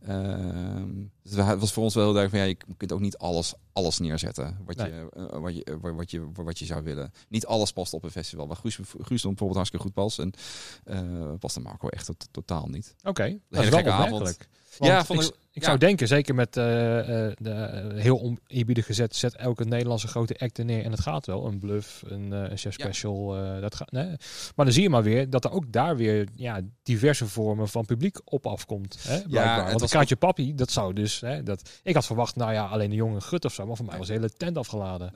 Ehm, 0.08 0.89
dus 1.24 1.34
het 1.46 1.60
was 1.60 1.74
voor 1.74 1.84
ons 1.84 1.93
wel 1.93 2.03
heel 2.03 2.13
duidelijk 2.13 2.29
van 2.29 2.39
ja, 2.39 2.46
je 2.67 2.75
kunt 2.77 2.91
ook 2.91 3.00
niet 3.00 3.17
alles, 3.17 3.53
alles 3.74 4.00
neerzetten 4.00 4.58
wat, 4.65 4.75
Nee. 4.75 4.91
je, 4.93 5.10
eh, 5.13 5.39
wat, 5.39 5.55
je, 5.55 5.63
eh, 5.63 5.75
wat, 5.96 6.12
je, 6.12 6.31
wat 6.34 6.60
je 6.60 6.65
zou 6.65 6.84
willen. 6.84 7.12
Niet 7.29 7.46
alles 7.46 7.72
past 7.72 7.93
op 7.93 8.03
een 8.03 8.12
festival. 8.12 8.48
Waar 8.48 8.58
Guus, 8.58 8.75
Guus 8.75 9.22
bijvoorbeeld 9.22 9.53
hartstikke 9.55 9.86
goed 9.86 9.93
pas. 9.93 10.17
En 10.17 10.31
eh 10.84 11.34
paste 11.39 11.60
Marco 11.60 11.88
echt 11.88 12.05
tot- 12.05 12.27
totaal 12.31 12.67
niet. 12.67 12.96
oké. 13.03 13.39
Dat 13.50 13.63
is 13.63 13.70
wel 13.70 13.84
Ja, 14.80 15.00
ik, 15.08 15.22
ik 15.51 15.62
ja. 15.62 15.66
zou 15.66 15.78
denken, 15.78 16.08
zeker 16.08 16.36
met 16.36 16.48
eh, 16.48 16.63
de 16.63 17.34
eh, 17.44 18.01
heel 18.01 18.22
oneerbiedig 18.22 18.86
gezet, 18.86 19.16
zet 19.16 19.36
elke 19.36 19.66
Nederlandse 19.66 20.08
grote 20.08 20.40
act 20.40 20.58
er 20.58 20.66
neer 20.66 20.84
en 20.84 20.92
het 20.92 21.00
gaat 21.00 21.25
wel. 21.25 21.46
Een 21.46 21.60
bluff, 21.60 22.04
een, 22.08 22.32
een 22.32 22.58
chef 22.58 22.74
special, 22.74 23.28
dat 23.62 23.75
gaat. 23.75 23.92
Nee. 23.92 24.08
Maar 24.56 24.66
dan 24.66 24.72
zie 24.72 24.84
je 24.84 24.90
maar 24.90 25.04
weer 25.04 25.30
dat 25.30 25.46
er 25.46 25.51
ook 25.51 25.72
daar 25.72 25.96
weer 25.96 26.28
ja, 26.36 26.62
diverse 26.84 27.28
vormen 27.28 27.68
van 27.68 27.86
publiek 27.86 28.22
op 28.24 28.48
afkomt. 28.48 28.98
Hè, 29.08 29.22
blijkbaar. 29.22 29.70
Want 29.70 29.82
een 29.82 29.88
kaartje 29.88 30.16
papi, 30.16 30.56
dat 30.56 30.72
zou 30.72 30.94
dus. 30.94 31.20
Hè, 31.20 31.44
dat, 31.44 31.70
ik 31.84 31.94
had 31.94 32.06
verwacht, 32.06 32.36
nou 32.36 32.54
ja, 32.54 32.66
alleen 32.66 32.90
de 32.90 32.96
jonge 32.96 33.22
gut 33.22 33.46
of 33.46 33.54
zo, 33.54 33.66
maar 33.66 33.75
voor 33.75 33.86
mij 33.86 33.98
was 33.98 34.08
de 34.08 34.13
hele 34.13 34.30
tent 34.30 34.58
afgeladen. 34.58 35.12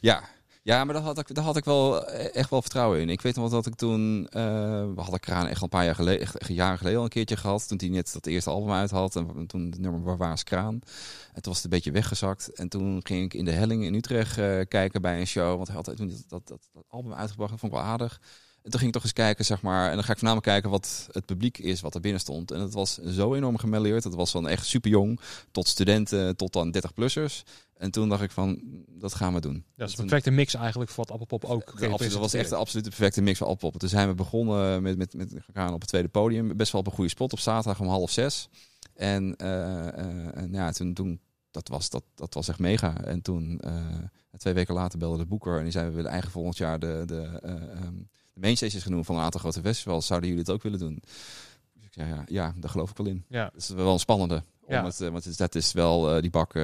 Ja, 0.00 0.22
ja 0.62 0.84
maar 0.84 0.94
daar 0.94 1.02
had, 1.02 1.18
ik, 1.18 1.34
daar 1.34 1.44
had 1.44 1.56
ik 1.56 1.64
wel 1.64 2.06
eh, 2.06 2.34
echt 2.34 2.50
wel 2.50 2.62
vertrouwen 2.62 3.00
in. 3.00 3.08
Ik 3.08 3.20
weet 3.20 3.34
nog 3.34 3.50
wel 3.50 3.62
dat 3.62 3.72
ik 3.72 3.78
toen... 3.78 4.26
eh, 4.30 4.42
we 4.94 5.00
hadden 5.00 5.20
Kraan 5.20 5.46
echt 5.46 5.56
al 5.56 5.62
een 5.62 5.68
paar 5.68 5.84
jaar 5.84 5.94
geleden, 5.94 6.20
echt 6.20 6.46
jaren 6.48 6.78
geleden 6.78 6.98
al 6.98 7.04
een 7.04 7.10
keertje 7.10 7.36
gehad. 7.36 7.68
Toen 7.68 7.78
hij 7.78 7.88
net 7.88 8.12
dat 8.12 8.26
eerste 8.26 8.50
album 8.50 8.72
uit 8.72 8.90
had. 8.90 9.16
En 9.16 9.46
toen 9.46 9.66
het 9.70 9.78
nummer 9.78 10.02
Waar 10.02 10.16
was 10.16 10.44
Kraan. 10.44 10.80
En 11.32 11.42
toen 11.42 11.52
was 11.52 11.54
het 11.54 11.64
een 11.64 11.70
beetje 11.70 11.90
weggezakt. 11.90 12.52
En 12.52 12.68
toen 12.68 13.00
ging 13.06 13.24
ik 13.24 13.34
in 13.34 13.44
de 13.44 13.50
Helling 13.50 13.84
in 13.84 13.94
Utrecht 13.94 14.38
eh, 14.38 14.60
kijken 14.68 15.02
bij 15.02 15.20
een 15.20 15.26
show. 15.26 15.56
Want 15.56 15.66
hij 15.66 15.76
had 15.76 15.96
toen 15.96 16.08
dat, 16.08 16.24
dat, 16.28 16.48
dat, 16.48 16.68
dat 16.72 16.84
album 16.88 17.12
uitgebracht. 17.14 17.50
Dat 17.50 17.60
vond 17.60 17.72
ik 17.72 17.78
wel 17.78 17.88
aardig. 17.88 18.20
En 18.62 18.70
toen 18.70 18.80
ging 18.80 18.86
ik 18.86 18.92
toch 18.92 19.02
eens 19.02 19.12
kijken, 19.12 19.44
zeg 19.44 19.62
maar. 19.62 19.88
En 19.88 19.94
dan 19.94 20.04
ga 20.04 20.12
ik 20.12 20.18
voornamelijk 20.18 20.46
kijken 20.46 20.70
wat 20.70 21.08
het 21.10 21.26
publiek 21.26 21.58
is, 21.58 21.80
wat 21.80 21.94
er 21.94 22.00
binnen 22.00 22.20
stond. 22.20 22.50
En 22.50 22.60
het 22.60 22.74
was 22.74 22.98
zo 22.98 23.34
enorm 23.34 23.58
gemêleerd. 23.58 24.04
Het 24.04 24.14
was 24.14 24.30
van 24.30 24.48
echt 24.48 24.66
super 24.66 24.90
jong 24.90 25.20
tot 25.50 25.68
studenten, 25.68 26.36
tot 26.36 26.52
dan 26.52 26.76
30-plussers. 26.76 27.42
En 27.76 27.90
toen 27.90 28.08
dacht 28.08 28.22
ik 28.22 28.30
van, 28.30 28.60
dat 28.88 29.14
gaan 29.14 29.34
we 29.34 29.40
doen. 29.40 29.64
Dat 29.76 29.88
is 29.88 29.98
een 29.98 30.06
perfecte 30.06 30.30
mix 30.30 30.54
eigenlijk 30.54 30.90
voor 30.90 31.04
wat 31.04 31.12
Appelpop 31.12 31.44
ook 31.44 31.70
absoluut- 31.70 32.10
dat 32.10 32.20
was 32.20 32.34
echt 32.34 32.48
de 32.48 32.56
absolute 32.56 32.88
perfecte 32.88 33.20
mix 33.20 33.38
van 33.38 33.46
Appelpop. 33.46 33.80
Toen 33.80 33.88
zijn 33.88 34.08
we 34.08 34.14
begonnen 34.14 34.82
met, 34.82 34.96
met, 34.98 35.14
met 35.14 35.34
gaan 35.52 35.72
op 35.72 35.80
het 35.80 35.88
tweede 35.88 36.08
podium. 36.08 36.56
Best 36.56 36.72
wel 36.72 36.80
op 36.80 36.86
een 36.86 36.92
goede 36.92 37.10
spot 37.10 37.32
op 37.32 37.38
zaterdag 37.38 37.80
om 37.80 37.86
half 37.88 38.10
zes. 38.10 38.48
En, 38.94 39.36
eh, 39.36 39.88
eh, 39.88 40.36
en 40.36 40.52
ja, 40.52 40.70
toen, 40.72 40.94
toen 40.94 41.20
dat, 41.50 41.68
was, 41.68 41.90
dat, 41.90 42.02
dat 42.14 42.34
was 42.34 42.48
echt 42.48 42.58
mega. 42.58 43.04
En 43.04 43.22
toen, 43.22 43.60
eh, 43.60 43.86
twee 44.36 44.54
weken 44.54 44.74
later 44.74 44.98
belde 44.98 45.18
de 45.18 45.26
boeker 45.26 45.56
en 45.56 45.62
die 45.62 45.72
zei 45.72 45.88
we 45.88 45.94
willen 45.94 46.10
eigenlijk 46.10 46.38
volgend 46.38 46.56
jaar 46.56 46.78
de, 46.78 47.02
de, 47.06 47.38
eh, 47.42 47.52
ehm, 47.52 47.94
de 48.40 48.46
mainstages 48.46 48.82
genoemd 48.82 49.06
van 49.06 49.16
een 49.16 49.22
aantal 49.22 49.40
grote 49.40 49.60
festivals. 49.60 50.06
Zouden 50.06 50.28
jullie 50.28 50.44
het 50.44 50.52
ook 50.54 50.62
willen 50.62 50.78
doen? 50.78 51.02
Dus 51.74 51.84
ik 51.84 51.92
zei 51.92 52.08
ja, 52.08 52.24
ja, 52.26 52.54
daar 52.56 52.70
geloof 52.70 52.90
ik 52.90 52.96
wel 52.96 53.06
in. 53.06 53.24
Ja, 53.28 53.44
Dat 53.52 53.60
is 53.62 53.68
wel 53.68 53.92
een 53.92 53.98
spannende. 53.98 54.42
Ja. 54.68 54.84
het, 54.84 55.00
eh, 55.00 55.08
want 55.08 55.24
het 55.24 55.26
is- 55.32 55.36
dat 55.36 55.54
is 55.54 55.72
wel 55.72 56.14
eh, 56.14 56.20
die 56.22 56.30
bak 56.30 56.54
eh, 56.54 56.62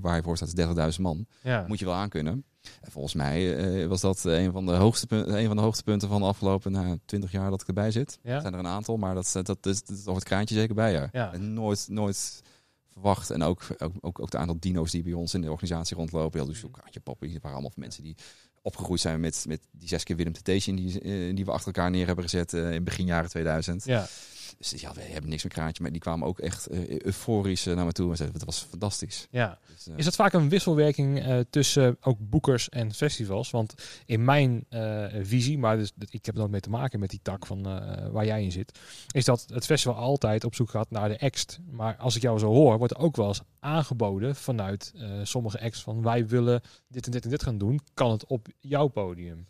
waar 0.00 0.16
je 0.16 0.22
voor 0.22 0.36
staat, 0.36 0.48
is 0.48 0.54
30.000 0.54 1.00
man 1.02 1.26
ja. 1.42 1.64
moet 1.68 1.78
je 1.78 1.84
wel 1.84 1.94
aankunnen. 1.94 2.44
En 2.80 2.90
volgens 2.90 3.14
mij 3.14 3.88
was 3.88 4.00
dat 4.00 4.24
een 4.24 4.52
van, 4.52 4.66
de 4.66 4.72
hoogste 4.72 5.06
punten, 5.06 5.38
een 5.38 5.46
van 5.46 5.56
de 5.56 5.62
hoogtepunten 5.62 6.08
van 6.08 6.20
de 6.20 6.26
afgelopen 6.26 6.72
nou, 6.72 6.98
20 7.04 7.32
jaar 7.32 7.50
dat 7.50 7.60
ik 7.60 7.66
erbij 7.66 7.90
zit. 7.90 8.18
Ja? 8.22 8.34
Er 8.34 8.40
zijn 8.40 8.52
er 8.52 8.58
een 8.58 8.66
aantal, 8.66 8.96
maar 8.96 9.14
dat, 9.14 9.30
dat, 9.32 9.46
dat, 9.46 9.66
is, 9.66 9.84
dat 9.84 9.96
is 9.96 10.02
over 10.02 10.14
het 10.14 10.24
kraantje 10.24 10.54
zeker 10.54 10.74
bij. 10.74 10.92
Ja. 10.92 11.08
Ja. 11.12 11.32
En 11.32 11.52
nooit, 11.54 11.86
nooit 11.90 12.42
verwacht. 12.92 13.30
En 13.30 13.42
ook, 13.42 13.62
ook, 13.78 13.92
ook, 14.00 14.20
ook 14.20 14.30
de 14.30 14.38
aantal 14.38 14.56
dino's 14.58 14.90
die 14.90 15.02
bij 15.02 15.12
ons 15.12 15.34
in 15.34 15.40
de 15.40 15.50
organisatie 15.50 15.96
rondlopen. 15.96 16.38
Heel 16.38 16.48
dus 16.48 16.58
zo'n 16.58 16.70
kraantje 16.70 17.00
poppen. 17.00 17.26
Die 17.28 17.36
waren 17.36 17.52
allemaal 17.52 17.72
mensen 17.76 18.02
die 18.02 18.16
opgegroeid 18.62 19.00
zijn 19.00 19.20
met, 19.20 19.44
met 19.48 19.60
die 19.70 19.88
zes 19.88 20.04
keer 20.04 20.16
Willem 20.16 20.32
Temptation 20.32 20.76
die, 20.76 21.00
eh, 21.00 21.34
die 21.34 21.44
we 21.44 21.50
achter 21.50 21.66
elkaar 21.66 21.90
neer 21.90 22.06
hebben 22.06 22.24
gezet 22.24 22.52
eh, 22.52 22.72
in 22.72 22.84
begin 22.84 23.06
jaren 23.06 23.30
2000. 23.30 23.84
ja. 23.84 24.06
Dus 24.70 24.80
ja, 24.80 24.92
we 24.92 25.00
hebben 25.00 25.30
niks 25.30 25.42
met 25.42 25.52
kraantje, 25.52 25.82
maar 25.82 25.92
die 25.92 26.00
kwamen 26.00 26.28
ook 26.28 26.38
echt 26.38 26.66
eh, 26.66 27.00
euforisch 27.00 27.66
eh, 27.66 27.74
naar 27.74 27.84
me 27.84 27.92
toe 27.92 28.10
en 28.10 28.16
zeiden, 28.16 28.38
het 28.38 28.46
was 28.46 28.66
fantastisch. 28.70 29.26
ja. 29.30 29.58
Dus, 29.74 29.86
eh, 29.86 29.94
Is 29.96 30.04
het 30.04 30.14
vaak 30.14 30.32
een 30.32 30.48
wisselwerking 30.48 31.24
tussen 31.50 31.96
ook 32.00 32.18
boekers 32.20 32.68
en 32.68 32.94
festivals? 32.94 33.50
Want 33.50 33.74
in 34.06 34.24
mijn 34.24 34.66
visie, 35.22 35.58
maar 35.58 35.76
dus, 35.76 35.92
ik 35.98 36.26
heb 36.26 36.34
er 36.34 36.40
nooit 36.40 36.50
mee 36.50 36.60
te 36.60 36.70
maken 36.70 37.00
met 37.00 37.10
die 37.10 37.20
tak 37.22 37.46
van 37.46 37.62
waar 38.12 38.24
jij 38.24 38.42
in 38.42 38.52
zit, 38.52 38.78
is 39.10 39.24
dat 39.24 39.44
het 39.52 39.64
festival 39.64 39.96
altijd 39.96 40.44
op 40.44 40.54
zoek 40.54 40.70
gaat 40.70 40.90
naar 40.90 41.08
de 41.08 41.20
act. 41.20 41.58
Maar 41.70 41.96
als 41.96 42.16
ik 42.16 42.22
jou 42.22 42.38
zo 42.38 42.46
hoor, 42.46 42.78
wordt 42.78 42.92
er 42.92 43.00
ook 43.00 43.16
wel 43.16 43.28
eens 43.28 43.42
aangeboden 43.60 44.36
vanuit 44.36 44.92
sommige 45.22 45.60
acts 45.60 45.82
van 45.82 46.02
wij 46.02 46.26
willen 46.26 46.60
dit 46.88 47.06
en 47.06 47.12
dit 47.12 47.24
en 47.24 47.30
dit 47.30 47.42
gaan 47.42 47.58
doen. 47.58 47.80
Kan 47.94 48.10
het 48.10 48.26
op 48.26 48.48
jouw 48.60 48.86
podium? 48.86 49.46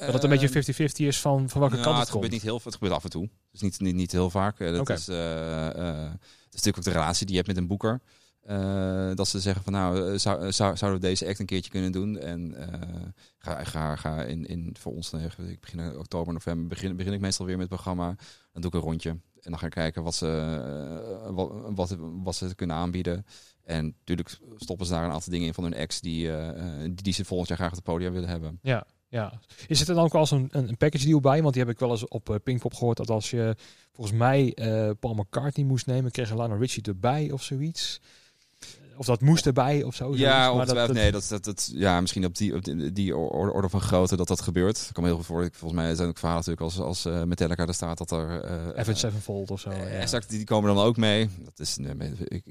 Dat 0.00 0.12
het 0.12 0.22
een 0.22 0.30
Ehm, 0.30 0.40
beetje 0.40 0.48
50-50 0.48 1.06
is 1.06 1.20
van, 1.20 1.48
van 1.48 1.60
welke 1.60 1.74
Nou, 1.74 1.86
kant 1.86 1.96
het, 1.98 2.06
het 2.06 2.14
gebeurt 2.14 2.32
niet 2.32 2.42
heel 2.42 2.60
veel. 2.60 2.70
Het 2.70 2.80
gebeurt 2.80 2.94
af 2.94 3.04
en 3.04 3.10
toe. 3.10 3.28
Dus 3.50 3.60
niet, 3.60 3.80
niet, 3.80 3.94
niet 3.94 4.12
heel 4.12 4.30
vaak. 4.30 4.60
Eh, 4.60 4.72
Dat 4.72 4.88
is, 4.90 5.08
eh, 5.08 5.68
eh, 5.68 6.10
het 6.10 6.54
is 6.54 6.62
natuurlijk 6.62 6.76
ook 6.76 6.84
de 6.84 6.90
relatie 6.90 7.26
die 7.26 7.34
je 7.34 7.42
hebt 7.42 7.52
met 7.52 7.56
een 7.62 7.68
boeker. 7.68 8.00
Dat 9.14 9.28
ze 9.28 9.40
zeggen 9.40 9.62
van 9.62 9.72
nou, 9.72 10.18
zou, 10.18 10.52
zou, 10.52 10.76
zouden 10.76 11.00
we 11.00 11.06
deze 11.06 11.26
act 11.26 11.38
een 11.38 11.46
keertje 11.46 11.70
kunnen 11.70 11.92
doen? 11.92 12.18
En 12.18 12.54
ga, 13.38 13.64
ga, 13.64 13.96
ga 13.96 14.22
in, 14.22 14.46
in 14.46 14.76
voor 14.78 14.92
ons, 14.92 15.12
ik 15.12 15.60
begin 15.60 15.78
in 15.78 15.98
oktober, 15.98 16.32
november, 16.32 16.66
begin, 16.68 16.96
begin 16.96 17.12
ik 17.12 17.20
meestal 17.20 17.46
weer 17.46 17.56
met 17.56 17.70
het 17.70 17.74
programma. 17.74 18.14
Dan 18.52 18.62
doe 18.62 18.70
ik 18.70 18.76
een 18.76 18.88
rondje. 18.88 19.10
En 19.10 19.50
dan 19.50 19.58
ga 19.58 19.66
ik 19.66 19.72
kijken 19.72 20.02
wat 20.02 20.14
ze, 20.14 21.30
wat, 21.30 21.50
wat, 21.74 21.96
wat 21.98 22.36
ze 22.36 22.54
kunnen 22.54 22.76
aanbieden. 22.76 23.26
En 23.64 23.84
natuurlijk 23.84 24.38
stoppen 24.56 24.86
ze 24.86 24.92
daar 24.92 25.04
een 25.04 25.12
aantal 25.12 25.32
dingen 25.32 25.46
in 25.46 25.54
van 25.54 25.64
hun 25.64 25.74
ex 25.74 26.00
die, 26.00 26.30
die, 26.80 26.94
die 26.94 27.12
ze 27.12 27.24
volgend 27.24 27.48
jaar 27.48 27.58
graag 27.58 27.70
op 27.70 27.76
het 27.76 27.84
podium 27.84 28.12
willen 28.12 28.28
hebben. 28.28 28.58
Ja, 28.62 28.86
ja. 29.10 29.40
Is 29.66 29.78
het 29.78 29.88
er 29.88 29.94
dan 29.94 30.04
ook 30.04 30.12
wel 30.12 30.20
eens 30.20 30.30
een, 30.30 30.48
een 30.50 30.76
package 30.76 31.04
deal 31.06 31.20
bij? 31.20 31.42
Want 31.42 31.54
die 31.54 31.62
heb 31.62 31.72
ik 31.72 31.78
wel 31.78 31.90
eens 31.90 32.08
op 32.08 32.30
eh, 32.30 32.36
Pinkpop 32.44 32.74
gehoord 32.74 32.96
dat 32.96 33.10
als 33.10 33.30
je 33.30 33.56
volgens 33.92 34.16
mij 34.16 34.54
eh, 34.54 34.90
Paul 35.00 35.14
McCartney 35.14 35.66
moest 35.66 35.86
nemen, 35.86 36.10
kreeg 36.10 36.30
Lionel 36.30 36.58
Richie 36.58 36.82
erbij 36.82 37.30
of 37.30 37.42
zoiets. 37.42 38.00
Of 38.96 39.06
dat 39.06 39.20
moest 39.20 39.46
erbij 39.46 39.82
of 39.82 39.94
zo. 39.94 40.16
Ja, 40.16 40.54
Maar 40.54 40.66
dat- 40.66 40.92
nee, 40.92 41.12
dat, 41.12 41.26
dat, 41.28 41.44
dat, 41.44 41.70
ja, 41.74 42.00
misschien 42.00 42.24
op 42.24 42.36
die, 42.36 42.54
op 42.54 42.64
die, 42.64 42.92
die 42.92 43.16
orde, 43.16 43.68
van 43.68 43.80
grootte 43.80 44.16
dat 44.16 44.28
dat 44.28 44.40
gebeurt. 44.40 44.78
Ik 44.86 44.92
kan 44.92 45.02
me 45.02 45.08
heel 45.08 45.18
veel 45.22 45.34
voor. 45.34 45.44
ik- 45.44 45.54
Volgens 45.54 45.80
mij 45.80 45.94
zijn 45.94 46.08
ook 46.08 46.18
verhalen 46.18 46.44
natuurlijk 46.46 46.76
als, 46.76 46.86
als 46.86 47.04
eh, 47.04 47.22
Metallica 47.22 47.66
er 47.66 47.74
staat 47.74 47.98
dat 47.98 48.10
er... 48.10 48.44
Avenged 48.76 48.98
Sevenfold 48.98 49.50
of 49.50 49.60
zo. 49.60 49.70
ja. 49.70 49.76
Exact, 49.76 50.28
die, 50.30 50.44
komen 50.44 50.74
dan 50.74 50.84
ook 50.84 50.96
mee. 50.96 51.28
Dat 51.44 51.58
is, 51.58 51.76
nee, 51.76 52.12
ik, 52.24 52.44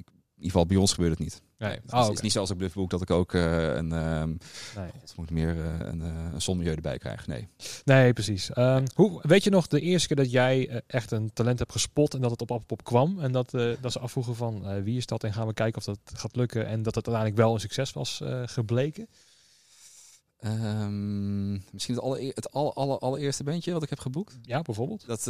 ieder 0.45 0.51
geval 0.51 0.65
bij 0.65 0.77
ons 0.77 0.93
gebeurt 0.93 1.11
het 1.11 1.19
niet. 1.19 1.41
Nee. 1.57 1.71
Het 1.71 1.93
Oh, 1.93 1.99
is, 1.99 2.05
oké. 2.05 2.13
is 2.13 2.21
niet 2.21 2.31
zoals 2.31 2.49
ik 2.49 2.57
Bluffboek 2.57 2.89
dat 2.89 3.01
ik 3.01 3.09
ook 3.09 3.33
eh, 3.33 3.75
een... 3.75 3.91
ehm 3.91 4.27
nee. 4.75 4.89
God, 4.99 5.13
moet 5.17 5.29
meer 5.31 5.49
eh, 5.65 5.87
een, 5.87 6.01
eh, 6.01 6.07
een 6.33 6.41
zonmilieu 6.41 6.75
erbij 6.75 6.97
krijg. 6.97 7.27
Nee. 7.27 7.47
nee, 7.85 8.13
precies. 8.13 8.51
Ehm, 8.53 8.85
hoe, 8.95 9.19
weet 9.21 9.43
je 9.43 9.49
nog 9.49 9.67
de 9.67 9.79
eerste 9.79 10.07
keer 10.07 10.17
dat 10.17 10.31
jij 10.31 10.67
eh, 10.69 10.77
echt 10.87 11.11
een 11.11 11.33
talent 11.33 11.59
hebt 11.59 11.71
gespot 11.71 12.13
en 12.13 12.21
dat 12.21 12.31
het 12.31 12.41
op 12.41 12.51
Appelpop 12.51 12.83
kwam? 12.83 13.19
En 13.19 13.31
dat, 13.31 13.53
eh, 13.53 13.71
dat 13.81 13.91
ze 13.91 13.99
afvroegen 13.99 14.35
van 14.35 14.67
eh, 14.69 14.81
wie 14.83 14.97
is 14.97 15.05
dat 15.05 15.23
en 15.23 15.33
gaan 15.33 15.47
we 15.47 15.53
kijken 15.53 15.77
of 15.77 15.83
dat 15.83 15.99
gaat 16.13 16.35
lukken. 16.35 16.65
En 16.65 16.83
dat 16.83 16.95
het 16.95 17.07
uiteindelijk 17.07 17.35
wel 17.45 17.53
een 17.53 17.59
succes 17.59 17.93
was 17.93 18.21
eh, 18.21 18.41
gebleken. 18.45 19.07
Ehm, 20.39 21.51
misschien 21.51 21.95
het, 21.95 22.03
allereer, 22.03 22.31
het 22.35 22.51
aller, 22.51 22.97
allereerste 22.99 23.43
bandje 23.43 23.73
wat 23.73 23.83
ik 23.83 23.89
heb 23.89 23.99
geboekt. 23.99 24.37
Ja, 24.41 24.61
bijvoorbeeld. 24.61 25.05
Dat, 25.07 25.25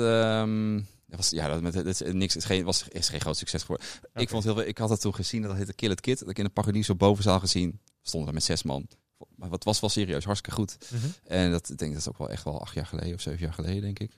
dat 1.09 1.17
was, 1.17 1.29
ja, 1.29 1.47
dat, 1.47 1.61
met, 1.61 1.73
dat 1.73 1.85
is 1.85 2.01
niks, 2.01 2.33
het 2.33 2.43
is 2.43 2.49
geen, 2.49 2.63
was, 2.63 2.87
is 2.89 3.09
geen 3.09 3.21
groot 3.21 3.37
succes 3.37 3.63
voor. 3.63 3.75
Oké. 3.75 4.21
Ik 4.21 4.29
vond 4.29 4.43
heel, 4.43 4.61
ik 4.61 4.77
had 4.77 4.89
het 4.89 5.01
toen 5.01 5.15
gezien, 5.15 5.41
dat 5.41 5.55
heette 5.55 5.73
Kill 5.73 5.91
It 5.91 6.01
Kid. 6.01 6.19
Dat 6.19 6.29
ik 6.29 6.37
in 6.37 6.43
de 6.43 6.49
Paradiso 6.49 6.95
bovenzaal 6.95 7.39
gezien. 7.39 7.79
Stonden 8.01 8.25
daar 8.25 8.33
met 8.33 8.43
zes 8.43 8.63
man. 8.63 8.87
Maar 9.35 9.51
het 9.51 9.63
was 9.63 9.79
wel 9.79 9.89
serieus, 9.89 10.25
hartstikke 10.25 10.57
goed. 10.57 10.77
Mhm. 10.89 11.05
En 11.23 11.51
dat, 11.51 11.69
ik 11.69 11.77
denk, 11.77 11.91
dat 11.91 12.01
is 12.01 12.09
ook 12.09 12.17
wel 12.17 12.29
echt 12.29 12.43
wel 12.43 12.61
acht 12.61 12.73
jaar 12.73 12.85
geleden 12.85 13.13
of 13.13 13.21
zeven 13.21 13.39
jaar 13.39 13.53
geleden, 13.53 13.81
denk 13.81 13.99
ik. 13.99 14.11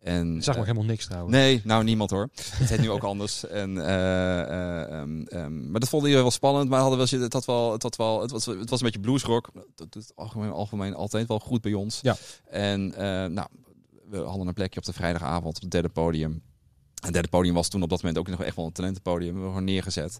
En, 0.00 0.36
Ik 0.36 0.42
zag 0.42 0.54
eh, 0.54 0.60
nog 0.60 0.68
helemaal 0.68 0.88
niks 0.88 1.04
trouwens. 1.04 1.36
Nee, 1.36 1.60
nou 1.64 1.84
niemand 1.84 2.10
hoor. 2.10 2.28
Het 2.34 2.68
heet 2.68 2.80
nu 2.80 2.90
ook 2.90 3.02
anders. 3.12 3.46
En, 3.46 3.78
eh, 3.78 4.40
eh, 4.40 5.00
ehm, 5.00 5.22
ehm, 5.22 5.70
maar 5.70 5.80
dat 5.80 5.88
vonden 5.88 6.08
jullie 6.08 6.24
wel 6.24 6.32
spannend. 6.32 6.68
Maar 6.68 6.80
hadden 6.80 6.98
wel, 6.98 7.20
het, 7.20 7.32
had 7.32 7.44
wel, 7.44 7.72
het, 7.72 7.82
had 7.82 7.96
wel, 7.96 8.20
het, 8.20 8.30
was, 8.30 8.46
het 8.46 8.70
was 8.70 8.80
een 8.80 8.86
beetje 8.86 9.00
bluesrock. 9.00 9.50
Dat 9.74 9.92
doet 9.92 9.94
het 9.94 10.12
algemeen, 10.16 10.50
algemeen 10.50 10.94
altijd 10.94 11.28
wel 11.28 11.38
goed 11.38 11.60
bij 11.60 11.72
ons. 11.72 11.98
Ja. 12.02 12.16
En 12.44 12.94
eh, 12.94 13.26
nou, 13.26 13.48
we 14.08 14.16
hadden 14.16 14.46
een 14.46 14.54
plekje 14.54 14.80
op 14.80 14.86
de 14.86 14.92
vrijdagavond 14.92 15.56
op 15.56 15.62
het 15.62 15.70
derde 15.70 15.88
podium. 15.88 16.42
En 17.04 17.10
het 17.10 17.12
derde 17.12 17.28
podium 17.28 17.54
was 17.54 17.68
toen 17.68 17.82
op 17.82 17.88
dat 17.88 18.02
moment 18.02 18.18
ook 18.18 18.28
nog 18.28 18.42
echt 18.42 18.56
wel 18.56 18.66
een 18.66 18.72
talentenpodium. 18.72 19.34
We 19.34 19.40
gewoon 19.40 19.64
neergezet. 19.64 20.18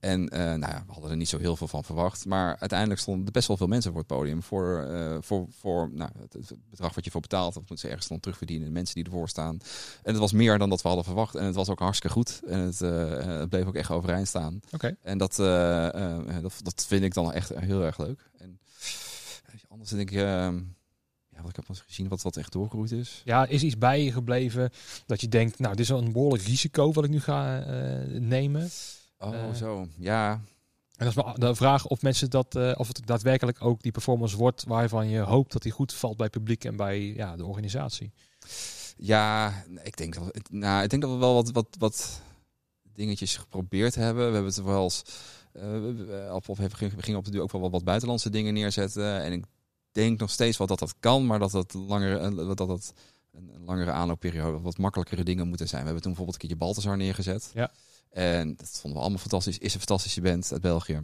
En 0.00 0.28
eh, 0.28 0.38
nou 0.40 0.72
ja, 0.72 0.84
we 0.86 0.92
hadden 0.92 1.10
er 1.10 1.16
niet 1.16 1.28
zo 1.28 1.38
heel 1.38 1.56
veel 1.56 1.68
van 1.68 1.84
verwacht. 1.84 2.24
Maar 2.24 2.56
uiteindelijk 2.58 3.00
stonden 3.00 3.26
er 3.26 3.32
best 3.32 3.48
wel 3.48 3.56
veel 3.56 3.66
mensen 3.66 3.90
voor 3.90 4.00
het 4.00 4.08
podium. 4.08 4.42
Voor, 4.42 4.82
eh, 4.82 5.16
voor, 5.20 5.46
voor 5.58 5.90
nou, 5.92 6.10
het, 6.30 6.52
bedrag 6.70 6.94
wat 6.94 7.04
je 7.04 7.10
voor 7.10 7.20
betaalt. 7.20 7.54
Dat 7.54 7.68
moeten 7.68 7.78
ze 7.78 7.88
ergens 7.88 8.08
dan 8.08 8.20
terugverdienen. 8.20 8.66
De 8.66 8.72
mensen 8.72 8.94
die 8.94 9.04
ervoor 9.04 9.28
staan. 9.28 9.58
En 10.02 10.12
het 10.12 10.18
was 10.18 10.32
meer 10.32 10.58
dan 10.58 10.70
dat 10.70 10.82
we 10.82 10.88
hadden 10.88 11.06
verwacht. 11.06 11.34
En 11.34 11.44
het 11.44 11.54
was 11.54 11.68
ook 11.68 11.78
hartstikke 11.78 12.14
goed. 12.16 12.40
En 12.46 12.58
het, 12.58 12.80
eh, 12.80 13.38
het 13.38 13.48
bleef 13.48 13.66
ook 13.66 13.74
echt 13.74 13.90
overeind 13.90 14.28
staan. 14.28 14.60
Oké. 14.72 14.96
En 15.02 15.18
dat, 15.18 15.36
dat, 15.36 16.60
dat 16.62 16.84
vind 16.88 17.02
ik 17.02 17.14
dan 17.14 17.32
echt 17.32 17.48
heel 17.54 17.82
erg 17.82 17.98
leuk. 17.98 18.30
En 18.38 18.60
anders 19.68 19.90
denk 19.90 20.10
ik... 20.10 20.18
ja, 21.40 21.46
wat 21.46 21.50
ik 21.50 21.56
heb 21.56 21.68
eens 21.68 21.80
gezien 21.86 22.08
wat, 22.08 22.22
wat 22.22 22.36
echt 22.36 22.52
doorgegroeid 22.52 22.90
is. 22.92 23.22
Ja, 23.24 23.46
is 23.46 23.62
iets 23.62 23.78
bij 23.78 24.04
je 24.04 24.12
gebleven 24.12 24.70
dat 25.06 25.20
je 25.20 25.28
denkt, 25.28 25.58
nou, 25.58 25.70
dit 25.74 25.84
is 25.84 25.88
wel 25.90 26.02
een 26.02 26.12
behoorlijk 26.12 26.42
risico 26.42 26.92
wat 26.92 27.04
ik 27.04 27.10
nu 27.10 27.20
ga 27.20 27.60
eh, 27.62 28.20
nemen. 28.20 28.70
Oh, 29.18 29.34
Eh. 29.34 29.54
zo. 29.54 29.88
Ja, 29.98 30.32
En 30.96 31.06
dat 31.06 31.16
is 31.16 31.22
maar 31.24 31.34
de 31.38 31.54
vraag 31.54 31.86
of 31.86 32.02
mensen 32.02 32.30
dat, 32.30 32.54
eh, 32.56 32.72
of 32.76 32.86
het 32.88 33.00
daadwerkelijk 33.06 33.64
ook 33.64 33.82
die 33.82 33.92
performance 33.92 34.36
wordt 34.36 34.64
waarvan 34.64 35.08
je 35.08 35.18
hoopt 35.20 35.52
dat 35.52 35.62
die 35.62 35.72
goed 35.72 35.92
valt 35.94 36.16
bij 36.16 36.26
het 36.26 36.34
publiek 36.34 36.64
en 36.64 36.76
bij 36.76 37.00
ja, 37.00 37.36
de 37.36 37.44
organisatie. 37.46 38.12
Ja, 38.96 39.52
ik 39.82 39.96
denk 39.96 40.14
dat, 40.14 40.24
we- 40.24 40.40
nou, 40.50 40.82
ik 40.82 40.90
denk 40.90 41.02
dat 41.02 41.10
we 41.10 41.16
wel 41.16 41.34
wat, 41.34 41.50
wat, 41.50 41.66
wat 41.78 42.20
dingetjes 42.92 43.36
geprobeerd 43.36 43.94
hebben. 43.94 44.26
We 44.26 44.32
hebben 44.34 44.52
het 44.52 44.62
wel 44.62 44.82
eens. 44.82 45.02
we- 45.52 46.28
op, 46.32 46.48
op, 46.48 46.56
we 46.58 46.70
gingen 46.98 47.18
op 47.18 47.24
de 47.24 47.30
duur 47.30 47.42
ook 47.42 47.52
wel 47.52 47.60
wat, 47.60 47.70
wat 47.70 47.84
buitenlandse 47.84 48.30
dingen 48.30 48.54
neerzetten. 48.54 49.22
En 49.22 49.32
ik 49.32 49.44
denk 49.92 50.18
nog 50.20 50.30
steeds 50.30 50.58
wel 50.58 50.66
dat 50.66 50.78
dat 50.78 50.94
kan, 51.00 51.26
maar 51.26 51.38
dat 51.38 51.50
dat 51.50 51.74
langer, 51.74 52.20
eh, 52.20 52.36
dat 52.36 52.56
dat 52.56 52.92
een, 53.32 53.50
een 53.54 53.64
langere 53.64 53.90
aanloopperiode, 53.90 54.60
wat 54.60 54.78
makkelijkere 54.78 55.22
dingen 55.22 55.48
moeten 55.48 55.68
zijn. 55.68 55.80
We 55.80 55.86
hebben 55.86 56.02
toen 56.02 56.14
bijvoorbeeld 56.14 56.42
een 56.42 56.48
keertje 56.48 56.66
Balthazar 56.66 56.96
neergezet. 56.96 57.50
Ja. 57.54 57.72
En 58.10 58.56
dat 58.56 58.68
vonden 58.70 58.92
we 58.92 58.98
allemaal 58.98 59.18
fantastisch. 59.18 59.58
Is 59.58 59.74
een 59.74 59.80
fantastische 59.80 60.20
band 60.20 60.52
uit 60.52 60.60
België. 60.60 61.02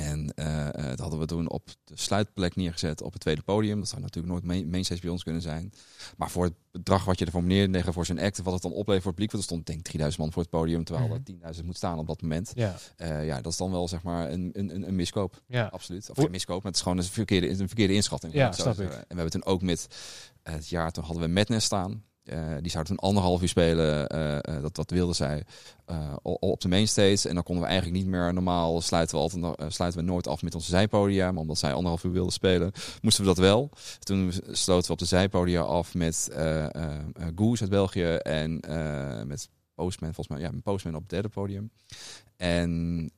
En 0.00 0.32
eh, 0.34 0.68
eh, 0.68 0.74
dat 0.88 0.98
hadden 0.98 1.18
we 1.18 1.26
toen 1.26 1.48
op 1.50 1.68
de 1.84 1.94
sluitplek 1.96 2.56
neergezet 2.56 3.02
op 3.02 3.12
het 3.12 3.20
tweede 3.20 3.42
podium. 3.42 3.78
Dat 3.78 3.88
zou 3.88 4.00
natuurlijk 4.00 4.32
nooit 4.32 4.44
main, 4.44 4.70
mainstage 4.70 5.00
bij 5.00 5.10
ons 5.10 5.22
kunnen 5.22 5.42
zijn. 5.42 5.72
Maar 6.16 6.30
voor 6.30 6.44
het 6.44 6.54
bedrag 6.70 7.04
wat 7.04 7.18
je 7.18 7.24
ervoor 7.24 7.42
neerleggen 7.42 7.92
voor 7.92 8.06
zijn 8.06 8.18
act, 8.20 8.42
wat 8.42 8.52
het 8.52 8.62
dan 8.62 8.70
oplevert 8.72 9.02
voor 9.02 9.12
het 9.12 9.20
publiek, 9.20 9.30
want 9.30 9.42
er 9.44 9.48
stond 9.50 9.66
denk 9.66 9.78
ik 9.78 9.84
3000 9.84 10.22
man 10.22 10.32
voor 10.32 10.42
het 10.42 10.50
podium, 10.50 10.84
terwijl 10.84 11.06
Mhm. 11.06 11.16
er 11.16 11.22
10.000 11.24 11.66
moet 11.66 11.76
staan 11.76 11.98
op 11.98 12.06
dat 12.06 12.22
moment. 12.22 12.52
Ja, 12.54 12.76
Eh, 12.96 13.26
ja, 13.26 13.40
dat 13.40 13.52
is 13.52 13.58
dan 13.58 13.70
wel 13.70 13.88
zeg 13.88 14.02
maar 14.02 14.30
een, 14.30 14.50
een, 14.52 14.86
een- 14.88 14.94
miskoop. 14.94 15.42
ja. 15.46 15.66
Absoluut. 15.66 16.10
Of 16.10 16.16
geen 16.16 16.30
miskoop, 16.30 16.56
maar 16.62 16.66
het 16.72 16.76
is 16.76 16.82
gewoon 16.82 16.98
een 16.98 17.04
verkeerde, 17.04 17.48
een 17.48 17.56
verkeerde 17.56 17.94
inschatting. 17.94 18.32
Ja, 18.32 18.52
snap 18.52 18.80
ik. 18.80 18.90
En 18.92 18.98
we 19.08 19.14
hebben 19.14 19.30
toen 19.30 19.44
ook 19.44 19.62
met 19.62 19.86
het 20.42 20.68
jaar, 20.68 20.90
toen 20.92 21.04
hadden 21.04 21.22
we 21.22 21.28
Madness 21.28 21.66
staan. 21.66 22.04
Die 22.60 22.70
zouden 22.70 22.96
toen 22.96 23.08
anderhalf 23.08 23.42
uur 23.42 23.48
spelen. 23.48 24.08
dat, 24.62 24.74
dat 24.74 24.90
wilde 24.90 25.12
zij 25.12 25.44
op 26.22 26.60
de 26.60 26.68
mainstage. 26.68 27.28
En 27.28 27.34
dan 27.34 27.42
konden 27.42 27.64
we 27.64 27.70
eigenlijk 27.70 28.02
niet 28.02 28.10
meer 28.12 28.34
normaal 28.34 28.80
sluiten 28.80 29.16
we, 29.16 29.22
altijd, 29.22 29.72
sluiten 29.72 30.00
we 30.00 30.06
nooit 30.06 30.26
af 30.26 30.42
met 30.42 30.54
onze 30.54 30.70
zijpodia. 30.70 31.32
Maar 31.32 31.42
omdat 31.42 31.58
zij 31.58 31.72
anderhalf 31.72 32.04
uur 32.04 32.12
wilden 32.12 32.32
spelen, 32.32 32.72
moesten 33.02 33.24
we 33.24 33.28
dat 33.28 33.38
wel. 33.38 33.70
Toen 33.98 34.32
sloten 34.50 34.86
we 34.86 34.92
op 34.92 34.98
de 34.98 35.04
zijpodia 35.04 35.60
af 35.60 35.94
met 35.94 36.28
Goose 37.36 37.62
uit 37.62 37.70
België 37.70 38.14
en 38.14 38.60
met 39.26 39.48
Postman, 39.74 40.14
volgens 40.14 40.28
mij, 40.28 40.50
ja, 40.50 40.60
Postman 40.62 40.94
op 40.94 41.00
het 41.00 41.10
derde 41.10 41.28
podium. 41.28 41.70
En 42.36 43.12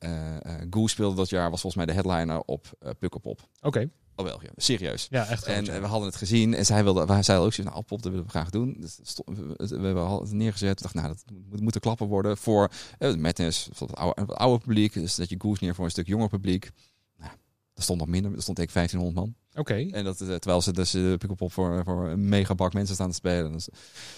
Goose 0.69 0.93
speelde 0.93 1.15
dat 1.15 1.29
jaar, 1.29 1.49
was 1.49 1.61
volgens 1.61 1.85
mij 1.85 1.95
de 1.95 2.01
headliner 2.01 2.39
op 2.39 2.77
uh, 2.83 2.89
Pukkelpop. 2.99 3.39
Oké. 3.61 3.89
Oh, 4.15 4.25
België, 4.25 4.47
serieus. 4.55 5.07
Ja, 5.09 5.27
echt. 5.27 5.43
En 5.43 5.65
we 5.65 5.87
hadden 5.87 6.07
het 6.07 6.17
gezien 6.17 6.53
en 6.53 6.65
zij 6.65 6.83
wilde, 6.83 7.05
wij 7.05 7.23
zeiden 7.23 7.47
ook 7.47 7.53
zo, 7.53 7.63
nou, 7.63 7.81
pop, 7.81 8.01
dat 8.01 8.11
willen 8.11 8.25
we 8.25 8.31
graag 8.31 8.49
doen. 8.49 8.75
Dus 8.79 8.99
we, 9.25 9.63
hebben 9.67 10.09
het 10.09 10.31
neergezet. 10.31 10.81
dacht, 10.81 10.93
nou, 10.93 11.07
dat 11.07 11.23
moet, 11.49 11.61
moet 11.61 11.79
klappen 11.79 12.07
worden 12.07 12.37
voor 12.37 12.71
uh, 12.99 13.15
Madness, 13.15 13.69
voor 13.71 13.87
het 13.87 13.95
oude, 13.95 14.21
het 14.21 14.31
oude 14.31 14.65
publiek. 14.65 14.93
Dus 14.93 15.15
dat 15.15 15.29
je 15.29 15.35
Goose 15.37 15.63
neer 15.63 15.75
voor 15.75 15.85
een 15.85 15.91
stuk 15.91 16.07
jonger 16.07 16.29
publiek. 16.29 16.71
Nou, 17.17 17.31
er 17.73 17.83
stond 17.83 17.99
nog 17.99 18.07
minder, 18.07 18.35
er 18.35 18.41
stond 18.41 18.59
ik 18.59 18.73
1500 18.73 19.25
man. 19.25 19.35
Oké. 19.55 19.87
En 19.91 20.03
dat, 20.03 20.21
eh, 20.21 20.27
terwijl 20.27 20.61
ze 20.61 20.73
dus 20.73 20.95
uh, 20.95 21.09
Pukkelpop 21.09 21.51
voor, 21.51 21.83
voor 21.83 22.07
een 22.07 22.29
megabak 22.29 22.73
mensen 22.73 22.95
staan 22.95 23.09
te 23.09 23.15
spelen. 23.15 23.51
Dus, 23.51 23.65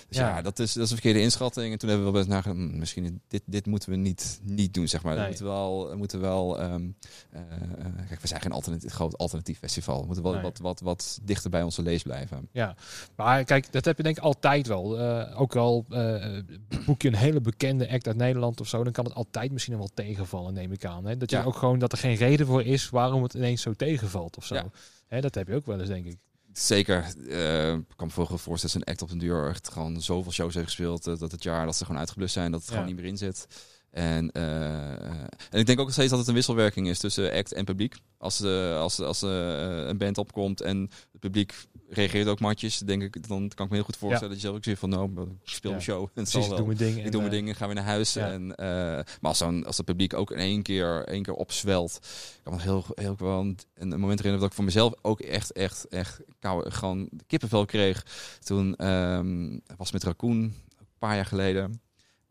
dus 0.07 0.17
ja. 0.17 0.41
dat, 0.41 0.59
is, 0.59 0.73
dat 0.73 0.83
is 0.83 0.89
een 0.89 0.97
verkeerde 0.97 1.21
inschatting. 1.21 1.71
En 1.71 1.77
toen 1.77 1.89
hebben 1.89 2.07
we 2.07 2.13
wel 2.13 2.21
best 2.21 2.33
nagedacht, 2.33 2.57
hm, 2.57 2.77
misschien 2.77 3.21
dit, 3.27 3.41
dit 3.45 3.65
moeten 3.65 3.89
we 3.89 3.95
niet, 3.95 4.39
niet 4.43 4.73
doen, 4.73 4.87
zeg 4.87 5.03
maar. 5.03 5.15
We 5.15 5.25
moeten 5.27 5.45
wel, 5.45 5.97
moeten 5.97 6.21
wel 6.21 6.63
um, 6.63 6.95
uh, 7.33 7.41
kijk, 8.07 8.21
we 8.21 8.27
zijn 8.27 8.41
geen 8.41 8.51
alternatief, 8.51 8.93
groot 8.93 9.17
alternatief 9.17 9.59
festival. 9.59 9.99
We 9.99 10.05
moeten 10.05 10.23
wel 10.23 10.41
wat, 10.41 10.57
wat, 10.57 10.79
wat 10.79 11.19
dichter 11.23 11.49
bij 11.49 11.63
onze 11.63 11.81
lees 11.81 12.03
blijven. 12.03 12.49
Ja, 12.51 12.75
maar 13.15 13.43
kijk, 13.43 13.71
dat 13.71 13.85
heb 13.85 13.97
je 13.97 14.03
denk 14.03 14.17
ik 14.17 14.23
altijd 14.23 14.67
wel. 14.67 14.99
Uh, 14.99 15.41
ook 15.41 15.55
al 15.55 15.85
boek 16.85 17.01
je 17.01 17.07
een 17.07 17.15
hele 17.15 17.41
bekende 17.41 17.89
act 17.89 18.07
uit 18.07 18.15
Nederland 18.15 18.61
of 18.61 18.67
zo, 18.67 18.83
dan 18.83 18.93
kan 18.93 19.05
het 19.05 19.13
altijd 19.13 19.51
misschien 19.51 19.77
wel 19.77 19.89
tegenvallen, 19.93 20.53
neem 20.53 20.71
ik 20.71 20.85
aan. 20.85 21.05
Hè? 21.05 21.17
Dat 21.17 21.31
je 21.31 21.45
ook 21.45 21.55
gewoon, 21.55 21.79
dat 21.79 21.91
er 21.91 21.97
geen 21.97 22.15
reden 22.15 22.45
voor 22.45 22.63
is 22.63 22.89
waarom 22.89 23.23
het 23.23 23.33
ineens 23.33 23.61
zo 23.61 23.73
tegenvalt 23.73 24.37
of 24.37 24.45
zo. 24.45 24.55
Ja. 24.55 24.65
Hè, 25.07 25.21
dat 25.21 25.35
heb 25.35 25.47
je 25.47 25.55
ook 25.55 25.65
wel 25.65 25.79
eens, 25.79 25.89
denk 25.89 26.05
ik. 26.05 26.17
Zeker. 26.53 27.13
Uh, 27.17 27.73
ik 27.73 27.83
kan 27.95 28.07
me 28.07 28.37
voorstellen 28.37 28.59
dat 28.59 28.73
een 28.73 28.83
act 28.93 29.01
op 29.01 29.11
een 29.11 29.17
duur 29.17 29.49
echt 29.49 29.69
gewoon 29.69 30.01
zoveel 30.01 30.31
shows 30.31 30.53
heeft 30.53 30.65
gespeeld. 30.65 31.07
Uh, 31.07 31.17
dat 31.17 31.31
het 31.31 31.43
jaar 31.43 31.65
dat 31.65 31.75
ze 31.75 31.85
gewoon 31.85 31.99
uitgeblust 31.99 32.33
zijn, 32.33 32.51
dat 32.51 32.61
het 32.61 32.69
gewoon 32.69 32.85
niet 32.85 32.95
meer 32.95 33.05
in 33.05 33.17
zit. 33.17 33.47
En, 33.95 34.29
uh, 34.33 34.91
en 35.49 35.59
ik 35.59 35.65
denk 35.65 35.79
ook 35.79 35.85
nog 35.85 35.93
steeds 35.93 36.09
dat 36.09 36.19
het 36.19 36.27
een 36.27 36.33
wisselwerking 36.33 36.87
is 36.87 36.99
tussen 36.99 37.31
act 37.31 37.53
en 37.53 37.65
publiek. 37.65 37.95
Als, 38.17 38.41
uh, 38.41 38.77
als, 38.77 38.99
als 38.99 39.21
een 39.21 39.97
band 39.97 40.17
opkomt 40.17 40.61
en 40.61 40.89
het 41.11 41.19
publiek 41.19 41.53
reageert 41.89 42.27
ook 42.27 42.39
matjes, 42.39 42.77
denk 42.77 43.01
ik, 43.01 43.27
dan 43.27 43.51
kan 43.55 43.65
ik 43.65 43.71
me 43.71 43.77
heel 43.77 43.85
goed 43.85 43.97
voorstellen 43.97 44.29
dat 44.29 44.37
je 44.37 44.45
zelf 44.45 44.55
ook 44.55 44.63
zegt 44.63 44.79
van 44.79 44.89
nou, 44.89 45.21
ik 45.21 45.49
speel 45.49 45.71
een 45.71 45.81
show. 45.81 46.01
En 46.13 46.23
Precies, 46.23 46.47
wel. 46.47 46.57
doe 46.57 46.65
mijn 46.65 46.77
ding. 46.77 47.05
Ik 47.05 47.11
doe 47.11 47.21
mijn 47.21 47.33
dingen, 47.33 47.55
gaan 47.55 47.67
we 47.67 47.73
naar 47.73 47.83
huis. 47.83 48.15
En, 48.15 48.43
uh, 48.43 48.55
maar 48.57 49.17
als, 49.21 49.39
dan, 49.39 49.65
als 49.65 49.77
het 49.77 49.85
publiek 49.85 50.13
ook 50.13 50.31
in 50.31 50.39
één 50.39 50.61
keer, 50.61 51.03
één 51.03 51.23
keer 51.23 51.33
opzwelt, 51.33 51.99
kan 52.43 52.53
me 52.53 52.61
heel, 52.61 52.85
heel 52.95 53.15
wel 53.17 53.39
een, 53.39 53.57
een 53.75 53.89
moment 53.89 54.19
herinneren 54.19 54.39
dat 54.39 54.49
ik 54.49 54.55
voor 54.55 54.65
mezelf 54.65 54.93
ook 55.01 55.19
echt, 55.19 55.51
echt, 55.51 55.87
echt 55.87 56.19
koude, 56.39 56.71
gewoon 56.71 57.09
kippenvel 57.27 57.65
kreeg. 57.65 58.05
Toen 58.43 58.87
um, 58.87 59.61
was 59.77 59.91
met 59.91 60.03
Raccoon, 60.03 60.37
een 60.37 60.53
paar 60.97 61.15
jaar 61.15 61.25
geleden. 61.25 61.81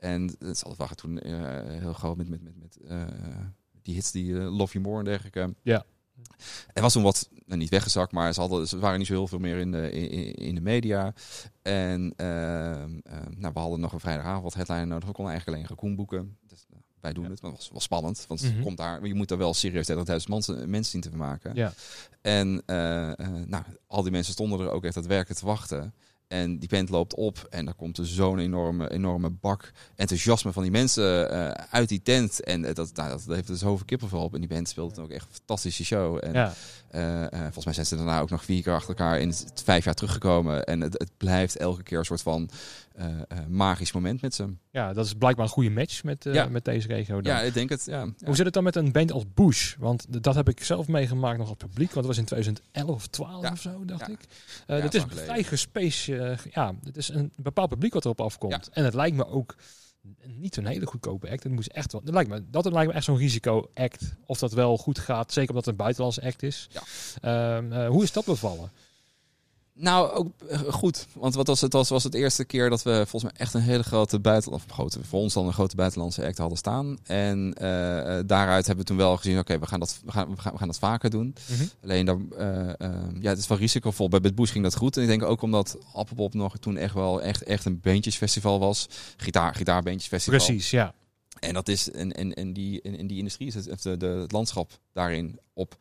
En 0.05 0.37
waren 0.77 0.97
toen 0.97 1.29
uh, 1.29 1.33
heel 1.64 1.93
groot 1.93 2.17
met, 2.17 2.29
met, 2.29 2.43
met, 2.43 2.57
met 2.57 2.79
uh, 2.90 3.03
die 3.83 3.95
hits 3.95 4.11
die 4.11 4.27
uh, 4.27 4.57
Love 4.57 4.73
You 4.73 4.85
More 4.85 4.99
en 4.99 5.05
dergelijke. 5.05 5.55
Ja. 5.62 5.85
Er 6.73 6.83
was 6.83 6.93
toen 6.93 7.03
wat, 7.03 7.29
nou, 7.47 7.59
niet 7.59 7.69
weggezakt, 7.71 8.12
maar 8.12 8.35
ze, 8.35 8.40
hadden, 8.40 8.69
ze 8.69 8.79
waren 8.79 8.99
niet 8.99 9.07
zo 9.07 9.12
heel 9.12 9.27
veel 9.27 9.38
meer 9.38 9.59
in 9.59 9.73
de, 9.73 9.90
in, 9.90 10.35
in 10.35 10.55
de 10.55 10.61
media. 10.61 11.14
En 11.62 12.12
ehm, 12.17 12.99
ehm, 13.03 13.33
nou, 13.37 13.53
we 13.53 13.61
hadden 13.61 13.81
nog 13.81 13.93
een 13.93 14.01
vrijdagavond 14.01 14.55
headline 14.55 14.85
nodig. 14.85 15.09
We 15.09 15.14
konden 15.14 15.33
eigenlijk 15.33 15.49
alleen 15.49 15.69
Raccoon 15.69 15.97
boeken. 15.97 16.37
Dus, 16.47 16.67
wij 17.01 17.12
doen 17.12 17.31
het, 17.31 17.43
maar 17.43 17.51
het 17.51 17.61
was 17.61 17.71
wel 17.71 17.81
spannend. 17.81 18.25
Want 18.29 18.43
mm 18.43 18.51
-hmm. 18.51 18.62
komt 18.62 18.77
daar, 18.77 19.07
je 19.07 19.14
moet 19.14 19.31
er 19.31 19.38
wel 19.38 19.55
serieus 19.55 19.90
30.000 19.90 19.97
mensen, 20.29 20.71
mensen 20.71 20.93
zien 20.93 21.01
te 21.01 21.09
vermaken. 21.09 21.55
Ja. 21.55 21.73
En 22.21 22.62
nou, 23.47 23.64
al 23.87 24.03
die 24.03 24.12
mensen 24.12 24.33
stonden 24.33 24.61
er 24.61 24.71
ook 24.71 24.85
echt 24.85 24.95
daadwerkelijk 24.95 25.40
te 25.40 25.47
wachten. 25.47 25.95
En 26.35 26.59
die 26.59 26.68
band 26.68 26.88
loopt 26.88 27.14
op 27.14 27.47
en 27.51 27.64
dan 27.64 27.77
komt 27.77 27.99
er 27.99 28.07
zo'n 28.07 28.38
enorme, 28.38 28.90
enorme 28.90 29.31
bak 29.31 29.73
enthousiasme 29.97 30.53
van 30.53 30.62
die 30.62 30.73
mensen 30.73 31.33
uh, 31.33 31.49
uit 31.51 31.88
die 31.88 32.03
tent. 32.03 32.40
En 32.40 32.62
dat, 32.62 32.90
nou, 32.94 33.09
dat 33.09 33.25
heeft 33.27 33.47
dus 33.47 33.59
zoveel 33.59 33.85
kippenvel 33.85 34.23
op. 34.23 34.35
En 34.35 34.40
die 34.40 34.49
band 34.49 34.68
speelt 34.68 34.99
ook 34.99 35.11
echt 35.11 35.27
een 35.27 35.35
fantastische 35.35 35.85
show. 35.85 36.18
En. 36.23 36.53
Uh, 36.94 37.20
uh, 37.20 37.28
volgens 37.30 37.64
mij 37.64 37.74
zijn 37.74 37.87
ze 37.87 37.96
daarna 37.96 38.20
ook 38.20 38.30
nog 38.30 38.44
vier 38.44 38.62
keer 38.62 38.72
achter 38.72 38.88
elkaar 38.88 39.20
in 39.20 39.28
het 39.28 39.62
vijf 39.64 39.85
jaar 39.85 39.94
teruggekomen. 39.94 40.64
En 40.64 40.80
het, 40.80 40.92
het 40.92 41.11
blijft 41.16 41.57
elke 41.57 41.83
keer 41.83 41.98
een 41.98 42.04
soort 42.04 42.22
van 42.22 42.50
magisch 43.48 43.92
moment 43.92 44.22
met 44.22 44.35
ze. 44.35 44.54
Ja, 44.70 44.92
dat 44.92 45.07
is 45.07 45.14
blijkbaar 45.14 45.44
een 45.44 45.52
goede 45.52 45.70
match 45.70 46.04
met, 46.04 46.24
ja. 46.24 46.46
met 46.46 46.64
deze 46.64 46.88
regio. 46.88 47.20
Dan. 47.20 47.33
Ja, 47.33 47.40
ik 47.40 47.54
denk 47.54 47.68
het. 47.68 47.85
Ja. 47.85 48.09
Hoe 48.24 48.37
zit 48.37 48.44
het 48.44 48.54
dan 48.54 48.62
met 48.62 48.76
een 48.76 48.92
band 48.92 49.12
als 49.12 49.24
Bush? 49.35 49.74
Want 49.78 50.22
dat 50.22 50.35
heb 50.35 50.48
ik 50.48 50.64
zelf 50.64 50.88
meegemaakt 50.88 51.38
nog 51.38 51.50
op 51.50 51.59
publiek. 51.59 51.92
Want 51.92 52.07
het 52.07 52.07
was 52.07 52.18
in 52.18 52.24
2011 52.24 52.90
of 52.90 53.07
12 53.07 53.50
of 53.50 53.61
zo, 53.61 53.85
dacht 53.85 54.09
ik. 54.09 54.20
Dat 54.66 54.94
is 54.94 55.04
vrij 55.09 55.42
gespace. 55.42 56.38
ja, 56.50 56.74
het 56.85 56.96
is 56.96 57.09
een 57.09 57.33
bepaald 57.37 57.68
publiek 57.68 57.92
wat 57.92 58.04
erop 58.04 58.20
afkomt. 58.20 58.70
En 58.72 58.85
het 58.85 58.94
lijkt 58.94 59.16
me 59.16 59.26
ook 59.26 59.54
niet 60.27 60.55
zo'n 60.55 60.67
hele 60.67 60.87
goedkope 60.87 61.31
act. 61.31 61.43
Het 61.43 61.53
moest 61.53 61.69
echt 61.69 61.93
wel. 61.93 62.01
Dat 62.05 62.14
lijkt 62.14 62.31
me, 62.31 62.45
dat 62.51 62.73
lijkt 62.73 62.88
me 62.88 62.97
echt 62.97 63.05
zo'n 63.05 63.17
risico-act. 63.17 64.17
Of 64.27 64.38
dat 64.38 64.53
wel 64.53 64.77
goed 64.77 64.99
gaat, 64.99 65.33
zeker 65.33 65.49
omdat 65.49 65.64
het 65.64 65.75
een 65.75 65.81
buitenlandse 65.81 66.23
act 66.23 66.43
is. 66.43 66.69
Ja. 67.23 67.57
Um, 67.57 67.73
uh, 67.73 67.88
hoe 67.88 68.03
is 68.03 68.12
dat 68.12 68.25
bevallen? 68.25 68.71
Nou, 69.77 70.11
ook 70.11 70.33
goed. 70.69 71.07
Want 71.13 71.35
wat 71.35 71.47
was 71.47 71.61
het, 71.61 71.73
was, 71.73 71.89
was 71.89 72.05
het 72.05 72.15
eerste 72.15 72.45
keer 72.45 72.71
dat 72.71 72.83
we 72.83 73.05
volgens 73.07 73.23
mij 73.23 73.33
echt 73.37 73.55
een 73.55 73.61
hele 73.61 73.83
grote 73.83 74.21
buitenlandse, 74.21 74.69
grote, 74.69 75.05
voor 75.05 75.21
ons 75.21 75.35
dan 75.35 75.47
een 75.47 75.53
grote 75.53 75.77
buitenlandse 75.77 76.27
act 76.27 76.39
hadden 76.39 76.59
staan. 76.59 76.99
En 77.03 77.47
uh, 77.47 77.63
daaruit 78.27 78.67
hebben 78.67 78.85
we 78.85 78.91
toen 78.91 78.97
wel 78.97 79.17
gezien, 79.17 79.39
oké, 79.39 79.59
we, 79.59 79.67
gaan 79.67 79.81
dat, 79.81 80.01
we, 80.05 80.13
gaan, 80.13 80.31
we, 80.31 80.41
gaan, 80.41 80.53
we 80.53 80.59
gaan 80.59 80.67
dat 80.67 80.79
vaker 80.79 81.11
doen. 81.11 81.35
Mm 81.49 81.57
-hmm. 81.57 81.71
Alleen, 81.83 82.07
dan, 82.07 82.33
uh, 82.39 82.39
ja, 83.21 83.29
het 83.29 83.39
is 83.39 83.47
wel 83.47 83.59
risicovol. 83.59 84.09
Bij 84.09 84.21
Bed 84.21 84.35
Bush 84.35 84.53
ging 84.53 84.65
dat 84.65 84.77
goed. 84.77 84.97
En 84.97 85.03
ik 85.03 85.09
denk 85.09 85.23
ook 85.23 85.43
omdat 85.43 85.79
Appelpop 85.93 86.35
nog 86.35 86.59
toen 86.59 86.77
echt 86.77 86.95
wel 86.95 87.23
echt, 87.23 87.43
echt 87.43 87.65
een 87.65 87.81
beentjesfestival 87.81 88.59
was. 88.59 88.89
Gitaar, 89.17 89.55
gitaarbeentjesfestival. 89.55 90.39
Precies, 90.39 90.71
ja. 90.71 90.95
En 91.41 91.55
dat 91.55 91.69
is, 91.69 91.91
en, 91.91 92.13
en, 92.13 92.35
en 92.35 92.53
die, 92.53 92.81
in, 92.83 92.99
in 92.99 93.07
die 93.07 93.19
industrie 93.19 93.49
is 93.49 93.55
het, 93.55 93.83
de, 93.83 93.97
de, 93.97 94.07
het 94.07 94.33
landschap 94.33 94.79
daarin 94.93 95.39
op 95.53 95.77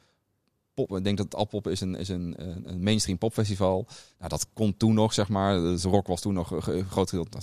pop. 0.74 0.98
Ik 0.98 1.04
denk 1.04 1.18
dat 1.18 1.36
Appop 1.36 1.68
is 1.68 1.82
een, 1.82 1.96
is 1.96 2.10
een, 2.10 2.36
een 2.38 2.84
mainstream 2.84 3.18
popfestival. 3.18 3.88
Nou, 4.18 4.30
dat 4.30 4.48
kon 4.54 4.78
toen 4.78 4.94
nog, 4.94 5.14
zeg 5.14 5.30
maar. 5.30 5.60
Dus 5.60 5.84
rock 5.84 6.08
was 6.08 6.22
toen 6.22 6.34
nog 6.34 6.68
een 6.68 6.86
groot 6.86 7.10
gedeelte 7.10 7.38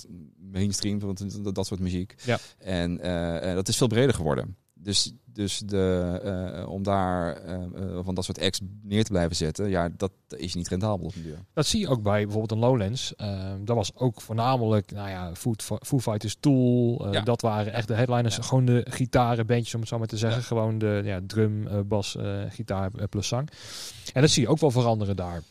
mainstream, 0.51 0.99
dat, 1.43 1.55
dat 1.55 1.67
soort 1.67 1.81
muziek. 1.81 2.15
Ja. 2.25 2.39
En 2.59 3.07
uh, 3.07 3.55
dat 3.55 3.69
is 3.69 3.77
veel 3.77 3.87
breder 3.87 4.15
geworden. 4.15 4.57
Dus, 4.75 5.15
dus 5.41 5.59
de, 5.59 6.59
uh, 6.61 6.69
om 6.69 6.83
daar 6.83 7.43
uh, 7.47 7.99
van 8.03 8.15
dat 8.15 8.25
soort 8.25 8.41
acts 8.41 8.61
neer 8.83 9.05
te 9.05 9.11
blijven 9.11 9.37
zetten, 9.37 9.69
ja, 9.69 9.89
dat 9.97 10.13
is 10.29 10.55
niet 10.55 10.69
rendabel 10.69 11.07
op 11.07 11.15
duur. 11.15 11.39
Dat 11.53 11.67
zie 11.67 11.81
je 11.81 11.89
ook 11.89 12.03
bij 12.03 12.23
bijvoorbeeld 12.23 12.51
een 12.51 12.69
Lowlands. 12.69 13.15
Uh, 13.17 13.53
dat 13.65 13.77
was 13.77 13.97
ook 13.97 14.21
voornamelijk, 14.21 14.93
nou 14.93 15.09
ja, 15.09 15.35
Food, 15.35 15.63
Foo 15.63 15.99
Fighters 15.99 16.37
Tool. 16.41 17.13
Ja. 17.13 17.21
Dat 17.21 17.41
waren 17.41 17.73
echt 17.73 17.89
de 17.89 17.95
headliners. 17.95 18.37
Ja. 18.37 18.43
Gewoon 18.43 18.65
de 18.65 18.87
gitarenbandjes, 18.89 19.75
om 19.75 19.81
het 19.81 19.89
zo 19.89 19.99
maar 19.99 20.07
te 20.07 20.17
zeggen. 20.17 20.41
Ja. 20.41 20.47
Gewoon 20.47 20.79
de 20.79 21.01
ja, 21.05 21.21
drum, 21.27 21.87
bas, 21.89 22.17
gitaar 22.49 22.91
plus 23.09 23.29
zang. 23.29 23.51
En 24.13 24.21
dat 24.21 24.31
zie 24.31 24.43
je 24.43 24.49
ook 24.49 24.61
wel 24.61 24.71
veranderen 24.71 25.17
daar. 25.17 25.43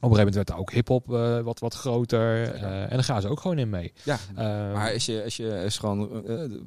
Op 0.00 0.10
een 0.10 0.16
gegeven 0.16 0.16
moment 0.16 0.34
werd 0.34 0.50
er 0.50 0.56
ook 0.56 0.72
hip-hop 0.72 1.10
uh, 1.10 1.40
wat, 1.40 1.58
wat 1.58 1.74
groter. 1.74 2.54
Uh, 2.54 2.82
en 2.82 2.88
dan 2.88 3.04
gaan 3.04 3.20
ze 3.20 3.28
ook 3.28 3.40
gewoon 3.40 3.58
in 3.58 3.70
mee. 3.70 3.92
Ja, 4.04 4.18
uh, 4.30 4.36
maar 4.74 4.92
als 4.92 5.06
je, 5.06 5.24
als 5.24 5.36
je 5.36 5.62
is 5.64 5.78
gewoon. 5.78 6.08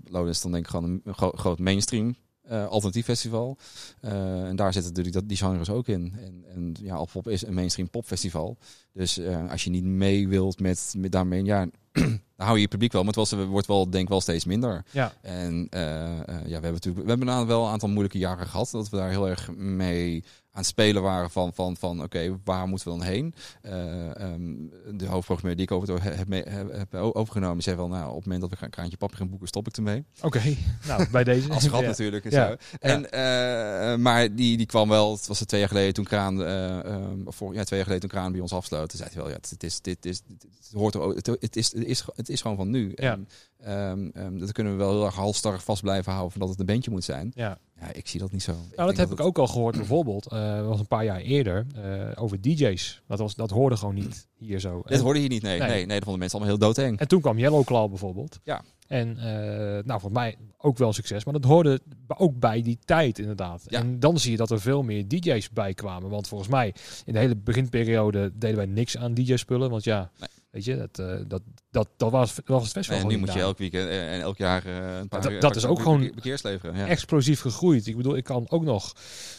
Lowlands 0.03 0.41
dan 0.41 0.51
denk 0.51 0.63
ik 0.63 0.69
gewoon 0.69 1.01
een 1.03 1.13
gro 1.13 1.31
groot 1.31 1.59
mainstream. 1.59 2.15
Alternatief 2.49 3.05
festival. 3.05 3.57
en 4.01 4.55
daar 4.55 4.73
zitten 4.73 4.89
natuurlijk 4.89 5.15
dat, 5.15 5.27
die 5.27 5.37
genres 5.37 5.69
ook 5.69 5.87
in. 5.87 6.13
En, 6.19 6.45
en 6.53 6.75
ja, 6.81 6.95
Alpop 6.95 7.27
is 7.27 7.45
een 7.45 7.53
mainstream 7.53 7.89
popfestival. 7.89 8.57
Dus 8.93 9.19
als 9.49 9.63
je 9.63 9.69
niet 9.69 9.83
mee 9.83 10.27
wilt 10.27 10.59
met, 10.59 10.93
met 10.97 11.11
daarmee, 11.11 11.43
ja, 11.43 11.67
dan 11.91 12.19
hou 12.35 12.55
je 12.55 12.61
je 12.61 12.67
publiek 12.67 12.91
wel. 12.91 13.03
Maar 13.03 13.13
het 13.13 13.31
was, 13.31 13.45
wordt 13.45 13.67
wel, 13.67 13.89
denk 13.89 14.03
ik, 14.03 14.09
wel 14.09 14.21
steeds 14.21 14.45
minder. 14.45 14.83
Ja. 14.91 15.13
En 15.21 15.67
ja, 15.71 16.45
we 16.45 16.51
hebben 16.51 16.71
natuurlijk, 16.71 17.03
we 17.03 17.09
hebben 17.09 17.27
nou 17.27 17.47
wel 17.47 17.65
een 17.65 17.71
aantal 17.71 17.89
moeilijke 17.89 18.17
jaren 18.17 18.47
gehad. 18.47 18.69
Dat 18.71 18.89
we 18.89 18.97
daar 18.97 19.09
heel 19.09 19.29
erg 19.29 19.51
mee 19.55 20.23
aan 20.53 20.61
het 20.61 20.69
spelen 20.69 21.01
waren 21.01 21.29
van, 21.29 21.53
van, 21.53 21.77
van 21.77 21.95
oké, 21.95 22.05
okay, 22.05 22.37
waar 22.43 22.67
moeten 22.67 22.91
we 22.91 22.97
dan 22.97 23.07
heen? 23.07 23.33
Uh, 23.63 24.31
um, 24.33 24.71
de 24.93 25.05
hoofdprogrammeur 25.05 25.55
die 25.55 25.65
ik 25.65 25.71
over 25.71 26.03
heb, 26.03 26.27
mee, 26.27 26.43
heb, 26.43 26.71
heb 26.71 26.93
overgenomen, 26.93 27.63
zei 27.63 27.75
wel, 27.75 27.87
nou, 27.87 28.09
op 28.09 28.15
het 28.15 28.23
moment 28.23 28.41
dat 28.41 28.49
we 28.49 28.55
gaan 28.55 28.65
een 28.65 28.71
kraantje 28.71 28.97
papier 28.97 29.17
gaan 29.17 29.29
boeken, 29.29 29.47
stop 29.47 29.67
ik 29.67 29.77
ermee. 29.77 30.03
Oké, 30.21 30.37
okay. 30.37 30.57
nou, 30.87 31.09
bij 31.11 31.23
deze. 31.23 31.49
Als 31.53 31.67
grap 31.67 31.81
ja. 31.81 31.87
natuurlijk. 31.87 32.25
En, 32.25 32.31
ja. 32.31 32.47
Zo. 32.47 32.55
en 32.79 33.03
uh, 33.03 34.03
maar 34.03 34.35
die, 34.35 34.57
die 34.57 34.65
kwam 34.65 34.89
wel, 34.89 35.11
het 35.11 35.27
was 35.27 35.39
het 35.39 35.47
twee 35.47 35.59
jaar 35.59 35.69
geleden 35.69 35.93
toen 35.93 36.05
Kraan, 36.05 36.41
uh, 36.41 36.77
um, 36.85 37.23
voor, 37.27 37.53
ja, 37.53 37.63
twee 37.63 37.79
jaar 37.79 37.87
geleden 37.87 38.09
toen 38.09 38.19
Kraan 38.19 38.31
bij 38.31 38.41
ons 38.41 38.53
afsloot, 38.53 38.80
toen 38.87 38.97
zei 38.99 39.09
hij 39.13 39.21
wel, 39.21 39.29
ja, 39.31 39.35
het 39.49 39.63
is, 39.63 39.81
dit 39.81 40.05
is, 40.05 40.21
het 40.27 40.73
hoort 40.73 40.95
er, 40.95 41.01
het, 41.01 41.25
het, 41.25 41.55
is, 41.55 41.71
het, 41.73 41.85
is, 41.85 42.05
het 42.15 42.29
is 42.29 42.41
gewoon 42.41 42.57
van 42.57 42.69
nu. 42.69 42.91
Ja. 42.95 43.19
En, 43.57 43.89
um, 43.89 44.11
um, 44.15 44.39
dat 44.39 44.51
kunnen 44.51 44.73
we 44.73 44.79
wel 44.79 44.91
heel 44.91 45.05
erg 45.05 45.15
halstarrig 45.15 45.63
vast 45.63 45.81
blijven 45.81 46.11
houden 46.11 46.31
van 46.31 46.41
dat 46.41 46.49
het 46.49 46.59
een 46.59 46.65
bandje 46.65 46.91
moet 46.91 47.03
zijn. 47.03 47.31
Ja. 47.35 47.57
Ja, 47.79 47.93
ik 47.93 48.07
zie 48.07 48.19
dat 48.19 48.31
niet 48.31 48.43
zo. 48.43 48.51
Nou, 48.75 48.87
dat 48.89 48.97
heb 48.97 49.11
ik 49.11 49.19
ook 49.19 49.37
al 49.37 49.47
gehoord 49.47 49.75
bijvoorbeeld. 49.77 50.25
eh, 50.27 50.55
dat 50.55 50.65
was 50.65 50.79
een 50.79 50.87
paar 50.87 51.03
jaar 51.05 51.19
eerder. 51.19 51.65
eh, 51.75 52.23
over 52.23 52.41
DJ's. 52.41 53.01
Dat, 53.07 53.19
was, 53.19 53.35
dat 53.35 53.49
hoorde 53.49 53.77
gewoon 53.77 53.95
niet 53.95 54.27
hier 54.37 54.59
zo. 54.59 54.81
En- 54.85 54.99
hoorde 54.99 55.21
je 55.23 55.27
niet, 55.27 55.41
nee. 55.41 55.59
Nee. 55.59 55.67
Nee, 55.69 55.77
nee, 55.77 55.87
dat 55.95 56.03
vonden 56.03 56.19
mensen 56.19 56.39
allemaal 56.39 56.57
heel 56.57 56.67
doodeng. 56.67 56.99
En 56.99 57.07
toen 57.07 57.21
kwam 57.21 57.37
Yellow 57.37 57.63
Claw 57.65 57.89
bijvoorbeeld. 57.89 58.39
Ja. 58.43 58.61
En 58.91 59.17
eh, 59.17 59.83
nou, 59.83 59.99
voor 59.99 60.11
mij 60.11 60.37
ook 60.57 60.77
wel 60.77 60.93
succes. 60.93 61.23
Maar 61.23 61.33
dat 61.33 61.43
hoorde 61.43 61.81
ook 62.07 62.39
bij 62.39 62.61
die 62.61 62.77
tijd 62.85 63.19
inderdaad. 63.19 63.63
Ja. 63.67 63.79
En 63.79 63.99
dan 63.99 64.19
zie 64.19 64.31
je 64.31 64.37
dat 64.37 64.51
er 64.51 64.61
veel 64.61 64.83
meer 64.83 65.07
DJ's 65.07 65.49
bij 65.49 65.73
kwamen. 65.73 66.09
Want 66.09 66.27
volgens 66.27 66.49
mij 66.49 66.73
in 67.05 67.13
de 67.13 67.19
hele 67.19 67.35
beginperiode 67.35 68.31
deden 68.33 68.57
wij 68.57 68.65
niks 68.65 68.97
aan 68.97 69.13
DJ-spullen. 69.13 69.69
Want 69.69 69.83
ja, 69.83 70.11
Nee. 70.19 70.29
Weet 70.51 70.65
je, 70.65 70.77
dat, 70.77 70.99
eh, 70.99 71.19
dat, 71.27 71.41
dat, 71.71 71.89
dat, 71.97 72.11
was, 72.11 72.35
dat 72.35 72.43
was 72.47 72.63
het 72.63 72.71
festival. 72.71 73.01
En 73.01 73.07
nu 73.07 73.17
moet 73.17 73.33
je 73.33 73.39
elk 73.39 73.57
weekend 73.57 73.87
eh, 73.89 74.13
en 74.13 74.21
elk 74.21 74.37
jaar 74.37 74.65
eh, 74.65 74.97
een 74.97 75.07
paar 75.07 75.39
Dat- 75.39 75.55
is 75.55 75.65
ook 75.65 75.79
gewoon 75.81 75.99
be- 75.99 76.11
bekeers 76.15 76.41
leveren. 76.43 76.75
Ja. 76.75 76.87
explosief 76.87 77.41
gegroeid. 77.41 77.87
Ik 77.87 77.97
bedoel, 77.97 78.15
ik 78.17 78.23
kan 78.23 78.45
ook 78.49 78.63
nog, 78.63 78.93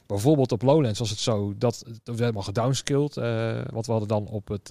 bijvoorbeeld 0.07 0.53
op 0.53 0.63
Lowlands 0.63 0.99
was 0.99 1.11
het 1.11 1.19
zo, 1.19 1.55
dat 1.59 1.85
werd 2.05 2.19
helemaal 2.19 2.43
gedownscaled. 2.43 3.17
eh 3.17 3.61
want 3.73 3.87
we 3.87 3.91
hadden 3.93 4.09
dan 4.09 4.27
op, 4.27 4.49
het, 4.49 4.71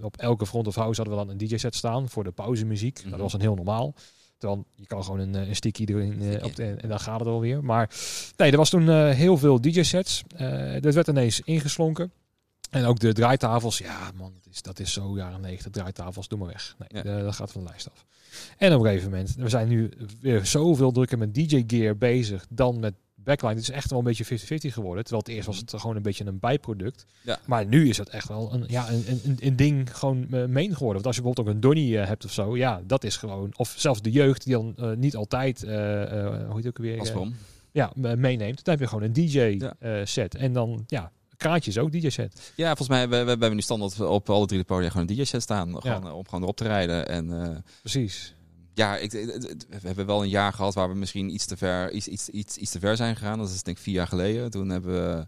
op 0.00 0.16
elke 0.16 0.46
front 0.46 0.66
of 0.66 0.74
house 0.74 1.00
hadden 1.00 1.18
we 1.18 1.24
dan 1.24 1.34
een 1.34 1.46
DJ-set 1.48 1.74
staan 1.74 2.08
voor 2.08 2.24
de 2.24 2.30
pauzemuziek. 2.32 3.00
Mhm. 3.00 3.10
Dat 3.10 3.20
was 3.20 3.32
een 3.32 3.40
heel 3.40 3.54
normaal. 3.54 3.94
Terwijl 4.38 4.64
je 4.74 4.86
kan 4.86 5.04
gewoon 5.04 5.20
een, 5.20 5.34
een 5.34 5.56
sticky 5.56 5.84
erin 5.84 6.42
op 6.44 6.56
de, 6.56 6.64
en 6.64 6.88
dan 6.88 7.00
gaat 7.00 7.18
het 7.20 7.28
alweer. 7.28 7.64
Maar 7.64 7.90
nee, 8.36 8.50
er 8.50 8.56
was 8.56 8.70
toen 8.70 9.08
heel 9.08 9.36
veel 9.36 9.60
DJ-sets. 9.60 10.22
Eh 10.36 10.72
dat 10.80 10.94
werd 10.94 11.08
ineens 11.08 11.40
ingeslonken. 11.44 12.12
En 12.70 12.84
ook 12.84 12.98
de 13.00 13.12
draaitafels, 13.12 13.78
ja 13.78 14.10
man, 14.16 14.32
dat 14.42 14.52
is, 14.52 14.62
dat 14.62 14.78
is 14.78 14.92
zo 14.92 15.16
jaren 15.16 15.40
90 15.40 15.70
draaitafels, 15.72 16.28
doe 16.28 16.38
maar 16.38 16.48
weg. 16.48 16.76
Nee, 16.78 17.02
Ja. 17.04 17.16
eh, 17.18 17.22
dat 17.24 17.34
gaat 17.34 17.52
van 17.52 17.62
de 17.64 17.68
lijst 17.68 17.90
af. 17.90 18.04
En 18.58 18.74
op 18.74 18.80
een 18.80 18.86
gegeven 18.86 19.10
moment, 19.10 19.34
we 19.34 19.48
zijn 19.48 19.68
nu 19.68 19.90
weer 20.20 20.46
zoveel 20.46 20.92
drukker 20.92 21.18
met 21.18 21.34
DJ-gear 21.34 21.96
bezig 21.96 22.46
dan 22.50 22.80
met 22.80 22.94
backline. 23.14 23.52
Het 23.54 23.62
is 23.62 23.70
echt 23.70 23.90
wel 23.90 23.98
een 23.98 24.04
beetje 24.04 24.24
50-50 24.24 24.72
geworden. 24.74 25.04
Terwijl 25.04 25.22
het 25.26 25.34
eerst 25.34 25.46
was 25.46 25.56
het 25.56 25.74
gewoon 25.80 25.96
een 25.96 26.02
beetje 26.02 26.24
een 26.24 26.38
bijproduct. 26.38 27.06
Ja. 27.22 27.38
Maar 27.46 27.66
nu 27.66 27.88
is 27.88 27.98
het 27.98 28.08
echt 28.08 28.28
wel 28.28 28.52
een, 28.54 28.64
ja, 28.66 28.88
een, 28.90 29.04
een, 29.24 29.36
een 29.40 29.56
ding 29.56 29.96
gewoon 29.96 30.26
uh, 30.30 30.44
main 30.46 30.72
geworden. 30.76 31.02
Want 31.02 31.06
als 31.06 31.16
je 31.16 31.22
bijvoorbeeld 31.22 31.48
ook 31.48 31.54
een 31.54 31.60
Donny 31.60 31.92
uh, 31.94 32.06
hebt 32.06 32.24
of 32.24 32.32
zo, 32.32 32.56
ja, 32.56 32.82
dat 32.86 33.04
is 33.04 33.16
gewoon... 33.16 33.50
Of 33.56 33.74
zelfs 33.76 34.02
de 34.02 34.10
jeugd 34.10 34.44
die 34.44 34.52
dan 34.54 34.74
uh, 34.78 34.92
niet 34.96 35.16
altijd, 35.16 35.62
uh, 35.62 35.70
hoe 35.70 36.54
heet 36.54 36.56
het 36.56 36.66
ook 36.66 36.78
weer? 36.78 36.96
Ja, 37.72 37.92
meeneemt. 38.16 38.64
Dan 38.64 38.74
heb 38.74 38.82
je 38.82 38.88
gewoon 38.88 39.04
een 39.04 39.12
DJ-set. 39.12 40.34
en 40.34 40.52
dan, 40.52 40.84
ja, 40.86 41.12
kraantjes 41.40 41.78
ook 41.78 41.92
DJ-set. 41.92 42.52
Ja, 42.56 42.66
volgens 42.66 42.88
mij 42.88 43.08
we, 43.08 43.16
we, 43.22 43.30
hebben 43.30 43.54
nu 43.54 43.60
standaard 43.60 44.00
op 44.00 44.30
alle 44.30 44.46
drie 44.46 44.60
de 44.60 44.66
podia 44.66 44.90
gewoon 44.90 45.08
een 45.08 45.16
DJ-set 45.16 45.42
staan. 45.42 45.80
Gewoon, 45.80 46.02
ja. 46.02 46.12
om 46.12 46.24
gewoon 46.24 46.42
erop 46.42 46.56
te 46.56 46.64
rijden. 46.64 47.08
En, 47.08 47.26
uh, 47.30 47.56
Precies. 47.80 48.34
Ja, 48.74 48.96
ik, 48.96 49.10
we 49.10 49.78
hebben 49.80 50.06
wel 50.06 50.22
een 50.22 50.28
jaar 50.28 50.52
gehad 50.52 50.74
waar 50.74 50.88
we 50.88 50.94
misschien 50.94 51.34
iets 51.34 51.46
te 51.46 51.56
ver, 51.56 51.90
iets, 51.92 52.08
iets, 52.08 52.28
iets, 52.28 52.56
iets 52.56 52.70
te 52.70 52.78
ver 52.78 52.96
zijn 52.96 53.16
gegaan. 53.16 53.38
Dat 53.38 53.48
is 53.48 53.62
denk 53.62 53.76
ik 53.76 53.82
vier 53.82 53.94
jaar 53.94 54.06
geleden. 54.06 54.50
Toen 54.50 54.68
hebben 54.68 54.92
we, 54.92 55.26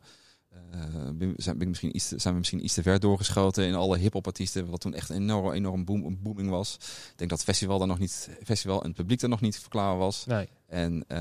uh, 1.21 1.29
zijn, 1.37 1.59
ben 1.59 1.69
misschien 1.69 1.97
iets, 1.97 2.09
zijn 2.09 2.33
we 2.33 2.38
misschien 2.38 2.65
iets 2.65 2.75
te 2.75 2.83
ver 2.83 3.01
doorgeschoten 3.01 3.67
in 3.67 3.75
alle 3.75 3.99
hip-hop 3.99 4.27
artiesten. 4.27 4.71
Wat 4.71 4.81
toen 4.81 4.95
echt 4.95 5.09
een 5.09 5.17
enorm, 5.17 5.53
enorm 5.53 5.85
boom, 5.85 6.19
booming 6.23 6.51
was. 6.51 6.75
Ik 6.81 7.12
denk 7.17 7.31
dat 7.31 7.38
het 7.38 7.49
festival 7.49 7.79
daar 7.79 7.87
nog 7.87 7.99
niet, 7.99 8.31
festival 8.45 8.81
en 8.81 8.87
het 8.87 8.97
publiek 8.97 9.23
er 9.23 9.29
nog 9.29 9.41
niet 9.41 9.59
verklaar 9.59 9.99
was. 9.99 10.27
Nee. 10.27 10.49
En, 10.67 11.05
uh, 11.09 11.19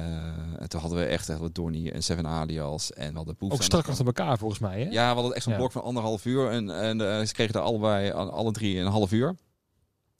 en 0.59 0.69
toen 0.69 0.79
hadden 0.79 0.99
we 0.99 1.05
echt, 1.05 1.29
echt 1.29 1.39
wat 1.39 1.55
Donny 1.55 1.89
en 1.89 2.03
Seven 2.03 2.27
Alias 2.27 2.93
en 2.93 3.15
hadden 3.15 3.35
Boef. 3.37 3.51
Ook 3.51 3.63
strak 3.63 3.87
achter 3.87 4.05
elkaar 4.05 4.37
volgens 4.37 4.59
mij, 4.59 4.81
hè? 4.81 4.89
Ja, 4.89 5.09
we 5.09 5.15
hadden 5.15 5.33
echt 5.33 5.43
zo'n 5.43 5.53
Ja. 5.53 5.59
blok 5.59 5.71
van 5.71 5.83
anderhalf 5.83 6.25
uur. 6.25 6.49
En, 6.49 6.69
en 6.69 6.99
uh, 6.99 7.21
ze 7.21 7.33
kregen 7.33 7.55
er 7.55 7.61
allebei, 7.61 8.11
alle 8.11 8.51
drie 8.51 8.77
een 8.77 8.87
half 8.87 9.11
uur. 9.11 9.27
En 9.27 9.37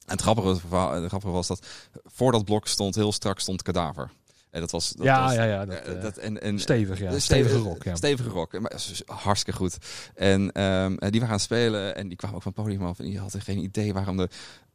het 0.06 0.20
grappige, 0.20 0.48
het 0.48 1.08
grappige 1.08 1.32
was 1.32 1.46
dat 1.46 1.66
voor 2.04 2.32
dat 2.32 2.44
blok 2.44 2.66
stond 2.66 2.94
heel 2.94 3.12
strak 3.12 3.38
stond 3.38 3.62
kadaver. 3.62 4.10
En 4.52 4.60
dat 4.60 4.70
was, 4.70 4.92
dat 4.92 5.06
ja, 5.06 5.24
was, 5.24 5.34
ja, 5.34 5.44
ja, 5.44 5.64
dat, 5.64 5.88
uh, 5.88 6.02
dat, 6.02 6.16
en, 6.16 6.40
en, 6.40 6.58
stevig, 6.58 6.98
ja. 6.98 7.18
Stevige, 7.18 7.56
rock, 7.56 7.82
ja. 7.82 7.94
Stevige 7.94 8.28
rock. 8.28 8.60
Maar, 8.60 8.72
hartstikke 9.06 9.58
goed. 9.58 9.76
En 10.14 10.62
um, 10.62 10.96
die 10.98 11.10
waren 11.10 11.28
gaan 11.28 11.40
spelen 11.40 11.96
en 11.96 12.08
die 12.08 12.16
kwamen 12.16 12.36
ook 12.36 12.42
van 12.42 12.52
het 12.54 12.64
podium 12.64 12.86
af. 12.86 12.98
En 12.98 13.04
die 13.04 13.18
hadden 13.18 13.40
geen 13.40 13.58
idee 13.58 13.92
waarom 13.92 14.16
de, 14.16 14.28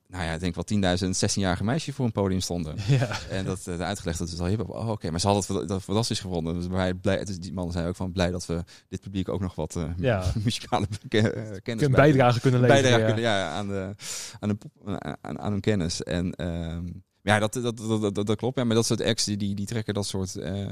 nou 0.07 0.23
ja, 0.23 0.33
ik 0.33 0.39
denk 0.39 0.55
wel 0.55 0.97
10.000, 0.97 1.05
16-jarige 1.05 1.63
meisjes 1.63 1.95
voor 1.95 2.05
een 2.05 2.11
podium 2.11 2.39
stonden. 2.39 2.75
Ja. 2.87 3.09
En 3.29 3.45
dat 3.45 3.65
uh, 3.69 3.79
uitgelegd 3.79 4.19
dat 4.19 4.29
het 4.29 4.39
al 4.39 4.45
hip 4.45 4.59
Oh, 4.59 4.79
oké. 4.79 4.91
Okay. 4.91 5.11
Maar 5.11 5.19
ze 5.19 5.27
hadden 5.27 5.57
het 5.57 5.67
dat 5.67 5.83
fantastisch 5.83 6.19
gevonden. 6.19 6.53
Dus 6.53 6.67
wij 6.67 6.93
blij, 6.93 7.25
dus 7.25 7.39
die 7.39 7.53
mannen 7.53 7.73
zijn 7.73 7.87
ook 7.87 7.95
van 7.95 8.11
blij 8.11 8.31
dat 8.31 8.45
we 8.45 8.63
dit 8.89 9.01
publiek 9.01 9.29
ook 9.29 9.41
nog 9.41 9.55
wat 9.55 9.75
uh, 9.75 9.83
ja. 9.97 10.23
muzikale 10.43 10.87
kennis 11.63 11.85
een 11.85 11.91
bijdrage 11.91 12.39
kunnen 12.39 12.61
leveren. 12.61 12.81
Bijdrage 12.81 13.01
ja. 13.01 13.05
kunnen, 13.05 13.23
ja, 13.23 13.49
aan, 13.49 13.67
de, 13.67 13.95
aan, 14.39 14.49
de, 14.49 14.57
aan, 15.21 15.39
aan 15.39 15.51
hun 15.51 15.61
kennis. 15.61 16.03
En 16.03 16.45
um, 16.45 17.03
ja, 17.27 17.39
dat, 17.39 17.53
dat, 17.53 17.77
dat, 18.15 18.27
dat, 18.27 18.35
klopt. 18.35 18.57
Ja, 18.57 18.63
maar 18.63 18.75
dat 18.75 18.85
soort 18.85 19.01
acts 19.01 19.25
die, 19.25 19.37
die, 19.37 19.55
die 19.55 19.65
trekken 19.65 19.93
dat 19.93 20.05
soort 20.05 20.35
uh, 20.35 20.59
uh, 20.59 20.67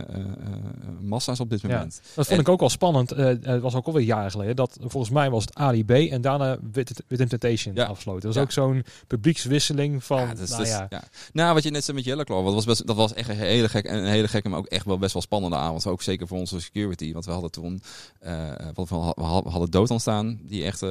massa's 1.02 1.40
op 1.40 1.50
dit 1.50 1.64
moment. 1.64 2.02
Dat 2.16 2.28
vond 2.28 2.40
ik 2.40 2.50
ook 2.50 2.60
wel 2.60 2.70
spannend. 2.70 3.10
Het 3.10 3.62
was 3.62 3.76
ook 3.76 3.86
alweer 3.86 4.04
jaren 4.04 4.32
geleden. 4.32 4.56
Dat 4.56 4.78
volgens 4.82 5.14
mij 5.14 5.30
was 5.30 5.44
het 5.44 5.56
Ali 5.56 5.86
B 5.86 5.92
en 5.92 6.22
daarna 6.22 6.58
With, 6.72 7.04
Temptation 7.08 7.78
afsloten. 7.78 8.22
Dat 8.22 8.34
was 8.34 8.44
ook 8.44 8.52
zo'n 8.52 8.84
publiekswisseling 9.08 10.04
van. 10.04 10.18
Ja, 10.18 10.34
nou, 10.48 10.66
ja. 10.68 11.04
nou, 11.34 11.54
wat 11.54 11.64
je 11.64 11.70
net 11.70 11.84
zei 11.84 11.98
met 11.98 12.06
Yellow 12.06 12.26
Claw, 12.26 12.46
dat 12.46 12.54
was, 12.54 12.66
best, 12.66 12.88
dat 12.88 12.96
was 12.96 13.14
echt 13.14 13.30
een 13.30 13.36
hele 13.36 13.70
gek 13.70 13.86
en 13.86 13.98
een 13.98 14.06
hele 14.06 14.28
gekke, 14.28 14.50
maar 14.50 14.60
ook 14.60 14.66
echt 14.66 14.86
wel 14.86 14.98
best 14.98 15.14
wel 15.14 15.22
spannende 15.22 15.58
avond. 15.58 15.88
Ook 15.88 16.02
zeker 16.02 16.28
voor 16.28 16.38
onze 16.38 16.60
security. 16.60 17.14
Want 17.14 17.26
we 17.26 17.32
hadden 17.32 17.52
toen 17.52 17.82
we, 18.20 19.14
hadden 19.26 19.72
dood 19.72 19.92
ontstaan, 19.92 20.40
die 20.44 20.64
echt 20.64 20.82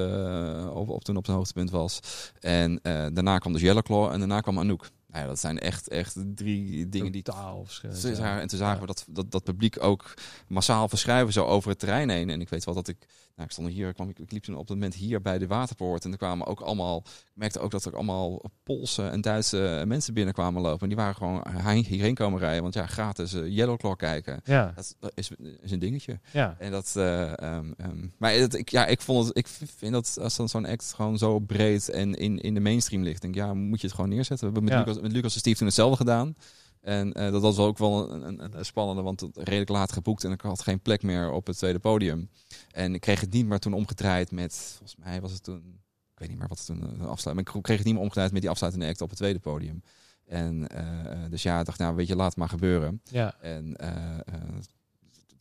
op, 0.71 0.89
op, 0.89 1.05
toen 1.05 1.17
op 1.17 1.25
zijn 1.25 1.37
hoogtepunt 1.37 1.71
was. 1.71 2.01
En 2.41 2.81
daarna 2.83 3.39
kwam 3.39 3.53
dus 3.53 3.83
Claw 3.83 4.13
en 4.13 4.19
daarna 4.19 4.41
kwam 4.41 4.59
Anouk. 4.59 4.89
Nou 5.15 5.27
ja, 5.27 5.33
dat 5.33 5.41
zijn 5.41 5.59
echt, 5.59 5.89
echt 5.89 6.17
drie 6.35 6.89
dingen 6.89 7.13
die. 7.13 7.23
Totaal 7.23 7.65
verschillend. 7.65 8.19
Ja. 8.19 8.41
En 8.41 8.49
toen 8.49 8.59
zagen 8.59 8.81
we 8.81 8.87
dat, 8.87 9.05
dat 9.09 9.31
dat 9.31 9.45
publiek 9.45 9.83
ook 9.83 10.15
massaal 10.49 10.89
verschuiven 10.89 11.33
zo 11.33 11.45
over 11.45 11.71
het 11.71 11.79
terrein 11.79 12.09
heen. 12.09 12.31
En 12.31 12.41
ik 12.41 12.49
weet 12.49 12.65
wel 12.65 12.75
dat 12.75 12.89
ik. 12.89 13.07
Nou, 13.37 13.47
ik 13.47 13.53
stond 13.53 13.69
hier, 13.69 13.93
kwam, 13.93 14.09
ik, 14.09 14.19
ik 14.19 14.33
liep 14.33 14.43
toen 14.43 14.55
op 14.55 14.61
het 14.61 14.69
moment 14.69 14.95
hier 14.95 15.21
bij 15.21 15.39
de 15.39 15.47
Waterpoort. 15.47 16.05
En 16.05 16.13
er 16.13 16.19
kwamen 16.19 16.47
ook 16.47 16.61
allemaal. 16.61 17.03
Ik 17.07 17.31
merkte 17.35 17.59
ook 17.59 17.71
dat 17.71 17.85
er 17.85 17.95
allemaal 17.95 18.43
Poolse 18.63 19.09
en 19.09 19.21
Duitse 19.21 19.85
mensen 19.87 20.15
binnenkwamen 20.15 20.63
lopen. 20.63 20.81
En 20.81 20.89
die 20.89 20.97
waren 20.97 21.15
gewoon 21.15 21.43
hierheen 21.85 22.15
komen 22.15 22.41
rijden. 22.41 22.63
Want 22.63 22.75
ja, 22.75 22.87
gratis 22.87 23.35
uh, 23.35 23.57
Yellow 23.57 23.79
Claw 23.79 23.97
kijken. 23.97 24.41
Ja. 24.45 24.73
Dat, 24.75 24.97
dat 25.01 25.13
is, 25.15 25.31
is, 25.61 25.71
een 25.71 25.79
dingetje. 25.79 26.21
Ja. 26.33 26.57
En 26.59 26.71
dat. 26.71 26.95
Uh, 26.97 27.33
um, 27.33 27.75
um, 27.81 28.13
maar 28.19 28.39
dat, 28.39 28.55
ik, 28.55 28.69
ja, 28.69 28.87
ik 28.87 29.01
vond 29.01 29.27
het. 29.27 29.37
Ik 29.37 29.47
vind 29.77 29.93
dat 29.93 30.19
als 30.21 30.37
dan 30.37 30.49
zo'n 30.49 30.67
act 30.67 30.93
gewoon 30.95 31.19
zo 31.19 31.39
breed 31.39 31.89
en 31.89 32.15
in, 32.15 32.39
in 32.39 32.55
de 32.55 32.61
mainstream 32.61 33.03
ligt. 33.03 33.23
Denk 33.23 33.35
ja, 33.35 33.55
moet 33.55 33.81
je 33.81 33.87
het 33.87 33.97
gewoon 33.97 34.11
neerzetten. 34.11 34.49
We 34.49 34.53
hebben 34.53 34.65
met, 34.65 34.73
Ja. 34.73 34.79
Lucas, 34.79 35.03
met 35.03 35.13
Lucas 35.13 35.35
en 35.35 35.41
Steve 35.41 35.57
toen 35.57 35.67
hetzelfde 35.67 35.97
gedaan. 35.97 36.37
En 36.85 37.21
uh, 37.21 37.31
dat 37.31 37.43
was 37.43 37.59
ook 37.59 37.79
wel 37.79 38.13
een, 38.13 38.23
een, 38.29 38.59
een, 38.59 38.65
spannende, 38.65 39.03
want 39.03 39.21
het 39.21 39.37
redelijk 39.37 39.71
laat 39.71 39.93
geboekt 39.93 40.25
en 40.25 40.33
ik 40.33 40.41
had 40.41 40.63
geen 40.63 40.81
plek 40.81 41.03
meer 41.03 41.31
op 41.31 41.47
het 41.47 41.57
tweede 41.57 41.79
podium. 41.79 42.31
En 42.71 42.95
ik 42.95 43.01
kreeg 43.01 43.21
het 43.21 43.33
niet 43.33 43.47
meer 43.47 43.59
toen 43.59 43.73
omgedraaid 43.73 44.31
met, 44.31 44.55
volgens 44.77 44.97
mij 45.05 45.21
was 45.21 45.33
het 45.33 45.43
toen, 45.43 45.81
ik 46.13 46.19
weet 46.19 46.29
niet 46.29 46.39
meer 46.39 46.49
wat 46.49 46.59
het 46.59 46.67
toen 46.67 46.97
uh, 47.01 47.07
afsluit, 47.07 47.37
maar 47.37 47.55
ik 47.55 47.63
kreeg 47.63 47.77
het 47.77 47.87
niet 47.87 47.95
meer 47.95 48.03
omgedraaid 48.03 48.33
met 48.33 48.41
die 48.41 48.51
afsluitende 48.51 48.89
act 48.89 49.01
op 49.01 49.09
het 49.09 49.19
tweede 49.19 49.39
podium. 49.39 49.83
En 50.25 50.67
uh, 50.75 51.31
dus 51.31 51.43
ja, 51.43 51.61
ik 51.61 51.67
dacht, 51.67 51.79
nou 51.79 51.97
weet 51.97 52.07
je, 52.07 52.17
laat 52.17 52.29
het 52.29 52.37
maar 52.37 52.49
gebeuren. 52.49 53.01
Ja. 53.05 53.35
En 53.41 53.77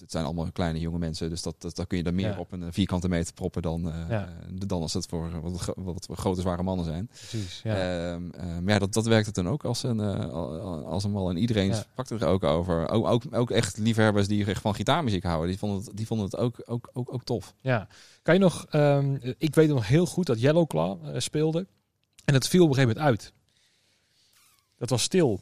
het 0.04 0.12
zijn 0.12 0.26
allemaal 0.26 0.52
kleine 0.52 0.80
jonge 0.80 0.98
mensen, 0.98 1.30
dus 1.30 1.42
dat, 1.42 1.56
dat, 1.62 1.76
dat 1.76 1.88
kun 1.88 1.98
je 1.98 2.04
dan 2.04 2.16
meer 2.16 2.30
Ja. 2.30 2.38
op 2.40 2.52
een 2.52 2.74
vierkante 2.74 3.10
meter 3.10 3.34
proppen 3.34 3.62
dan, 3.62 3.88
uh, 3.88 4.10
Ja. 4.10 4.30
dan 4.54 4.82
als 4.82 4.94
het 4.94 5.06
voor 5.06 5.42
wat, 5.42 6.06
wat 6.08 6.08
grote 6.20 6.42
zware 6.42 6.64
mannen 6.64 6.86
zijn. 6.86 7.08
Precies. 7.08 7.62
Ja. 7.64 8.14
Uh, 8.14 8.20
maar 8.62 8.74
ja, 8.74 8.80
dat, 8.80 8.94
dat 8.94 9.06
werkte 9.06 9.32
dan 9.32 9.50
ook 9.50 9.66
als 9.66 9.84
een, 9.84 9.98
uh, 9.98 10.30
als 10.86 11.04
een 11.04 11.12
mal. 11.12 11.30
En 11.30 11.38
iedereen 11.38 11.68
Ja. 11.68 11.74
sprak 11.76 12.10
er 12.10 12.26
ook 12.26 12.44
over. 12.44 12.90
Ook, 12.90 13.06
ook, 13.08 13.24
ook 13.32 13.52
echt 13.52 13.78
liefhebbers 13.78 14.28
die 14.28 14.46
echt 14.46 14.62
van 14.62 14.76
gitaarmuziek 14.76 15.24
houden. 15.24 15.48
Die 15.50 15.58
vonden 15.58 15.84
het, 15.86 15.98
die 15.98 16.08
vonden 16.08 16.26
het 16.26 16.38
ook, 16.38 16.62
ook, 16.66 16.90
ook, 16.94 17.14
ook 17.14 17.24
tof. 17.24 17.54
Ja. 17.62 17.88
Kan 18.22 18.34
je 18.34 18.40
nog, 18.40 18.66
um, 18.72 19.20
ik 19.38 19.56
weet 19.56 19.70
nog 19.70 19.88
heel 19.88 20.06
goed 20.06 20.26
dat 20.26 20.40
Yellow 20.42 20.68
Claw 20.68 21.20
speelde. 21.20 21.68
En 22.26 22.34
het 22.34 22.48
viel 22.48 22.64
op 22.64 22.70
een 22.70 22.76
gegeven 22.76 22.96
moment 22.98 23.14
uit. 23.22 23.34
Dat 24.78 24.90
was 24.90 25.04
stil. 25.04 25.42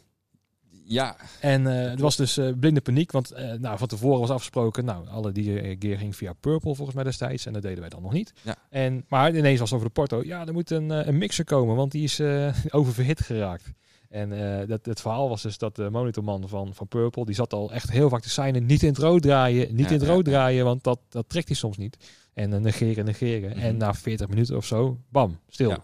Ja. 0.91 1.15
En 1.39 1.61
uh, 1.61 1.89
het 1.89 1.99
was 1.99 2.15
dus 2.15 2.37
uh, 2.37 2.51
blinde 2.59 2.81
paniek, 2.81 3.11
want 3.11 3.33
uh, 3.33 3.53
nou, 3.53 3.77
van 3.77 3.87
tevoren 3.87 4.19
was 4.19 4.29
afgesproken, 4.29 4.85
nou, 4.85 5.07
alle 5.07 5.31
die 5.31 5.77
gear 5.79 5.97
ging 5.97 6.15
via 6.15 6.33
Purple 6.33 6.75
volgens 6.75 6.95
mij 6.95 7.03
destijds 7.03 7.45
en 7.45 7.53
dat 7.53 7.61
deden 7.61 7.79
wij 7.79 7.89
dan 7.89 8.01
nog 8.01 8.13
niet. 8.13 8.33
Ja. 8.41 8.55
En, 8.69 9.05
maar 9.07 9.35
ineens 9.35 9.59
was 9.59 9.69
het 9.69 9.79
over 9.79 9.93
de 9.93 10.01
porto, 10.01 10.21
ja, 10.23 10.47
er 10.47 10.53
moet 10.53 10.69
een, 10.69 11.07
een 11.07 11.17
mixer 11.17 11.45
komen, 11.45 11.75
want 11.75 11.91
die 11.91 12.03
is 12.03 12.21
oververhit 12.69 13.21
geraakt. 13.21 13.71
En 14.09 14.29
dat, 14.67 14.85
het 14.85 15.01
verhaal 15.01 15.29
was 15.29 15.41
dus 15.41 15.57
dat 15.57 15.75
de 15.75 15.89
monitorman 15.89 16.49
van, 16.49 16.73
van 16.73 16.87
Purple, 16.87 17.25
die 17.25 17.35
zat 17.35 17.53
al 17.53 17.71
echt 17.71 17.91
heel 17.91 18.09
vaak 18.09 18.21
te 18.21 18.29
zijn 18.29 18.65
niet 18.65 18.83
in 18.83 18.89
het 18.89 18.97
rood 18.97 19.21
draaien, 19.21 19.75
niet 19.75 19.85
Ja, 19.89 19.93
in 19.93 19.99
het 19.99 20.09
rood 20.09 20.25
ja. 20.25 20.31
draaien, 20.31 20.65
want 20.65 20.83
dat, 20.83 20.99
dat 21.09 21.29
trekt 21.29 21.47
hij 21.47 21.57
soms 21.57 21.77
niet. 21.77 21.97
En 22.33 22.61
negeren, 22.61 23.05
negeren. 23.05 23.49
Mhm. 23.49 23.59
En 23.59 23.77
na 23.77 23.93
40 23.93 24.27
minuten 24.27 24.57
of 24.57 24.65
zo, 24.65 24.97
bam, 25.09 25.39
stil. 25.49 25.69
Ja. 25.69 25.83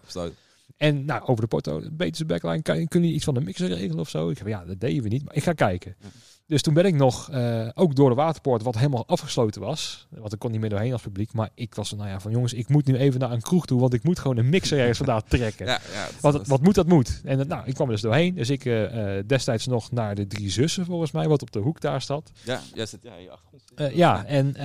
En 0.76 1.04
nou, 1.04 1.22
over 1.22 1.42
de 1.42 1.48
porto, 1.48 1.82
beter 1.92 2.26
backline, 2.26 2.62
kunnen 2.62 2.88
jullie 2.88 3.12
iets 3.12 3.24
van 3.24 3.34
de 3.34 3.40
mixer 3.40 3.68
regelen 3.68 3.98
of 3.98 4.08
zo? 4.08 4.30
Ik 4.30 4.38
zeg, 4.38 4.48
ja, 4.48 4.64
dat 4.64 4.80
deden 4.80 5.02
we 5.02 5.08
niet, 5.08 5.24
maar 5.24 5.34
ik 5.34 5.42
ga 5.42 5.52
kijken. 5.52 5.96
Dus 6.48 6.62
toen 6.62 6.74
ben 6.74 6.84
ik 6.84 6.94
nog, 6.94 7.30
uh, 7.32 7.68
ook 7.74 7.96
door 7.96 8.08
de 8.08 8.14
waterpoort, 8.14 8.62
wat 8.62 8.76
helemaal 8.76 9.06
afgesloten 9.06 9.60
was. 9.60 10.06
Want 10.10 10.32
ik 10.32 10.38
kon 10.38 10.50
niet 10.50 10.60
meer 10.60 10.70
doorheen 10.70 10.92
als 10.92 11.02
publiek. 11.02 11.32
Maar 11.32 11.50
ik 11.54 11.74
was 11.74 11.90
er, 11.90 11.96
nou 11.96 12.08
ja, 12.08 12.20
van 12.20 12.30
jongens, 12.30 12.52
ik 12.52 12.68
moet 12.68 12.86
nu 12.86 12.96
even 12.96 13.20
naar 13.20 13.32
een 13.32 13.40
kroeg 13.40 13.66
toe. 13.66 13.80
Want 13.80 13.94
ik 13.94 14.02
moet 14.02 14.18
gewoon 14.18 14.36
een 14.36 14.48
mixer 14.48 14.78
ergens 14.78 14.98
vandaan 14.98 15.22
trekken. 15.28 15.66
Ja, 15.66 15.80
ja, 15.92 16.08
wat, 16.20 16.46
wat 16.46 16.62
moet, 16.62 16.74
dat 16.74 16.86
moet. 16.86 17.20
En 17.24 17.48
nou, 17.48 17.66
ik 17.66 17.74
kwam 17.74 17.86
er 17.86 17.92
dus 17.92 18.02
doorheen. 18.02 18.34
Dus 18.34 18.50
ik 18.50 18.64
uh, 18.64 19.18
destijds 19.26 19.66
nog 19.66 19.90
naar 19.90 20.14
de 20.14 20.26
Drie 20.26 20.50
Zussen, 20.50 20.84
volgens 20.84 21.10
mij, 21.10 21.28
wat 21.28 21.42
op 21.42 21.52
de 21.52 21.58
hoek 21.58 21.80
daar 21.80 22.00
staat. 22.00 22.30
Ja, 22.44 22.60
ja, 22.74 22.86
zit, 22.86 23.00
ja, 23.02 23.16
je 23.16 23.30
achtergrond. 23.30 23.94
ja, 23.96 24.24
en 24.24 24.56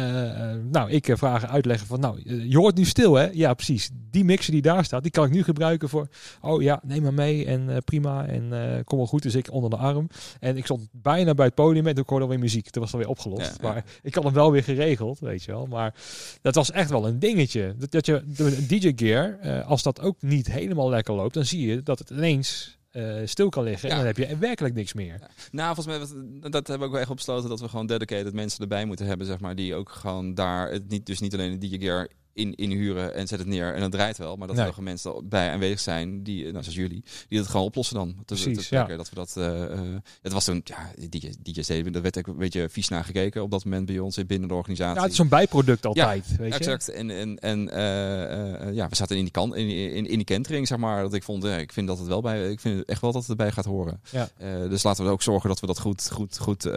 nou, 0.71 0.91
ik 0.91 1.11
vragen 1.13 1.49
uitleggen 1.49 1.87
van, 1.87 1.99
nou, 1.99 2.47
je 2.49 2.57
hoort 2.57 2.75
nu 2.75 2.85
stil, 2.85 3.13
hè? 3.13 3.29
Ja, 3.31 3.53
precies. 3.53 3.89
Die 4.11 4.23
mixer 4.23 4.51
die 4.51 4.61
daar 4.61 4.85
staat, 4.85 5.03
die 5.03 5.11
kan 5.11 5.25
ik 5.25 5.31
nu 5.31 5.43
gebruiken 5.43 5.89
voor, 5.89 6.07
oh 6.41 6.61
ja, 6.61 6.81
neem 6.83 7.03
maar 7.03 7.13
mee 7.13 7.45
en 7.45 7.83
prima. 7.85 8.25
En 8.25 8.51
kom 8.85 8.97
wel 8.97 9.07
goed. 9.07 9.23
Dus 9.23 9.35
ik 9.35 9.51
onder 9.51 9.69
de 9.69 9.75
arm. 9.75 10.07
En 10.39 10.57
ik 10.57 10.65
stond 10.65 10.87
bijna 10.91 11.33
bij 11.33 11.45
het 11.45 11.55
podium 11.55 11.72
podium 11.73 11.88
en 11.88 11.95
toen 11.95 12.03
hoorde 12.07 12.23
alweer 12.23 12.39
muziek. 12.39 12.69
Toen 12.69 12.81
was 12.81 12.91
het 12.91 13.01
alweer 13.01 13.17
opgelost. 13.17 13.62
maar 13.62 13.86
ik 14.01 14.15
had 14.15 14.23
hem 14.23 14.33
wel 14.33 14.51
weer 14.51 14.63
geregeld, 14.63 15.19
weet 15.19 15.43
je 15.43 15.51
wel. 15.51 15.65
Maar 15.65 15.93
dat 16.41 16.55
was 16.55 16.71
echt 16.71 16.89
wel 16.89 17.07
een 17.07 17.19
dingetje. 17.19 17.75
Dat, 17.77 17.91
dat 17.91 18.05
je 18.05 18.23
de 18.25 18.65
DJ 18.65 18.91
gear, 18.95 19.39
uh, 19.43 19.67
als 19.67 19.83
dat 19.83 20.01
ook 20.01 20.21
niet 20.21 20.51
helemaal 20.51 20.89
lekker 20.89 21.13
loopt, 21.13 21.33
dan 21.33 21.45
zie 21.45 21.67
je 21.67 21.83
dat 21.83 21.99
het 21.99 22.09
ineens 22.09 22.77
uh, 22.91 23.15
stil 23.25 23.49
kan 23.49 23.63
liggen. 23.63 23.89
En 23.89 23.95
dan 23.95 24.05
heb 24.05 24.17
je 24.17 24.38
werkelijk 24.38 24.75
niks 24.75 24.93
meer. 24.93 25.19
Nou, 25.51 25.75
volgens 25.75 25.97
mij, 25.97 26.21
dat 26.49 26.67
hebben 26.67 26.79
we 26.79 26.86
ook 26.86 26.91
wel 26.91 26.99
echt 26.99 27.09
op 27.09 27.15
besloten 27.15 27.49
dat 27.49 27.59
we 27.59 27.69
gewoon 27.69 27.88
dedicated 27.88 28.33
mensen 28.33 28.62
erbij 28.62 28.86
moeten 28.86 29.05
hebben, 29.05 29.27
zeg 29.27 29.39
maar, 29.39 29.55
die 29.55 29.75
ook 29.75 29.89
gewoon 29.89 30.33
daar, 30.33 30.71
het 30.71 30.89
niet, 30.89 31.05
dus 31.05 31.19
niet 31.19 31.33
alleen 31.33 31.59
de 31.59 31.67
DJ 31.67 31.77
gear 31.77 32.09
in, 32.33 32.55
inhuren 32.55 33.13
en 33.13 33.27
zet 33.27 33.39
het 33.39 33.47
neer 33.47 33.73
en 33.73 33.79
dan 33.79 33.89
draait 33.89 34.17
wel. 34.17 34.35
Maar 34.35 34.47
dat 34.47 34.57
er 34.57 34.65
nog 34.65 34.79
mensen 34.79 35.29
bij 35.29 35.51
aanwezig 35.51 35.79
zijn, 35.79 36.23
die, 36.23 36.41
nou, 36.43 36.63
zoals 36.63 36.75
jullie, 36.75 37.03
die 37.27 37.39
het 37.39 37.47
gewoon 37.47 37.65
oplossen 37.65 37.95
dan. 37.95 38.15
Precies, 38.25 38.69
ja. 38.69 38.85
Dat 38.85 39.09
we 39.09 39.15
dat, 39.15 39.35
uh, 39.37 39.75
het 40.21 40.33
was 40.33 40.45
toen, 40.45 40.61
ja, 40.63 40.91
DJ, 41.09 41.33
DJ 41.41 41.81
dat 41.91 42.01
werd 42.01 42.17
ook 42.17 42.27
een 42.27 42.37
beetje 42.37 42.69
vies 42.69 42.87
naar 42.87 43.03
gekeken 43.03 43.43
op 43.43 43.51
dat 43.51 43.63
moment 43.65 43.85
bij 43.85 43.99
ons 43.99 44.25
binnen 44.25 44.47
de 44.47 44.53
organisatie. 44.53 44.95
Ja, 44.95 45.01
het 45.01 45.11
is 45.11 45.17
zo'n 45.17 45.27
bijproduct 45.27 45.85
altijd, 45.85 46.25
ja, 46.29 46.37
weet 46.37 46.53
je. 46.53 46.59
exact. 46.59 46.89
En, 46.89 47.09
en, 47.09 47.39
en 47.39 47.59
uh, 47.67 48.73
ja, 48.73 48.89
we 48.89 48.95
zaten 48.95 49.17
in 49.17 49.23
die, 49.23 49.31
kan, 49.31 49.55
in, 49.55 49.69
in, 49.69 50.07
in 50.07 50.15
die 50.15 50.23
kentering, 50.23 50.67
zeg 50.67 50.77
maar, 50.77 51.01
dat 51.01 51.13
ik 51.13 51.23
vond, 51.23 51.45
ik 51.45 51.73
vind 51.73 51.87
dat 51.87 51.97
het 51.97 52.07
wel 52.07 52.21
bij, 52.21 52.49
ik 52.51 52.59
vind 52.59 52.85
echt 52.85 53.01
wel 53.01 53.11
dat 53.11 53.21
het 53.21 53.29
erbij 53.29 53.51
gaat 53.51 53.65
horen. 53.65 54.01
Ja. 54.09 54.29
dus 54.67 54.83
laten 54.83 55.05
we 55.05 55.11
ook 55.11 55.21
zorgen 55.21 55.49
dat 55.49 55.59
we 55.59 55.67
dat 55.67 55.79
goed, 55.79 56.11
goed, 56.11 56.37
goed 56.37 56.69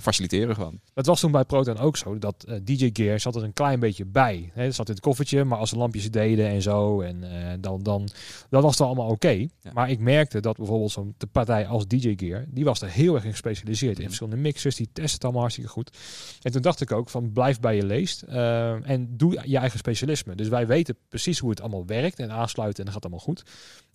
faciliteren 0.00 0.54
gewoon. 0.54 0.80
Het 0.94 1.06
was 1.06 1.20
toen 1.20 1.32
bij 1.32 1.44
Proton 1.44 1.78
ook 1.78 1.96
zo, 1.96 2.18
dat 2.18 2.46
DJ 2.62 2.90
Gear 2.92 3.20
zat 3.20 3.36
er 3.36 3.42
een 3.42 3.52
klein 3.52 3.80
beetje 3.80 4.04
bij. 4.04 4.52
Hè, 4.54 4.64
dat 4.64 4.74
zat 4.74 4.88
in 4.88 4.94
het 4.94 5.02
koffertje, 5.02 5.44
maar 5.44 5.58
als 5.58 5.70
de 5.70 5.76
lampjes 5.76 6.10
deden 6.10 6.46
en 6.48 6.62
zo, 6.62 7.00
en 7.00 7.22
uh, 7.22 7.52
dan, 7.60 7.82
dan, 7.82 8.08
dan 8.50 8.62
was 8.62 8.78
het 8.78 8.86
allemaal 8.86 9.08
oké. 9.08 9.46
Maar 9.72 9.90
ik 9.90 9.98
merkte 9.98 10.40
dat 10.40 10.56
bijvoorbeeld 10.56 10.90
zo'n 10.90 11.14
partij 11.32 11.66
als 11.66 11.86
DJ 11.86 12.14
Gear, 12.16 12.44
die 12.48 12.64
was 12.64 12.80
er 12.80 12.88
heel 12.88 13.14
erg 13.14 13.24
gespecialiseerd 13.24 13.98
in 13.98 14.04
verschillende 14.04 14.40
mixers, 14.40 14.76
die 14.76 14.88
testen 14.92 15.14
het 15.14 15.22
allemaal 15.22 15.40
hartstikke 15.40 15.70
goed. 15.70 15.96
En 16.42 16.52
toen 16.52 16.62
dacht 16.62 16.80
ik 16.80 16.92
ook 16.92 17.10
van 17.10 17.32
blijf 17.32 17.60
bij 17.60 17.76
je 17.76 17.84
leest 17.84 18.24
uh, 18.28 18.90
en 18.90 19.16
doe 19.16 19.40
je 19.44 19.58
eigen 19.58 19.78
specialisme. 19.78 20.34
Dus 20.34 20.48
wij 20.48 20.66
weten 20.66 20.96
precies 21.08 21.38
hoe 21.38 21.50
het 21.50 21.60
allemaal 21.60 21.86
werkt 21.86 22.18
en 22.18 22.30
aansluiten 22.30 22.78
en 22.78 22.84
dat 22.84 22.94
gaat 22.94 23.02
allemaal 23.02 23.24
goed. 23.24 23.42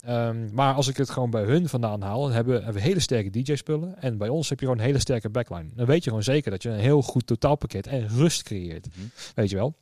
Um, 0.08 0.48
maar 0.52 0.74
als 0.74 0.88
ik 0.88 0.96
het 0.96 1.10
gewoon 1.10 1.30
bij 1.30 1.44
hun 1.44 1.68
vandaan 1.68 2.02
haal, 2.02 2.22
dan 2.22 2.32
hebben, 2.32 2.54
hebben 2.54 2.74
we 2.74 2.88
hele 2.88 3.00
sterke 3.00 3.30
DJ-spullen. 3.30 4.02
En 4.02 4.18
bij 4.18 4.28
ons 4.28 4.48
heb 4.48 4.60
je 4.60 4.64
gewoon 4.64 4.80
een 4.80 4.86
hele 4.86 4.98
sterke 4.98 5.28
backline. 5.28 5.68
Dan 5.74 5.86
weet 5.86 6.04
je 6.04 6.08
gewoon 6.08 6.24
zeker 6.24 6.50
dat 6.50 6.62
je 6.62 6.68
een 6.68 6.78
heel 6.78 7.02
goed 7.02 7.26
totaalpakket 7.26 7.86
en 7.86 8.08
rust 8.08 8.42
creëert. 8.42 8.86
Mhm. 8.86 9.06
Weet 9.34 9.50
je 9.50 9.56
wel? 9.56 9.74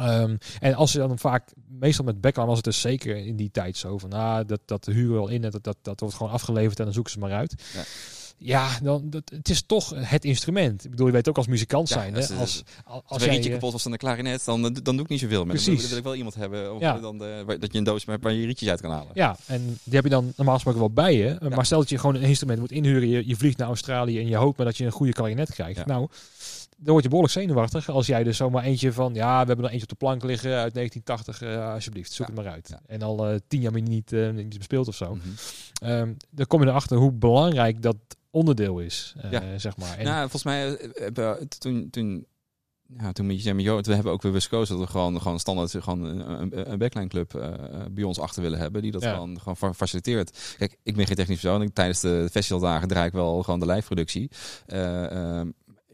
Um, 0.00 0.38
en 0.60 0.74
als 0.74 0.92
je 0.92 0.98
dan 0.98 1.18
vaak, 1.18 1.52
meestal 1.68 2.04
met 2.04 2.20
backline 2.20 2.46
was 2.46 2.56
het 2.56 2.64
dus 2.64 2.80
zeker 2.80 3.16
in 3.16 3.36
die 3.36 3.50
tijd 3.50 3.76
zo 3.76 3.98
van, 3.98 4.12
ah, 4.12 4.46
dat, 4.46 4.60
dat 4.64 4.86
huren 4.86 5.14
wel 5.14 5.28
in 5.28 5.44
en 5.44 5.50
dat, 5.50 5.64
dat, 5.64 5.76
dat 5.82 6.00
wordt 6.00 6.14
gewoon 6.14 6.32
afgeleverd 6.32 6.78
en 6.78 6.84
dan 6.84 6.94
zoeken 6.94 7.12
ze 7.12 7.18
maar 7.18 7.32
uit. 7.32 7.62
Ja. 7.74 7.82
Ja, 8.38 8.68
dan, 8.82 9.10
dat, 9.10 9.22
het 9.34 9.48
is 9.48 9.62
toch 9.66 9.92
het 9.96 10.24
instrument. 10.24 10.84
Ik 10.84 10.90
bedoel, 10.90 11.06
je 11.06 11.12
weet 11.12 11.28
ook 11.28 11.36
als 11.36 11.46
muzikant 11.46 11.88
zijn. 11.88 12.14
hè? 12.14 12.20
Als, 12.20 12.62
als, 12.84 13.02
als 13.06 13.22
er 13.22 13.28
eentje 13.28 13.50
kapot 13.50 13.72
was 13.72 13.82
van 13.82 13.90
de 13.90 13.96
klarinet, 13.96 14.44
dan, 14.44 14.62
dan 14.62 14.96
doe 14.96 15.00
ik 15.00 15.08
niet 15.08 15.20
zoveel 15.20 15.44
meer. 15.44 15.54
Precies. 15.54 15.80
Dan 15.80 15.88
wil 15.88 15.98
ik 15.98 16.04
wel 16.04 16.14
iemand 16.14 16.34
hebben 16.34 16.74
of 16.74 16.80
ja. 16.80 16.98
dan 16.98 17.18
de, 17.18 17.56
dat 17.60 17.72
je 17.72 17.78
een 17.78 17.84
doos 17.84 18.04
met 18.04 18.22
waar 18.22 18.32
je 18.32 18.46
rietjes 18.46 18.68
uit 18.68 18.80
kan 18.80 18.90
halen. 18.90 19.10
Ja, 19.14 19.36
en 19.46 19.78
die 19.82 19.94
heb 19.94 20.04
je 20.04 20.10
dan 20.10 20.32
normaal 20.36 20.54
gesproken 20.54 20.80
wel 20.80 20.90
bij 20.90 21.16
je. 21.16 21.36
Maar 21.54 21.66
stel 21.66 21.78
dat 21.78 21.88
je 21.88 21.98
gewoon 21.98 22.14
een 22.14 22.22
instrument 22.22 22.58
moet 22.60 22.72
inhuren, 22.72 23.08
je, 23.08 23.28
je 23.28 23.36
vliegt 23.36 23.58
naar 23.58 23.68
Australië 23.68 24.18
en 24.18 24.26
je 24.26 24.36
hoopt 24.36 24.56
maar 24.56 24.66
dat 24.66 24.76
je 24.76 24.84
een 24.84 24.92
goede 24.92 25.12
klarinet 25.12 25.52
krijgt. 25.52 25.86
Nou, 25.86 26.08
dan 26.76 26.92
word 26.92 27.02
je 27.02 27.08
behoorlijk 27.08 27.38
zenuwachtig 27.38 27.88
als 27.88 28.06
jij 28.06 28.24
dus 28.24 28.36
zomaar 28.36 28.64
eentje 28.64 28.92
van, 28.92 29.14
ja, 29.14 29.40
we 29.40 29.46
hebben 29.46 29.64
er 29.64 29.70
eentje 29.70 29.82
op 29.82 29.98
de 29.98 30.04
plank 30.04 30.22
liggen 30.22 30.50
uit 30.50 30.74
1980, 30.74 31.42
uh, 31.42 31.72
alsjeblieft, 31.72 32.12
zoek 32.12 32.26
het 32.26 32.36
maar 32.36 32.48
uit. 32.48 32.78
En 32.86 33.02
al 33.02 33.32
uh, 33.32 33.38
tien 33.48 33.60
jaar 33.60 33.82
niet, 33.82 34.12
uh, 34.12 34.30
niet 34.30 34.58
bespeeld 34.58 34.88
of 34.88 34.94
zo. 34.94 35.14
Mm 35.14 35.20
-hmm. 35.20 35.90
um, 35.90 36.16
dan 36.30 36.46
kom 36.46 36.62
je 36.62 36.68
erachter 36.68 36.96
hoe 36.96 37.12
belangrijk 37.12 37.82
dat 37.82 37.96
onderdeel 38.30 38.78
is, 38.78 39.14
ja. 39.30 39.58
zeg 39.58 39.76
maar. 39.76 39.98
En 39.98 40.04
nou, 40.04 40.20
volgens 40.20 40.44
mij, 40.44 40.76
toen, 41.58 41.90
toen 41.90 42.26
ja, 42.98 43.12
toen 43.12 43.26
moet 43.26 43.34
je 43.34 43.42
zeggen, 43.42 43.82
we 43.82 43.94
hebben 43.94 44.12
ook 44.12 44.22
weer 44.22 44.42
gekozen 44.42 44.76
dat 44.76 44.84
we 44.84 44.90
gewoon, 44.90 45.20
gewoon 45.20 45.38
standaard 45.38 45.70
gewoon 45.70 46.04
een, 46.04 46.70
een 46.72 46.78
backline 46.78 47.08
club 47.08 47.34
uh, 47.34 47.52
bij 47.90 48.04
ons 48.04 48.18
achter 48.20 48.42
willen 48.42 48.58
hebben. 48.58 48.82
Die 48.82 48.92
dat 48.92 49.04
gewoon, 49.04 49.40
gewoon 49.40 49.74
faciliteert. 49.74 50.54
Kijk, 50.58 50.76
ik 50.82 50.96
ben 50.96 51.06
geen 51.06 51.16
technisch 51.16 51.40
persoon. 51.40 51.72
Tijdens 51.72 52.00
de 52.00 52.28
festivaldagen 52.30 52.88
draai 52.88 53.06
ik 53.06 53.12
wel 53.12 53.42
gewoon 53.42 53.60
de 53.60 53.66
live 53.66 53.86
productie. 53.86 54.30
Uh, 54.66 55.40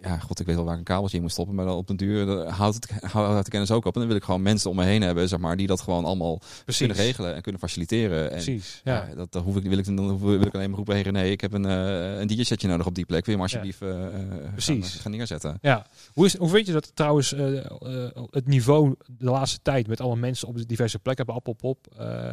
ja, 0.03 0.19
god, 0.19 0.41
ik 0.41 0.47
weet 0.47 0.55
wel 0.55 0.65
waar 0.65 0.73
ik 0.73 0.79
een 0.79 0.85
kabeltje 0.85 1.17
in 1.17 1.23
moet 1.23 1.33
stoppen, 1.33 1.55
maar 1.55 1.69
op 1.69 1.87
den 1.87 1.97
duur 1.97 2.49
houdt 2.49 2.75
het, 2.75 3.13
houdt 3.13 3.45
de 3.45 3.51
kennis 3.51 3.71
ook 3.71 3.85
op. 3.85 3.95
En 3.95 4.01
dan 4.01 4.09
wil 4.09 4.19
ik 4.19 4.25
gewoon 4.25 4.43
mensen 4.43 4.71
om 4.71 4.77
me 4.77 4.85
heen 4.85 5.03
hebben, 5.03 5.29
zeg 5.29 5.39
maar, 5.39 5.57
die 5.57 5.67
dat 5.67 5.81
gewoon 5.81 6.05
allemaal 6.05 6.41
Precies. 6.65 6.87
kunnen 6.87 6.97
regelen 6.97 7.35
en 7.35 7.43
kunnen 7.43 7.61
faciliteren. 7.61 8.25
En, 8.25 8.31
Precies, 8.31 8.81
ja. 8.85 9.09
ja. 9.09 9.27
dat, 9.31 9.43
hoef 9.43 9.57
ik, 9.57 9.63
wil 9.63 9.79
ik, 9.79 9.85
dan 9.85 10.19
wil 10.19 10.41
ik 10.41 10.55
alleen 10.55 10.69
maar 10.69 10.77
roepen, 10.77 10.95
hey 10.95 11.11
nee, 11.11 11.31
ik 11.31 11.41
heb 11.41 11.53
een, 11.53 11.65
uh, 11.65 12.19
een 12.19 12.27
DJ-setje 12.27 12.69
nodig 12.69 12.87
op 12.87 12.95
die 12.95 13.07
plek. 13.07 13.25
Wil 13.27 13.35
je 13.35 13.41
maar 13.41 13.51
alsjeblieft 13.51 13.79
ja. 13.81 13.87
uh, 13.87 14.51
Precies. 14.53 14.91
Gaan, 14.91 15.01
gaan, 15.01 15.11
neerzetten. 15.11 15.59
Ja. 15.61 15.87
Hoe, 16.13 16.27
is, 16.27 16.37
hoe 16.37 16.49
vind 16.49 16.67
je 16.67 16.73
dat 16.73 16.97
trouwens 16.97 17.33
uh, 17.33 17.61
het 18.31 18.47
niveau 18.47 18.95
de 19.07 19.31
laatste 19.31 19.59
tijd 19.63 19.87
met 19.87 20.01
alle 20.01 20.17
mensen 20.17 20.49
op 20.49 20.57
de 20.57 20.67
diverse 20.67 20.99
plekken 20.99 21.27
bij 21.27 21.35
Appelpop? 21.35 21.87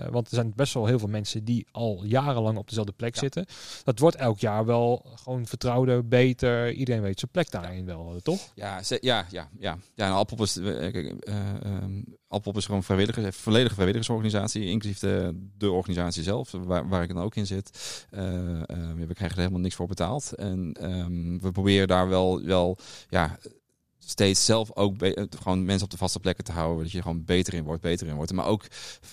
want 0.10 0.28
er 0.28 0.36
zijn 0.36 0.54
best 0.56 0.74
wel 0.74 0.86
heel 0.86 1.00
veel 1.00 1.08
mensen 1.08 1.44
die 1.44 1.68
al 1.72 2.04
jarenlang 2.04 2.58
op 2.58 2.68
dezelfde 2.68 2.94
plek 2.94 3.16
zitten. 3.16 3.46
Dat 3.84 4.00
wordt 4.00 4.16
elk 4.16 4.40
jaar 4.40 4.66
wel 4.66 5.06
gewoon 5.16 5.46
vertrouwder, 5.46 6.08
beter. 6.08 6.72
Iedereen 6.72 7.02
weet 7.02 7.20
zijn 7.20 7.32
plek 7.32 7.52
daar 7.52 7.59
daarin 7.62 7.90
eh, 7.90 8.16
toch? 8.24 8.52
Ja, 8.56 8.82
ja, 9.00 9.26
ja, 9.30 9.50
ja. 9.60 9.78
Ja, 9.96 10.10
Appelpop 10.10 10.46
is, 10.46 10.58
uh, 10.58 10.94
uh, 10.94 11.04
Appelpop 12.28 12.58
is 12.58 12.66
gewoon 12.66 12.84
vrijwilligers, 12.84 13.36
volledige 13.36 13.74
vrijwilligersorganisatie, 13.74 14.66
inclusief 14.66 15.00
de, 15.00 15.48
de 15.58 15.72
organisatie 15.72 16.24
zelf, 16.24 16.52
waar, 16.52 16.88
waar 16.88 17.04
ik 17.04 17.14
dan 17.14 17.24
ook 17.24 17.36
in 17.36 17.46
zit. 17.46 18.06
Uh, 18.12 18.20
we 19.08 19.14
krijgen 19.14 19.30
er 19.30 19.38
helemaal 19.38 19.60
niks 19.60 19.76
voor 19.76 19.88
betaald. 19.88 20.34
En 20.34 20.76
um, 20.82 21.40
we 21.42 21.52
proberen 21.52 21.88
daar 21.88 22.10
wel, 22.10 22.42
wel 22.42 22.78
ja, 23.10 23.38
steeds 24.10 24.46
zelf 24.46 24.76
ook 24.76 25.02
eh, 25.02 25.24
gewoon 25.42 25.66
mensen 25.66 25.84
op 25.84 25.92
de 25.92 25.98
vaste 25.98 26.20
plekken 26.20 26.44
te 26.44 26.52
houden. 26.52 26.84
Dat 26.84 26.92
je 26.92 27.02
gewoon 27.02 27.26
beter 27.26 27.54
in 27.54 27.64
wordt, 27.64 27.82
beter 27.82 28.08
in 28.08 28.16
wordt. 28.16 28.34
Maar 28.34 28.46
ook 28.46 28.64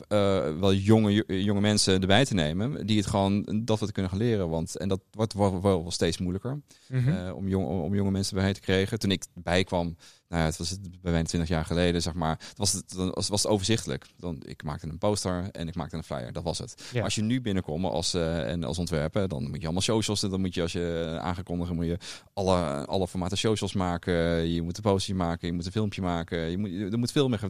uh, 0.09 0.59
wel 0.59 0.75
jonge, 0.75 1.25
jonge 1.27 1.61
mensen 1.61 2.01
erbij 2.01 2.25
te 2.25 2.35
nemen. 2.35 2.87
Die 2.87 2.97
het 2.97 3.07
gewoon 3.07 3.63
dat 3.65 3.81
het 3.81 3.93
kunnen 3.93 4.11
gaan 4.11 4.21
leren. 4.21 4.49
Want, 4.49 4.77
en 4.77 4.89
dat 4.89 5.01
wordt 5.11 5.35
wel, 5.35 5.63
wel 5.63 5.91
steeds 5.91 6.19
moeilijker. 6.19 6.61
Mm 6.89 7.05
-hmm. 7.05 7.27
uh, 7.27 7.37
om, 7.37 7.49
jong, 7.49 7.67
om 7.67 7.95
jonge 7.95 8.11
mensen 8.11 8.37
bij 8.37 8.53
te 8.53 8.61
krijgen. 8.61 8.99
Toen 8.99 9.11
ik 9.11 9.25
bijkwam, 9.35 9.97
nou 10.29 10.43
ja, 10.43 10.49
het 10.49 10.57
was 10.57 10.77
bijna 11.03 11.23
20 11.23 11.49
jaar 11.49 11.65
geleden, 11.65 12.03
zeg 12.03 12.15
maar. 12.15 12.39
Het 12.49 12.59
was 12.59 12.73
het, 12.73 12.93
dan 12.97 13.11
was, 13.15 13.29
was 13.29 13.43
het 13.43 13.53
overzichtelijk. 13.53 14.07
Dan, 14.17 14.43
ik 14.45 14.63
maakte 14.63 14.89
een 14.89 14.99
poster 14.99 15.49
en 15.53 15.69
ik 15.69 15.75
maakte 15.75 15.97
een 15.97 16.05
flyer. 16.05 16.33
Dat 16.33 16.43
was 16.43 16.59
het. 16.59 16.83
Ja. 16.93 17.03
Als 17.03 17.15
je 17.15 17.23
nu 17.23 17.41
binnenkomt 17.41 17.85
als, 17.85 18.15
uh, 18.15 18.51
en 18.51 18.65
als 18.65 18.79
ontwerper, 18.79 19.29
dan 19.29 19.43
moet 19.43 19.59
je 19.59 19.65
allemaal 19.65 19.83
socials. 19.83 20.21
Dan 20.21 20.41
moet 20.41 20.55
je, 20.55 20.63
als 20.63 20.73
je 20.73 21.19
aangekondigd 21.21 21.73
moet 21.73 21.87
je 21.87 21.99
alle, 22.35 22.87
alle 22.87 23.09
formaten 23.09 23.39
socials 23.39 23.73
maken. 23.73 24.15
Je 24.53 24.63
moet 24.63 24.77
een 24.77 24.83
poster 24.83 25.17
maken, 25.17 25.49
je 25.49 25.53
moet 25.53 25.67
een 25.67 25.73
filmpje 25.73 26.03
maken. 26.03 26.39
Je 26.51 26.59
moet, 26.59 26.93
er 26.93 26.99
moet 26.99 27.13
veel 27.13 27.29
meer 27.29 27.41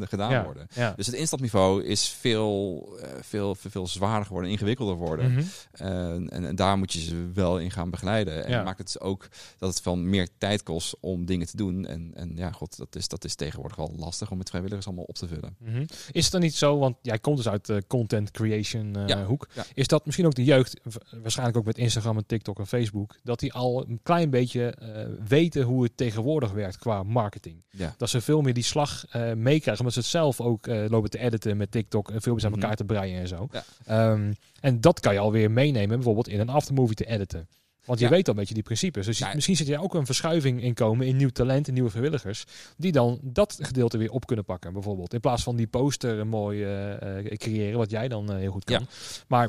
gedaan 0.00 0.30
ja. 0.30 0.44
worden. 0.44 0.66
Ja. 0.74 0.92
Dus 0.96 1.06
het 1.06 1.14
instapniveau 1.14 1.84
is 1.84 2.08
veel, 2.08 2.88
uh, 3.02 3.08
veel, 3.20 3.54
veel, 3.54 3.70
veel 3.70 3.86
zwaarder 3.86 4.26
geworden, 4.26 4.50
ingewikkelder 4.50 4.96
worden. 4.96 5.30
Mm 5.30 5.36
-hmm. 5.36 5.46
uh, 5.86 6.32
en, 6.32 6.44
en, 6.44 6.56
daar 6.56 6.78
moet 6.78 6.92
je 6.92 7.00
ze 7.00 7.30
wel 7.34 7.58
in 7.58 7.70
gaan 7.70 7.90
begeleiden. 7.90 8.44
En 8.46 8.64
maakt 8.64 8.78
het 8.78 9.00
ook 9.00 9.28
dat 9.58 9.68
het 9.68 9.80
van 9.80 10.10
meer 10.10 10.28
tijd 10.38 10.62
kost 10.62 10.96
om 11.00 11.24
dingen 11.24 11.46
te 11.46 11.56
doen. 11.56 11.86
En, 11.86 12.10
en 12.14 12.23
ja, 12.34 12.50
god, 12.50 12.76
dat 12.76 12.96
is, 12.96 13.08
dat 13.08 13.24
is 13.24 13.34
tegenwoordig 13.34 13.76
wel 13.76 13.92
lastig 13.96 14.30
om 14.30 14.38
met 14.38 14.48
vrijwilligers 14.48 14.86
allemaal 14.86 15.04
op 15.04 15.14
te 15.14 15.28
vullen. 15.28 15.56
Mm 15.58 15.74
-hmm. 15.74 15.86
Is 16.12 16.22
het 16.22 16.32
dan 16.32 16.40
niet 16.40 16.54
zo, 16.54 16.78
want 16.78 16.96
jij 17.02 17.18
komt 17.18 17.36
dus 17.36 17.48
uit 17.48 17.66
de 17.66 17.84
content 17.86 18.30
creation 18.30 18.96
uh, 18.96 19.06
ja, 19.06 19.24
hoek. 19.24 19.48
Ja. 19.54 19.64
Is 19.74 19.86
dat 19.86 20.04
misschien 20.04 20.26
ook 20.26 20.34
de 20.34 20.44
jeugd, 20.44 20.80
waarschijnlijk 21.22 21.58
ook 21.58 21.64
met 21.64 21.78
Instagram 21.78 22.16
en 22.16 22.26
TikTok 22.26 22.58
en 22.58 22.66
Facebook, 22.66 23.16
dat 23.22 23.40
die 23.40 23.52
al 23.52 23.88
een 23.88 24.00
klein 24.02 24.30
beetje 24.30 24.74
uh, 24.82 24.88
weten 25.28 25.62
hoe 25.62 25.82
het 25.82 25.96
tegenwoordig 25.96 26.52
werkt 26.52 26.78
qua 26.78 27.02
marketing? 27.02 27.62
Ja. 27.70 27.94
Dat 27.98 28.10
ze 28.10 28.20
veel 28.20 28.40
meer 28.40 28.54
die 28.54 28.62
slag 28.62 29.04
uh, 29.06 29.32
meekrijgen, 29.32 29.78
omdat 29.78 29.92
ze 29.92 29.98
het 29.98 30.08
zelf 30.08 30.40
ook 30.40 30.66
lopen 30.66 31.10
te 31.10 31.18
editen 31.18 31.56
met 31.56 31.70
TikTok 31.70 32.10
en 32.10 32.22
filmpjes 32.22 32.46
aan 32.46 32.60
elkaar 32.60 32.70
mm 32.70 32.76
-hmm. 32.76 32.86
te 32.86 32.94
breien 32.94 33.20
en 33.20 33.28
zo. 33.28 33.48
Um, 33.90 34.34
en 34.60 34.80
dat 34.80 35.00
kan 35.00 35.12
je 35.12 35.18
alweer 35.18 35.50
meenemen, 35.50 35.96
bijvoorbeeld 35.96 36.28
in 36.28 36.40
een 36.40 36.48
aftermovie 36.48 36.96
te 36.96 37.06
editen. 37.06 37.48
Want 37.84 37.98
je 37.98 38.08
weet 38.08 38.26
al 38.26 38.32
een 38.32 38.38
beetje 38.38 38.54
die 38.54 38.62
principes. 38.62 39.06
Dus 39.06 39.18
ja. 39.18 39.34
misschien 39.34 39.56
zit 39.56 39.68
er 39.68 39.82
ook 39.82 39.94
een 39.94 40.06
verschuiving 40.06 40.62
in 40.62 40.74
komen 40.74 41.06
in 41.06 41.16
nieuw 41.16 41.28
talent 41.28 41.68
en 41.68 41.74
nieuwe 41.74 41.90
vrijwilligers. 41.90 42.44
Die 42.76 42.92
dan 42.92 43.18
dat 43.22 43.58
gedeelte 43.60 43.98
weer 43.98 44.10
op 44.10 44.26
kunnen 44.26 44.44
pakken. 44.44 44.72
Bijvoorbeeld. 44.72 45.14
In 45.14 45.20
plaats 45.20 45.42
van 45.42 45.56
die 45.56 45.66
poster 45.66 46.26
mooi 46.26 46.64
uh, 46.64 47.36
creëren, 47.36 47.78
wat 47.78 47.90
jij 47.90 48.08
dan 48.08 48.30
uh, 48.30 48.36
heel 48.36 48.52
goed 48.52 48.64
kan. 48.64 48.80
Ja. 48.80 48.86
Maar 49.28 49.48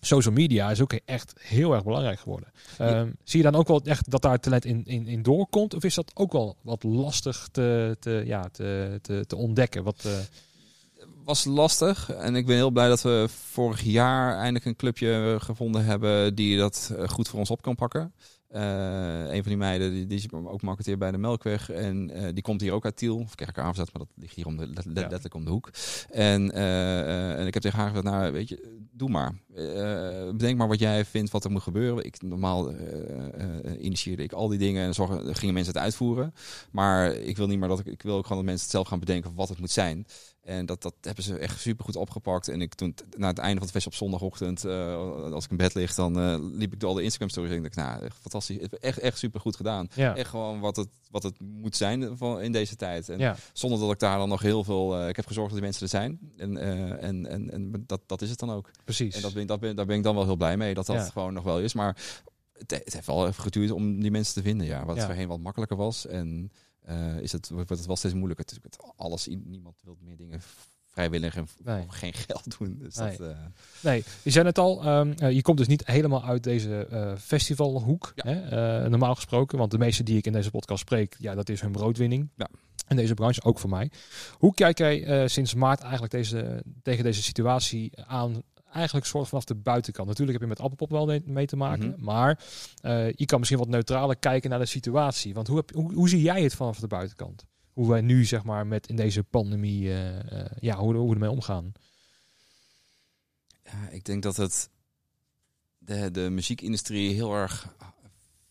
social 0.00 0.34
media 0.34 0.70
is 0.70 0.80
ook 0.80 0.92
echt 1.04 1.32
heel 1.38 1.74
erg 1.74 1.84
belangrijk 1.84 2.18
geworden. 2.18 2.52
Ehm, 2.78 3.10
zie 3.24 3.42
je 3.42 3.50
dan 3.50 3.60
ook 3.60 3.68
wel 3.68 3.80
echt 3.84 4.10
dat 4.10 4.22
daar 4.22 4.40
talent 4.40 4.64
in, 4.64 4.82
in, 4.84 5.06
in 5.06 5.22
doorkomt? 5.22 5.74
Of 5.74 5.84
is 5.84 5.94
dat 5.94 6.10
ook 6.14 6.32
wel 6.32 6.56
wat 6.62 6.82
lastig 6.82 7.48
te, 7.52 7.96
te, 8.00 8.22
ja, 8.26 8.48
te, 8.52 8.98
te, 9.02 9.24
te 9.26 9.36
ontdekken? 9.36 9.84
Wat, 9.84 10.04
uh... 10.06 10.12
was 11.24 11.44
lastig. 11.44 12.10
En 12.10 12.36
ik 12.36 12.46
ben 12.46 12.56
heel 12.56 12.70
blij 12.70 12.88
dat 12.88 13.02
we 13.02 13.26
vorig 13.28 13.82
jaar 13.82 14.36
eindelijk 14.36 14.64
een 14.64 14.76
clubje 14.76 15.36
gevonden 15.40 15.84
hebben 15.84 16.34
die 16.34 16.58
dat 16.58 16.92
eh, 16.96 17.08
goed 17.08 17.28
voor 17.28 17.38
ons 17.38 17.50
op 17.50 17.62
kan 17.62 17.74
pakken. 17.74 18.14
Uh, 18.54 19.32
een 19.32 19.42
van 19.42 19.48
die 19.48 19.56
meiden 19.56 19.92
die, 19.92 20.06
die 20.06 20.18
is 20.18 20.32
ook 20.32 20.62
marketeer 20.62 20.98
bij 20.98 21.10
de 21.10 21.18
Melkweg. 21.18 21.70
En 21.70 22.10
uh, 22.16 22.28
die 22.32 22.42
komt 22.42 22.60
hier 22.60 22.72
ook 22.72 22.84
uit 22.84 22.96
Tiel. 22.96 23.16
Of 23.16 23.34
kijk 23.34 23.50
ik 23.50 23.56
maar 23.56 23.74
dat 23.74 24.06
ligt 24.14 24.34
hier 24.34 24.46
om 24.46 24.56
de, 24.56 24.66
let, 24.66 24.84
letterlijk 24.84 25.34
om 25.34 25.44
de 25.44 25.50
hoek. 25.50 25.70
En, 26.10 26.56
uh, 26.56 27.38
en 27.38 27.46
ik 27.46 27.54
heb 27.54 27.62
tegen 27.62 27.78
haar 27.78 27.88
gezegd, 27.88 28.06
nou 28.06 28.32
weet 28.32 28.48
je, 28.48 28.80
doe 28.90 29.08
maar. 29.08 29.34
bedenk 30.32 30.56
maar 30.56 30.68
wat 30.68 30.78
jij 30.78 31.04
vindt 31.04 31.30
wat 31.30 31.44
er 31.44 31.50
moet 31.50 31.62
gebeuren. 31.62 32.04
Ik, 32.04 32.22
normaal 32.22 32.72
initieerde 33.78 34.22
ik 34.22 34.32
al 34.32 34.48
die 34.48 34.58
dingen 34.58 34.86
en 34.86 34.94
gingen 35.34 35.54
mensen 35.54 35.72
het 35.72 35.82
uitvoeren. 35.82 36.34
Maar 36.70 37.12
ik 37.12 37.36
wil 37.36 37.46
niet 37.46 37.58
meer 37.58 37.68
dat 37.68 37.78
ik, 37.78 37.86
ik 37.86 38.02
wil 38.02 38.16
ook 38.16 38.26
gewoon 38.26 38.38
dat 38.38 38.46
mensen 38.46 38.64
het 38.64 38.74
zelf 38.74 38.88
gaan 38.88 39.00
bedenken 39.00 39.34
wat 39.34 39.48
het 39.48 39.58
moet 39.58 39.70
zijn. 39.70 40.06
En 40.42 40.66
dat, 40.66 40.82
dat 40.82 40.94
hebben 41.00 41.24
ze 41.24 41.38
echt 41.38 41.60
super 41.60 41.84
goed 41.84 41.96
opgepakt. 41.96 42.48
En 42.48 42.60
ik 42.60 42.74
toen 42.74 42.94
na 43.16 43.26
het 43.26 43.38
einde 43.38 43.54
van 43.54 43.62
het 43.62 43.70
fest 43.70 43.86
op 43.86 43.94
zondagochtend, 43.94 44.64
uh, 44.64 45.32
als 45.32 45.44
ik 45.44 45.50
in 45.50 45.56
bed 45.56 45.74
lig, 45.74 45.94
dan 45.94 46.18
uh, 46.18 46.36
liep 46.52 46.72
ik 46.72 46.80
door 46.80 46.88
al 46.88 46.94
de 46.94 47.02
Instagram 47.02 47.28
stories 47.28 47.50
en 47.50 47.56
ik 47.56 47.74
dacht, 47.74 47.88
nou, 47.88 48.04
echt 48.04 48.16
fantastisch. 48.20 48.58
Echt, 48.58 48.98
echt 48.98 49.18
super 49.18 49.40
goed 49.40 49.56
gedaan. 49.56 49.88
Ja. 49.94 50.16
Echt 50.16 50.30
gewoon 50.30 50.60
wat 50.60 50.76
het, 50.76 50.88
wat 51.10 51.22
het 51.22 51.40
moet 51.40 51.76
zijn 51.76 52.16
van, 52.16 52.40
in 52.40 52.52
deze 52.52 52.76
tijd. 52.76 53.08
En 53.08 53.18
ja. 53.18 53.36
zonder 53.52 53.78
dat 53.78 53.90
ik 53.90 53.98
daar 53.98 54.18
dan 54.18 54.28
nog 54.28 54.42
heel 54.42 54.64
veel, 54.64 55.00
uh, 55.00 55.08
ik 55.08 55.16
heb 55.16 55.26
gezorgd 55.26 55.50
dat 55.50 55.58
die 55.58 55.68
mensen 55.68 55.82
er 55.82 55.88
zijn. 55.88 56.18
En, 56.36 56.56
en, 56.98 57.26
en, 57.26 57.50
en 57.50 57.84
dat, 57.86 58.00
dat 58.06 58.22
is 58.22 58.30
het 58.30 58.38
dan 58.38 58.50
ook. 58.50 58.70
Precies. 58.84 59.14
En 59.14 59.22
dat 59.22 59.32
ben, 59.32 59.46
dat 59.46 59.60
ben, 59.60 59.76
daar 59.76 59.86
ben 59.86 59.96
ik 59.96 60.02
dan 60.02 60.14
wel 60.14 60.24
heel 60.24 60.36
blij 60.36 60.56
mee, 60.56 60.74
dat 60.74 60.86
dat 60.86 60.96
ja. 60.96 61.02
gewoon 61.04 61.32
nog 61.32 61.44
wel 61.44 61.60
is. 61.60 61.74
Maar 61.74 61.96
het, 62.52 62.70
het, 62.70 62.92
heeft 62.92 63.06
wel 63.06 63.26
even 63.26 63.42
geduurd 63.42 63.70
om 63.70 64.00
die 64.00 64.10
mensen 64.10 64.34
te 64.34 64.42
vinden, 64.42 64.66
ja. 64.66 64.84
Wat 64.84 65.04
voorheen 65.04 65.28
wat 65.28 65.40
makkelijker 65.40 65.76
was. 65.76 66.06
En 66.06 66.52
uh, 66.88 67.18
is 67.18 67.32
het, 67.32 67.48
wordt 67.48 67.68
het 67.68 67.86
wel 67.86 67.96
steeds 67.96 68.14
moeilijker. 68.14 68.44
Het, 68.44 68.62
het, 68.62 68.78
alles, 68.96 69.26
niemand 69.26 69.76
wil 69.82 69.96
meer 70.00 70.16
dingen 70.16 70.40
vrijwillig 70.92 71.36
en 71.36 71.48
nee. 71.64 71.84
geen 71.88 72.14
geld 72.26 72.58
doen. 72.58 72.76
Dus 72.78 72.94
nee. 72.94 73.16
Dat, 73.16 73.28
uh... 73.28 73.36
nee, 73.80 74.04
je 74.22 74.30
zei 74.30 74.46
het 74.46 74.58
al, 74.58 74.86
um, 74.86 75.14
uh, 75.22 75.30
je 75.30 75.42
komt 75.42 75.58
dus 75.58 75.66
niet 75.66 75.86
helemaal 75.86 76.24
uit 76.24 76.42
deze 76.42 76.88
uh, 76.92 77.16
festivalhoek, 77.16 78.12
ja. 78.14 78.32
hè? 78.32 78.88
normaal 78.88 79.14
gesproken. 79.14 79.58
Want 79.58 79.70
de 79.70 79.78
meeste 79.78 80.02
die 80.02 80.16
ik 80.16 80.26
in 80.26 80.32
deze 80.32 80.50
podcast 80.50 80.80
spreek, 80.80 81.16
ja, 81.18 81.34
dat 81.34 81.48
is 81.48 81.60
hun 81.60 81.72
broodwinning. 81.72 82.28
Ja. 82.36 82.48
In 82.88 82.96
deze 82.96 83.14
branche, 83.14 83.42
ook 83.42 83.58
voor 83.58 83.70
mij. 83.70 83.90
Hoe 84.38 84.54
kijk 84.54 84.78
jij 84.78 85.28
sinds 85.28 85.54
maart 85.54 85.80
eigenlijk 85.80 86.12
deze, 86.12 86.62
tegen 86.82 87.04
deze 87.04 87.22
situatie 87.22 87.92
aan 88.06 88.42
eigenlijk 88.72 89.06
soort 89.06 89.28
vanaf 89.28 89.44
de 89.44 89.54
buitenkant. 89.54 90.08
Natuurlijk 90.08 90.38
heb 90.38 90.48
je 90.48 90.54
met 90.54 90.64
Appelpop 90.64 90.90
wel 90.90 91.20
mee 91.24 91.46
te 91.46 91.56
maken, 91.56 91.86
mm 91.86 91.94
-hmm. 91.94 92.04
maar 92.04 92.44
uh, 92.82 93.12
je 93.12 93.24
kan 93.24 93.38
misschien 93.38 93.60
wat 93.60 93.68
neutraler 93.68 94.16
kijken 94.16 94.50
naar 94.50 94.58
de 94.58 94.66
situatie. 94.66 95.34
Want 95.34 95.46
hoe, 95.46 95.56
heb, 95.56 95.72
hoe, 95.74 95.94
hoe, 95.94 96.08
zie 96.08 96.22
jij 96.22 96.42
het 96.42 96.54
vanaf 96.54 96.78
de 96.78 96.86
buitenkant? 96.86 97.44
Hoe 97.72 97.88
wij 97.88 98.00
nu 98.00 98.24
zeg 98.24 98.44
maar 98.44 98.66
met 98.66 98.86
in 98.86 98.96
deze 98.96 99.22
pandemie, 99.22 99.82
uh, 99.82 100.14
uh, 100.14 100.44
ja, 100.60 100.76
hoe, 100.76 100.94
hoe 100.94 101.08
we 101.08 101.14
ermee 101.14 101.30
omgaan? 101.30 101.72
Ja, 103.64 103.88
ik 103.90 104.04
denk 104.04 104.22
dat 104.22 104.36
het 104.36 104.70
de, 105.78 106.10
de 106.10 106.30
muziekindustrie 106.30 107.14
heel 107.14 107.34
erg 107.34 107.74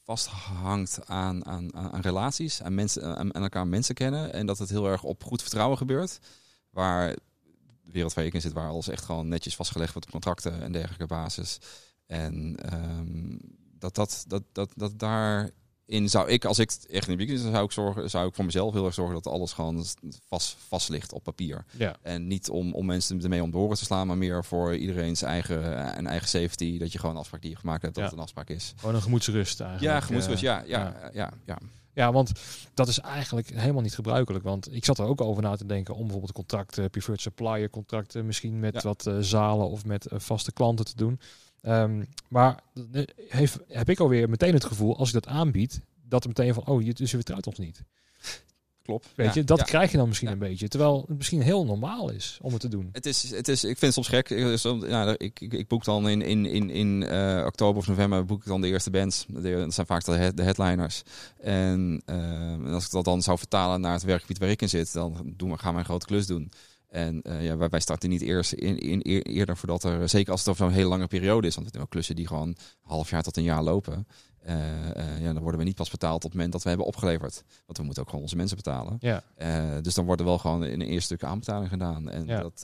vasthangt 0.04 1.06
aan, 1.06 1.46
aan, 1.46 1.76
aan 1.76 2.02
relaties, 2.02 2.62
aan, 2.62 2.76
mensen, 2.76 3.18
aan, 3.18 3.36
aan 3.36 3.44
elkaar 3.44 3.68
mensen 3.68 3.96
kennen. 3.96 4.34
En 4.34 4.46
dat 4.46 4.58
het 4.58 4.70
heel 4.70 4.88
erg 4.88 5.04
op 5.04 5.24
goed 5.24 5.42
vertrouwen 5.42 5.78
gebeurt. 5.78 6.20
Waar 6.70 7.16
wereld 7.94 8.14
waar 8.14 8.26
ik 8.26 8.34
in 8.34 8.42
zit, 8.42 8.54
waar 8.54 8.70
alles 8.70 8.88
echt 8.88 9.06
gewoon 9.06 9.28
netjes 9.28 9.56
vastgelegd 9.56 9.94
wordt 9.94 10.08
op 10.08 10.14
contracten 10.14 10.62
en 10.62 10.72
dergelijke 10.72 11.06
basis. 11.08 11.58
En 12.08 12.58
um, 12.74 13.40
dat, 13.80 13.96
dat, 13.96 14.24
dat, 14.28 14.44
dat, 14.52 14.72
dat 14.76 15.00
daarin 15.00 16.10
zou 16.10 16.30
ik, 16.30 16.46
als 16.46 16.60
ik 16.60 16.72
echt 16.90 17.08
in 17.08 17.18
de 17.18 17.38
zou 17.38 17.66
ik 17.66 17.72
zorgen, 17.72 18.10
zou 18.10 18.28
ik 18.28 18.36
voor 18.36 18.46
mezelf 18.46 18.74
heel 18.74 18.86
erg 18.86 18.94
zorgen 18.94 19.14
dat 19.14 19.28
alles 19.28 19.54
gewoon 19.54 19.86
vast, 20.28 20.56
vast 20.68 20.90
ligt 20.90 21.14
op 21.14 21.24
papier. 21.24 21.66
Ja. 21.78 21.96
En 22.02 22.28
niet 22.28 22.50
om, 22.50 22.74
om 22.74 22.86
mensen 22.86 23.22
ermee 23.24 23.44
om 23.44 23.52
de 23.52 23.58
oren 23.58 23.78
te 23.78 23.84
slaan, 23.84 24.08
maar 24.08 24.18
meer 24.18 24.44
voor 24.46 24.76
iedereen's 24.76 25.22
eigen 25.22 25.94
en 25.96 26.08
eigen 26.08 26.28
safety. 26.28 26.78
Dat 26.78 26.92
je 26.92 27.00
gewoon 27.00 27.16
een 27.16 27.22
afspraak 27.22 27.42
die 27.42 27.52
je 27.52 27.58
gemaakt 27.58 27.82
hebt, 27.82 27.94
dat 27.96 28.04
Ja. 28.04 28.10
het 28.10 28.18
een 28.20 28.24
afspraak 28.24 28.50
is. 28.50 28.74
Gewoon 28.78 28.96
een 28.96 29.02
gemoedsrust 29.02 29.60
eigenlijk. 29.62 29.94
Ja, 29.94 30.00
gemoedsrust. 30.02 30.44
eh, 30.44 30.50
Ja, 30.50 30.64
ja, 30.66 31.00
ja, 31.02 31.10
ja, 31.14 31.32
ja. 31.46 31.58
Ja, 31.94 32.12
want 32.12 32.32
dat 32.74 32.88
is 32.88 33.00
eigenlijk 33.00 33.50
helemaal 33.50 33.82
niet 33.82 33.96
gebruikelijk. 33.96 34.44
Want 34.44 34.74
ik 34.74 34.86
zat 34.86 35.00
er 35.00 35.06
ook 35.06 35.22
over 35.22 35.44
na 35.44 35.56
te 35.56 35.66
denken 35.66 35.94
om 35.94 36.02
bijvoorbeeld 36.02 36.32
contracten, 36.32 36.90
preferred 36.90 37.22
supplier 37.22 37.70
contracten, 37.70 38.26
misschien 38.26 38.60
met 38.60 38.74
Ja. 38.74 38.82
wat 38.82 39.08
eh, 39.08 39.18
zalen 39.20 39.70
of 39.70 39.86
met 39.86 40.06
eh, 40.06 40.20
vaste 40.20 40.52
klanten 40.54 40.86
te 40.86 40.96
doen. 40.96 41.20
Ehm, 41.62 42.04
maar 42.30 42.64
eh, 42.92 43.04
heeft, 43.28 43.60
heb 43.68 43.90
ik 43.90 44.00
alweer 44.00 44.30
meteen 44.30 44.54
het 44.54 44.66
gevoel, 44.66 44.98
als 44.98 45.08
ik 45.08 45.14
dat 45.14 45.28
aanbied, 45.28 45.82
dat 46.08 46.22
er 46.24 46.28
meteen 46.28 46.54
van, 46.54 46.66
oh, 46.66 46.82
je, 46.82 46.94
dus 46.94 47.12
je 47.12 47.18
vertrouwt 47.18 47.48
ons 47.48 47.58
niet. 47.58 47.84
Klopt. 48.92 49.08
Weet 49.16 49.28
Ja, 49.28 49.34
je, 49.34 49.44
dat 49.44 49.58
ja. 49.58 49.64
krijg 49.64 49.92
je 49.92 49.98
dan 49.98 50.08
misschien 50.08 50.28
Ja. 50.28 50.34
een 50.34 50.40
beetje. 50.40 50.68
Terwijl 50.68 51.04
het 51.08 51.18
misschien 51.18 51.42
heel 51.42 51.66
normaal 51.66 52.10
is 52.12 52.38
om 52.42 52.52
het 52.52 52.62
te 52.62 52.68
doen. 52.68 52.90
Het 52.92 53.06
is, 53.06 53.32
het 53.36 53.48
is, 53.48 53.64
ik 53.64 53.78
vind 53.78 53.82
het 53.82 53.94
soms 53.94 54.08
gek. 54.08 54.30
Ik- 54.30 55.20
ik, 55.22 55.40
ik, 55.40 55.54
ik 55.54 55.68
boek 55.68 55.84
dan 55.84 56.10
in, 56.10 56.22
in, 56.22 56.46
in, 56.46 56.70
in 56.70 57.04
eh, 57.04 57.44
oktober 57.46 57.78
of 57.82 57.88
november 57.88 58.26
boek 58.26 58.40
ik 58.42 58.48
dan 58.48 58.62
de 58.62 58.68
eerste 58.68 58.90
bands. 58.90 59.26
De- 59.28 59.42
Dat 59.56 59.74
zijn 59.74 59.88
vaak 59.88 60.04
de, 60.06 60.12
head- 60.12 60.38
de 60.38 60.44
headliners. 60.44 61.02
En 61.40 62.02
eh, 62.06 62.74
als 62.74 62.86
ik 62.86 62.92
dat 62.92 63.06
dan 63.06 63.22
zou 63.22 63.38
vertalen 63.38 63.82
naar 63.82 63.94
het 63.94 64.04
werkgebied 64.04 64.38
waar 64.38 64.50
ik 64.50 64.62
in 64.62 64.70
zit, 64.70 64.94
dan 64.94 65.34
doen 65.38 65.52
we, 65.52 65.58
gaan 65.58 65.74
we 65.74 65.80
een 65.80 65.86
grote 65.86 66.06
klus 66.06 66.28
doen. 66.28 66.52
En 66.90 67.22
eh, 67.22 67.46
ja, 67.46 67.58
wij, 67.58 67.80
starten 67.80 68.10
niet 68.10 68.22
eerst 68.22 68.52
in, 68.54 68.78
in, 68.80 69.00
eer- 69.04 69.26
eerder 69.26 69.58
voordat 69.58 69.84
er, 69.84 70.10
zeker 70.10 70.32
als 70.32 70.40
het 70.40 70.50
over 70.50 70.66
zo'n 70.66 70.74
hele 70.74 70.88
lange 70.90 71.08
periode 71.08 71.48
is, 71.48 71.54
want 71.54 71.66
het 71.66 71.76
zijn 71.76 71.86
ook 71.86 71.92
klussen 71.92 72.16
die 72.16 72.28
gewoon 72.28 72.48
een 72.48 72.58
half 72.82 73.10
jaar 73.10 73.24
tot 73.24 73.38
een 73.38 73.44
jaar 73.44 73.64
lopen. 73.64 74.08
Eh, 74.42 74.90
eh, 74.96 75.22
ja, 75.22 75.34
dan 75.34 75.42
worden 75.42 75.60
we 75.60 75.66
niet 75.66 75.76
pas 75.76 75.90
betaald 75.90 76.16
op 76.16 76.22
het 76.24 76.34
moment 76.34 76.52
dat 76.52 76.64
we 76.64 76.70
hebben 76.70 76.88
opgeleverd. 76.88 77.44
Want 77.66 77.78
we 77.78 77.84
moeten 77.84 78.02
ook 78.04 78.10
gewoon 78.10 78.24
onze 78.24 78.36
mensen 78.36 78.56
betalen. 78.58 78.98
Ja, 79.00 79.24
Eh, 79.36 79.64
dus 79.82 79.94
dan 79.94 80.06
wordt 80.06 80.22
er 80.22 80.28
wel 80.28 80.38
gewoon 80.38 80.64
in 80.66 80.82
een 80.82 80.88
eerste 80.88 81.16
stuk 81.16 81.24
aanbetaling 81.24 81.70
gedaan. 81.70 82.10
En 82.10 82.26
Ja. 82.26 82.42
dat 82.42 82.60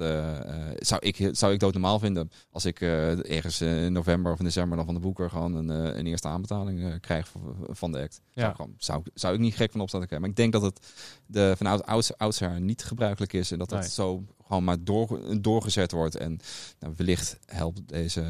zou, 0.85 1.01
ik, 1.01 1.29
zou 1.31 1.53
ik 1.53 1.59
doodnormaal 1.59 1.99
vinden 1.99 2.31
als 2.51 2.65
ik 2.65 2.81
ergens 2.81 3.61
in 3.61 3.91
november 3.93 4.31
of 4.31 4.39
in 4.39 4.45
december 4.45 4.77
dan 4.77 4.85
van 4.85 4.93
de 4.95 4.99
boeker 5.01 5.29
gewoon 5.29 5.55
een, 5.55 5.69
een 5.69 6.07
eerste 6.07 6.27
aanbetaling 6.27 6.99
krijg 6.99 7.31
van, 7.69 7.91
de 7.91 7.99
act. 8.01 8.21
Ja. 8.33 8.41
Zou, 8.41 8.55
gewoon, 8.55 8.73
zou, 8.77 9.03
zou 9.13 9.33
ik 9.33 9.39
niet 9.39 9.55
gek 9.55 9.71
van 9.71 9.81
opstaan 9.81 9.99
krijgen. 10.05 10.21
Maar 10.21 10.29
ik 10.29 10.35
denk 10.35 10.53
dat 10.53 10.61
het 10.61 10.79
de, 11.25 11.53
vanuit 11.57 11.85
ouds, 11.85 12.17
oudsher 12.17 12.61
niet 12.61 12.83
gebruikelijk 12.83 13.33
is 13.33 13.51
en 13.51 13.57
dat 13.57 13.69
dat 13.69 13.79
Nee. 13.79 13.89
zo 13.89 14.23
gewoon 14.45 14.63
maar 14.63 14.83
door, 14.83 15.19
doorgezet 15.41 15.91
wordt. 15.91 16.15
En 16.15 16.39
nou, 16.79 16.93
wellicht 16.97 17.37
helpt 17.45 17.81
deze 17.85 18.21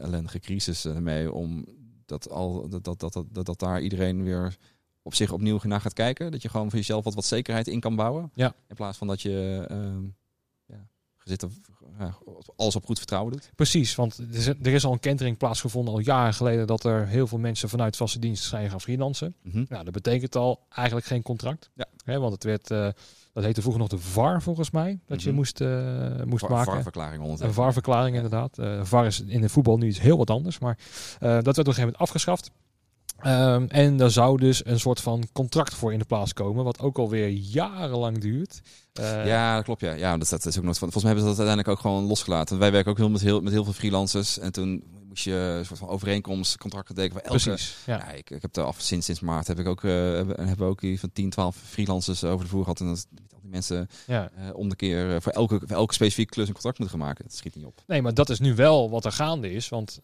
ellendige 0.00 0.38
crisis 0.38 0.84
ermee 0.84 1.32
om 1.32 1.64
dat, 2.06 2.30
al, 2.30 2.68
dat, 2.68 2.84
dat, 2.84 3.00
dat, 3.00 3.24
dat, 3.32 3.46
dat 3.46 3.58
daar 3.58 3.80
iedereen 3.80 4.22
weer 4.22 4.56
op 5.02 5.14
zich 5.14 5.32
opnieuw 5.32 5.58
naar 5.62 5.80
gaat 5.80 5.92
kijken. 5.92 6.30
Dat 6.30 6.42
je 6.42 6.48
gewoon 6.48 6.70
voor 6.70 6.78
jezelf 6.78 7.04
wat, 7.04 7.14
wat 7.14 7.24
zekerheid 7.24 7.68
in 7.68 7.80
kan 7.80 7.96
bouwen. 7.96 8.30
Ja. 8.34 8.54
In 8.68 8.74
plaats 8.74 8.98
van 8.98 9.06
dat 9.06 9.22
je 9.22 9.64
ehm 9.68 10.04
ja, 11.24 11.46
ja, 11.98 12.16
alles 12.56 12.76
op 12.76 12.84
goed 12.84 12.98
vertrouwen 12.98 13.32
doet. 13.32 13.50
precies. 13.54 13.94
Want 13.94 14.18
er 14.18 14.34
is, 14.34 14.46
er 14.46 14.66
is 14.66 14.84
al 14.84 14.92
een 14.92 15.00
kentering 15.00 15.36
plaatsgevonden 15.36 15.94
al 15.94 16.00
jaren 16.00 16.34
geleden 16.34 16.66
dat 16.66 16.84
er 16.84 17.06
heel 17.06 17.26
veel 17.26 17.38
mensen 17.38 17.68
vanuit 17.68 17.96
vaste 17.96 18.18
dienst 18.18 18.44
zijn 18.44 18.70
gaan 18.70 18.80
freelancen. 18.80 19.34
Mhm. 19.42 19.64
Nou, 19.68 19.84
dat 19.84 19.92
betekent 19.92 20.36
al 20.36 20.66
eigenlijk 20.68 21.06
geen 21.06 21.22
contract. 21.22 21.70
Ja. 21.74 21.86
Hè, 22.04 22.18
want 22.18 22.32
het 22.32 22.44
werd, 22.44 22.70
eh, 22.70 22.88
dat 23.36 23.44
heette 23.44 23.60
vroeger 23.60 23.80
nog 23.80 23.90
de 23.90 23.98
VAR 23.98 24.42
volgens 24.42 24.70
mij, 24.70 24.98
dat 25.06 25.22
je 25.22 25.28
Mhm. 25.28 25.36
moest, 25.36 25.60
eh, 25.60 25.68
moest 26.24 26.48
maken. 26.48 26.72
VAR-verklaring 26.72 27.40
Een. 27.40 27.52
VAR-verklaring 27.52 28.16
inderdaad. 28.16 28.58
Eh 28.58 28.80
VAR 28.82 29.06
is 29.06 29.20
in 29.26 29.40
de 29.40 29.48
voetbal 29.48 29.78
nu 29.78 29.86
iets 29.88 30.00
heel 30.00 30.16
wat 30.16 30.30
anders, 30.30 30.58
maar 30.58 30.78
eh, 30.78 31.18
dat 31.20 31.30
werd 31.30 31.46
op 31.46 31.56
een 31.56 31.64
gegeven 31.64 31.82
moment 31.82 31.98
afgeschaft. 31.98 32.50
Ehm, 33.16 33.64
en 33.68 33.96
daar 33.96 34.10
zou 34.10 34.38
dus 34.38 34.66
een 34.66 34.80
soort 34.80 35.00
van 35.00 35.24
contract 35.32 35.74
voor 35.74 35.92
in 35.92 35.98
de 35.98 36.04
plaats 36.04 36.32
komen, 36.32 36.64
wat 36.64 36.80
ook 36.80 36.98
alweer 36.98 37.28
jarenlang 37.28 38.18
duurt. 38.18 38.60
Ja, 39.24 39.54
dat 39.54 39.64
klopt. 39.64 39.80
Ja, 39.80 39.92
ja 39.92 40.16
dat, 40.16 40.28
dat 40.28 40.46
is 40.46 40.58
ook 40.58 40.64
nooit 40.64 40.78
van. 40.78 40.90
Volgens 40.92 41.04
mij 41.04 41.12
hebben 41.12 41.22
ze 41.22 41.36
dat 41.36 41.46
uiteindelijk 41.46 41.68
ook 41.68 41.80
gewoon 41.90 42.04
losgelaten. 42.08 42.48
Want 42.48 42.60
wij 42.60 42.72
werken 42.72 42.90
ook 42.90 42.98
heel 42.98 43.10
met, 43.10 43.20
heel 43.20 43.40
met 43.40 43.52
heel 43.52 43.64
veel 43.64 43.72
freelancers. 43.72 44.38
En 44.38 44.52
toen 44.52 44.82
moest 45.16 45.24
je 45.38 45.54
een 45.58 45.64
soort 45.66 45.78
van 45.78 45.88
overeenkomst, 45.88 46.58
contract 46.58 46.86
tekenen 46.94 47.10
voor 47.12 47.20
elke. 47.20 47.42
precies. 47.42 47.76
Ja. 47.86 48.10
Ik, 48.10 48.30
ik 48.30 48.42
heb 48.42 48.52
de 48.52 48.60
af, 48.62 48.80
sinds, 48.80 49.06
sinds 49.06 49.20
maart 49.20 49.46
heb 49.46 49.58
ik 49.58 49.66
ook, 49.66 49.84
eh, 49.84 49.90
hebben, 49.92 50.56
we 50.58 50.64
ook 50.64 50.80
hier 50.80 50.98
van 50.98 51.12
10, 51.12 51.30
12 51.30 51.56
freelancers 51.56 52.24
over 52.24 52.44
de 52.44 52.50
vloer 52.50 52.62
gehad. 52.62 52.80
En 52.80 52.86
dat 52.86 53.06
al 53.34 53.40
die 53.40 53.50
mensen 53.50 53.88
Ja. 54.06 54.30
eh, 54.36 54.54
om 54.54 54.68
de 54.68 54.76
keer 54.76 55.14
eh, 55.14 55.20
voor 55.20 55.32
elke, 55.32 55.58
voor 55.66 55.76
elke 55.76 55.94
specifieke 55.94 56.32
klus 56.32 56.46
een 56.46 56.52
contract 56.52 56.78
moeten 56.78 56.98
gaan 56.98 57.06
maken. 57.06 57.24
Dat 57.24 57.34
schiet 57.34 57.54
niet 57.54 57.64
op. 57.64 57.82
Nee, 57.86 58.02
maar 58.02 58.14
dat 58.14 58.30
is 58.30 58.40
nu 58.40 58.54
wel 58.54 58.90
wat 58.90 59.04
er 59.04 59.12
gaande 59.12 59.52
is. 59.52 59.68
Want 59.68 60.00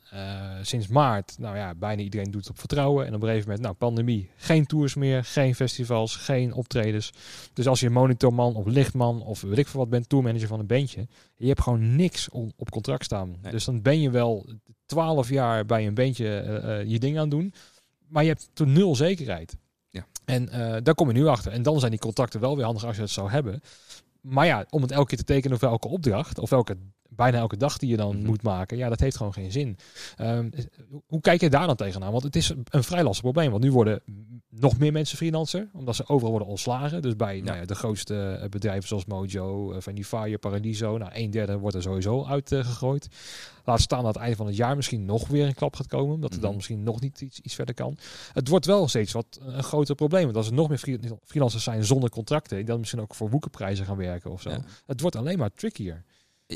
sinds 0.62 0.86
maart, 0.86 1.34
nou 1.38 1.56
ja, 1.56 1.74
bijna 1.74 2.02
iedereen 2.02 2.30
doet 2.30 2.40
het 2.40 2.50
op 2.50 2.58
vertrouwen. 2.58 3.06
En 3.06 3.14
op 3.14 3.20
een 3.22 3.26
gegeven 3.28 3.46
moment, 3.48 3.64
nou, 3.64 3.74
pandemie. 3.76 4.30
Geen 4.36 4.66
tours 4.66 4.94
meer, 4.94 5.24
geen 5.24 5.54
festivals, 5.54 6.16
geen 6.16 6.52
optredens. 6.52 7.12
Dus 7.52 7.66
als 7.66 7.80
je 7.80 7.86
een 7.86 7.92
monitorman 7.92 8.54
of 8.54 8.66
lichtman 8.66 9.22
of 9.22 9.40
weet 9.40 9.58
ik 9.58 9.66
veel 9.66 9.80
wat 9.80 9.88
bent, 9.90 10.08
tourmanager 10.08 10.48
van 10.48 10.60
een 10.60 10.66
bandje. 10.66 11.06
Je 11.36 11.48
hebt 11.48 11.60
gewoon 11.60 11.96
niks 11.96 12.28
om, 12.28 12.52
op 12.56 12.70
contract 12.70 13.04
staan. 13.04 13.36
Nee. 13.42 13.52
Dus 13.52 13.64
dan 13.64 13.82
ben 13.82 14.00
je 14.00 14.10
wel 14.10 14.46
twaalf 14.92 15.28
jaar 15.28 15.66
bij 15.66 15.86
een 15.86 15.94
bandje 15.94 16.38
eh, 16.38 16.80
eh, 16.80 16.88
je 16.88 16.98
ding 16.98 17.18
aan 17.18 17.28
doen. 17.28 17.54
Maar 18.08 18.22
je 18.22 18.28
hebt 18.28 18.50
toen 18.52 18.72
nul 18.72 18.96
zekerheid. 18.96 19.56
Ja. 19.90 20.06
En 20.24 20.48
eh, 20.48 20.76
daar 20.82 20.94
kom 20.94 21.08
je 21.08 21.14
nu 21.14 21.26
achter. 21.26 21.52
En 21.52 21.62
dan 21.62 21.78
zijn 21.78 21.90
die 21.90 22.00
contracten 22.00 22.40
wel 22.40 22.56
weer 22.56 22.64
handig 22.64 22.84
als 22.84 22.96
je 22.96 23.02
het 23.02 23.10
zou 23.10 23.30
hebben. 23.30 23.60
Maar 24.20 24.46
ja, 24.46 24.66
om 24.70 24.82
het 24.82 24.90
elke 24.90 25.08
keer 25.08 25.18
te 25.18 25.24
tekenen 25.24 25.58
voor 25.58 25.68
elke 25.68 25.88
opdracht 25.88 26.38
of 26.38 26.52
elke 26.52 26.76
bijna 27.16 27.38
elke 27.38 27.56
dag 27.56 27.78
die 27.78 27.88
je 27.90 27.96
dan 27.96 28.16
Mhm. 28.16 28.26
moet 28.26 28.42
maken, 28.42 28.76
ja, 28.76 28.88
dat 28.88 29.00
heeft 29.00 29.16
gewoon 29.16 29.32
geen 29.32 29.52
zin. 29.52 29.76
Ehm, 30.16 30.50
hoe 31.06 31.20
kijk 31.20 31.40
je 31.40 31.50
daar 31.50 31.66
dan 31.66 31.76
tegenaan? 31.76 32.12
Want 32.12 32.22
het 32.24 32.36
is 32.36 32.52
een 32.70 32.84
vrij 32.84 33.02
lastig 33.02 33.22
probleem. 33.22 33.50
Want 33.50 33.62
nu 33.62 33.72
worden 33.72 34.02
nog 34.50 34.78
meer 34.78 34.92
mensen 34.92 35.16
freelancer, 35.16 35.68
omdat 35.72 35.96
ze 35.96 36.08
overal 36.08 36.30
worden 36.30 36.48
ontslagen. 36.48 37.02
Dus 37.02 37.16
bij 37.16 37.40
nou 37.40 37.56
ja, 37.58 37.64
de 37.64 37.74
grootste 37.74 38.38
eh, 38.42 38.48
bedrijven 38.48 38.88
zoals 38.88 39.04
Mojo, 39.04 39.72
uh, 39.72 39.80
Vanifire, 39.80 40.38
Paradiso, 40.38 40.98
nou 40.98 41.10
een 41.14 41.30
derde 41.30 41.58
wordt 41.58 41.76
er 41.76 41.82
sowieso 41.82 42.24
uitgegooid. 42.24 43.08
Laat 43.64 43.80
staan 43.80 43.98
dat 43.98 44.06
aan 44.06 44.12
het 44.12 44.20
einde 44.22 44.36
van 44.36 44.46
het 44.46 44.56
jaar 44.56 44.76
misschien 44.76 45.04
nog 45.04 45.28
weer 45.28 45.46
een 45.46 45.54
klap 45.54 45.76
gaat 45.76 45.86
komen, 45.86 46.20
dat 46.20 46.30
er 46.32 46.36
dan 46.38 46.46
Mhm. 46.48 46.56
misschien 46.56 46.82
nog 46.82 47.00
niet 47.00 47.20
iets, 47.20 47.40
iets 47.40 47.54
verder 47.54 47.74
kan. 47.74 47.96
Het 48.32 48.48
wordt 48.48 48.66
wel 48.66 48.88
steeds 48.88 49.12
wat 49.12 49.40
een 49.42 49.62
groter 49.62 49.94
probleem. 49.94 50.24
Want 50.24 50.36
als 50.36 50.46
er 50.46 50.52
nog 50.52 50.68
meer 50.68 50.78
free- 50.78 50.98
freelancers 51.24 51.64
zijn 51.64 51.84
zonder 51.84 52.10
contracten, 52.10 52.56
die 52.56 52.66
dan 52.66 52.78
misschien 52.78 53.00
ook 53.00 53.14
voor 53.14 53.30
woekerprijzen 53.30 53.86
gaan 53.86 53.96
werken 53.96 54.30
of 54.30 54.42
zo. 54.42 54.50
Ja. 54.50 54.60
Het 54.86 55.00
wordt 55.00 55.16
alleen 55.16 55.38
maar 55.38 55.50
trickier. 55.54 56.04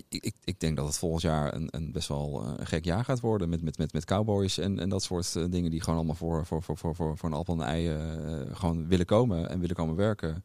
Ik, 0.08 0.34
ik, 0.44 0.60
denk 0.60 0.76
dat 0.76 0.86
het 0.86 0.98
volgend 0.98 1.22
jaar 1.22 1.54
een, 1.54 1.68
een 1.70 1.92
best 1.92 2.08
wel 2.08 2.42
eh, 2.42 2.52
een 2.56 2.66
gek 2.66 2.84
jaar 2.84 3.04
gaat 3.04 3.20
worden 3.20 3.48
met, 3.48 3.62
met, 3.62 3.78
met, 3.78 3.92
met 3.92 4.04
cowboys 4.04 4.58
en, 4.58 4.78
en 4.78 4.88
dat 4.88 5.02
soort 5.02 5.36
eh, 5.36 5.44
dingen 5.50 5.70
die 5.70 5.80
gewoon 5.80 5.98
allemaal 5.98 6.16
voor, 6.16 6.46
voor, 6.46 6.62
voor, 6.62 6.76
voor, 6.76 6.94
voor, 6.94 7.16
voor 7.16 7.28
een 7.28 7.34
appel 7.34 7.54
en 7.54 7.66
ei 7.66 7.88
eh, 7.88 8.56
gewoon 8.56 8.88
willen 8.88 9.06
komen 9.06 9.48
en 9.48 9.60
willen 9.60 9.76
komen 9.76 9.96
werken. 9.96 10.44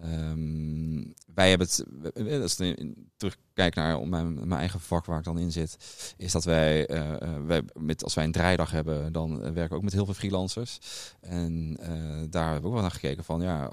Ehm, 0.00 1.04
wij 1.34 1.48
hebben 1.48 1.66
het, 1.66 2.42
als 2.42 2.60
ik 2.60 2.94
terugkijk 3.16 3.74
naar 3.74 4.08
mijn, 4.08 4.34
mijn 4.34 4.60
eigen 4.60 4.80
vak 4.80 5.04
waar 5.04 5.18
ik 5.18 5.24
dan 5.24 5.38
in 5.38 5.52
zit, 5.52 5.76
is 6.16 6.32
dat 6.32 6.44
wij, 6.44 6.86
wij 7.46 7.62
met, 7.78 8.04
als 8.04 8.14
wij 8.14 8.24
een 8.24 8.32
draaidag 8.32 8.70
hebben, 8.70 9.12
dan 9.12 9.38
werken 9.40 9.68
we 9.68 9.74
ook 9.74 9.82
met 9.82 9.92
heel 9.92 10.04
veel 10.04 10.14
freelancers. 10.14 10.78
En 11.20 11.74
daar 12.30 12.44
hebben 12.44 12.60
we 12.60 12.66
ook 12.66 12.72
wel 12.72 12.82
naar 12.82 12.90
gekeken 12.90 13.24
van, 13.24 13.42
ja, 13.42 13.70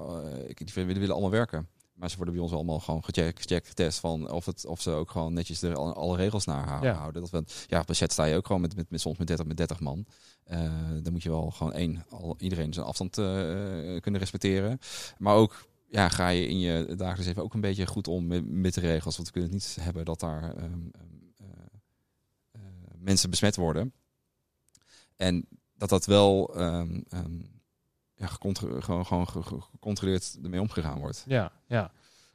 die 0.54 0.84
willen 0.84 1.10
allemaal 1.10 1.30
werken. 1.30 1.68
Maar 1.98 2.10
ze 2.10 2.16
worden 2.16 2.34
bij 2.34 2.42
ons 2.42 2.52
allemaal 2.52 2.80
gewoon 2.80 3.04
gecheckt, 3.04 3.40
gecheckt 3.40 3.68
getest 3.68 3.98
van 3.98 4.30
of, 4.30 4.46
het, 4.46 4.66
of 4.66 4.80
ze 4.80 4.90
ook 4.90 5.10
gewoon 5.10 5.32
netjes 5.32 5.62
er 5.62 5.74
alle, 5.76 6.16
regels 6.16 6.44
naar 6.44 6.84
Ja. 6.84 6.92
houden. 6.92 7.22
Dat 7.22 7.30
we, 7.30 7.44
ja, 7.66 7.80
op 7.80 7.88
een 7.88 7.94
set 7.94 8.12
sta 8.12 8.24
je 8.24 8.36
ook 8.36 8.46
gewoon 8.46 8.60
met, 8.60 8.76
met, 8.76 8.90
met 8.90 9.00
soms 9.00 9.18
met 9.18 9.26
30, 9.26 9.46
met 9.46 9.56
30 9.56 9.80
man. 9.80 10.06
Eh, 10.44 10.72
dan 11.02 11.12
moet 11.12 11.22
je 11.22 11.28
wel 11.28 11.50
gewoon 11.50 11.72
één, 11.72 12.04
al, 12.08 12.34
iedereen 12.38 12.72
zijn 12.72 12.86
afstand 12.86 13.18
eh, 13.18 13.24
kunnen 14.00 14.20
respecteren. 14.20 14.78
Maar 15.18 15.34
ook 15.34 15.66
ja, 15.90 16.08
ga 16.08 16.28
je 16.28 16.48
in 16.48 16.58
je 16.58 16.94
dagelijks 16.96 17.26
leven 17.26 17.42
ook 17.42 17.54
een 17.54 17.60
beetje 17.60 17.86
goed 17.86 18.08
om 18.08 18.26
met, 18.26 18.48
met 18.50 18.74
de 18.74 18.80
regels. 18.80 19.16
Want 19.16 19.28
we 19.28 19.32
kunnen 19.34 19.50
het 19.52 19.60
niet 19.76 19.84
hebben 19.84 20.04
dat 20.04 20.20
daar 20.20 20.42
ehm, 20.42 20.64
ehm, 20.64 20.82
eh, 21.36 21.48
eh, 22.50 22.60
mensen 22.98 23.30
besmet 23.30 23.56
worden. 23.56 23.92
En 25.16 25.48
dat 25.74 25.88
dat 25.88 26.06
wel 26.06 26.54
ehm, 26.56 27.00
ja, 28.18 28.26
gecontro- 28.26 28.80
gewoon, 28.80 29.06
gewoon 29.06 29.28
ge- 29.28 29.42
ge- 29.42 29.60
gecontroleerd 29.60 30.38
ermee 30.42 30.60
omgegaan 30.60 30.98
wordt. 30.98 31.24
Ja, 31.26 31.52
ja. 31.66 31.90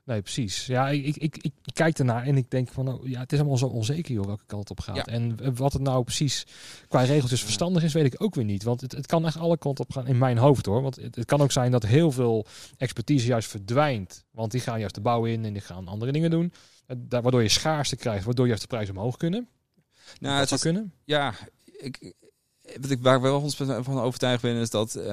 Nee, 0.06 0.22
precies. 0.22 0.66
Ja, 0.66 0.90
ik, 0.90 1.06
ik, 1.06 1.16
ik, 1.16 1.38
ik 1.44 1.54
kijk 1.74 1.98
ernaar 2.00 2.24
en 2.24 2.38
ik 2.38 2.50
denk 2.50 2.70
van, 2.70 2.88
oh, 2.88 3.08
ja, 3.08 3.20
het 3.20 3.32
is 3.34 3.40
allemaal 3.40 3.58
zo 3.58 3.66
onzeker 3.66 4.14
joh, 4.14 4.26
welke 4.26 4.46
kant 4.46 4.70
op 4.70 4.80
gaat. 4.80 4.96
Ja. 4.96 5.06
En 5.06 5.56
wat 5.56 5.74
het 5.74 5.82
nou 5.82 6.04
precies 6.04 6.46
qua 6.88 7.02
regeltjes 7.02 7.44
verstandig 7.44 7.84
is, 7.84 7.94
weet 7.94 8.14
ik 8.14 8.22
ook 8.24 8.36
weer 8.36 8.44
niet. 8.46 8.64
Want 8.64 8.82
het, 8.82 8.92
het 8.92 9.06
kan 9.06 9.26
echt 9.26 9.38
alle 9.38 9.58
kanten 9.58 9.84
op 9.86 9.92
gaan 9.92 10.08
in 10.08 10.18
mijn 10.18 10.38
hoofd 10.38 10.66
hoor. 10.66 10.82
Want 10.82 10.96
het, 10.96 11.16
het 11.16 11.26
kan 11.26 11.42
ook 11.42 11.52
zijn 11.52 11.72
dat 11.72 11.84
heel 11.86 12.12
veel 12.12 12.46
expertise 12.78 13.28
juist 13.28 13.50
verdwijnt. 13.50 14.26
Want 14.32 14.52
die 14.52 14.62
gaan 14.62 14.80
juist 14.80 14.96
de 14.96 15.02
bouw 15.02 15.26
in 15.26 15.46
en 15.46 15.54
die 15.54 15.62
gaan 15.62 15.88
andere 15.88 16.12
dingen 16.12 16.30
doen. 16.32 16.54
Daar- 16.98 17.22
Waardoor 17.22 17.42
je 17.44 17.50
schaarste 17.50 17.96
krijgt, 17.96 18.26
waardoor 18.26 18.48
juist 18.48 18.62
de 18.62 18.68
prijs 18.68 18.90
omhoog 18.90 19.18
kunnen. 19.18 19.48
Nou, 20.20 20.40
dat 20.40 20.50
het 20.50 20.60
zou 20.62 20.74
kunnen. 20.74 20.94
ja, 21.04 21.34
ik, 21.66 22.14
wat 22.82 22.90
ik, 22.90 23.02
waar 23.02 23.16
ik 23.16 23.22
wel 23.22 23.50
van 23.84 24.00
overtuigd 24.00 24.42
ben, 24.42 24.56
is 24.56 24.70
dat 24.70 24.96
eh, 24.96 25.06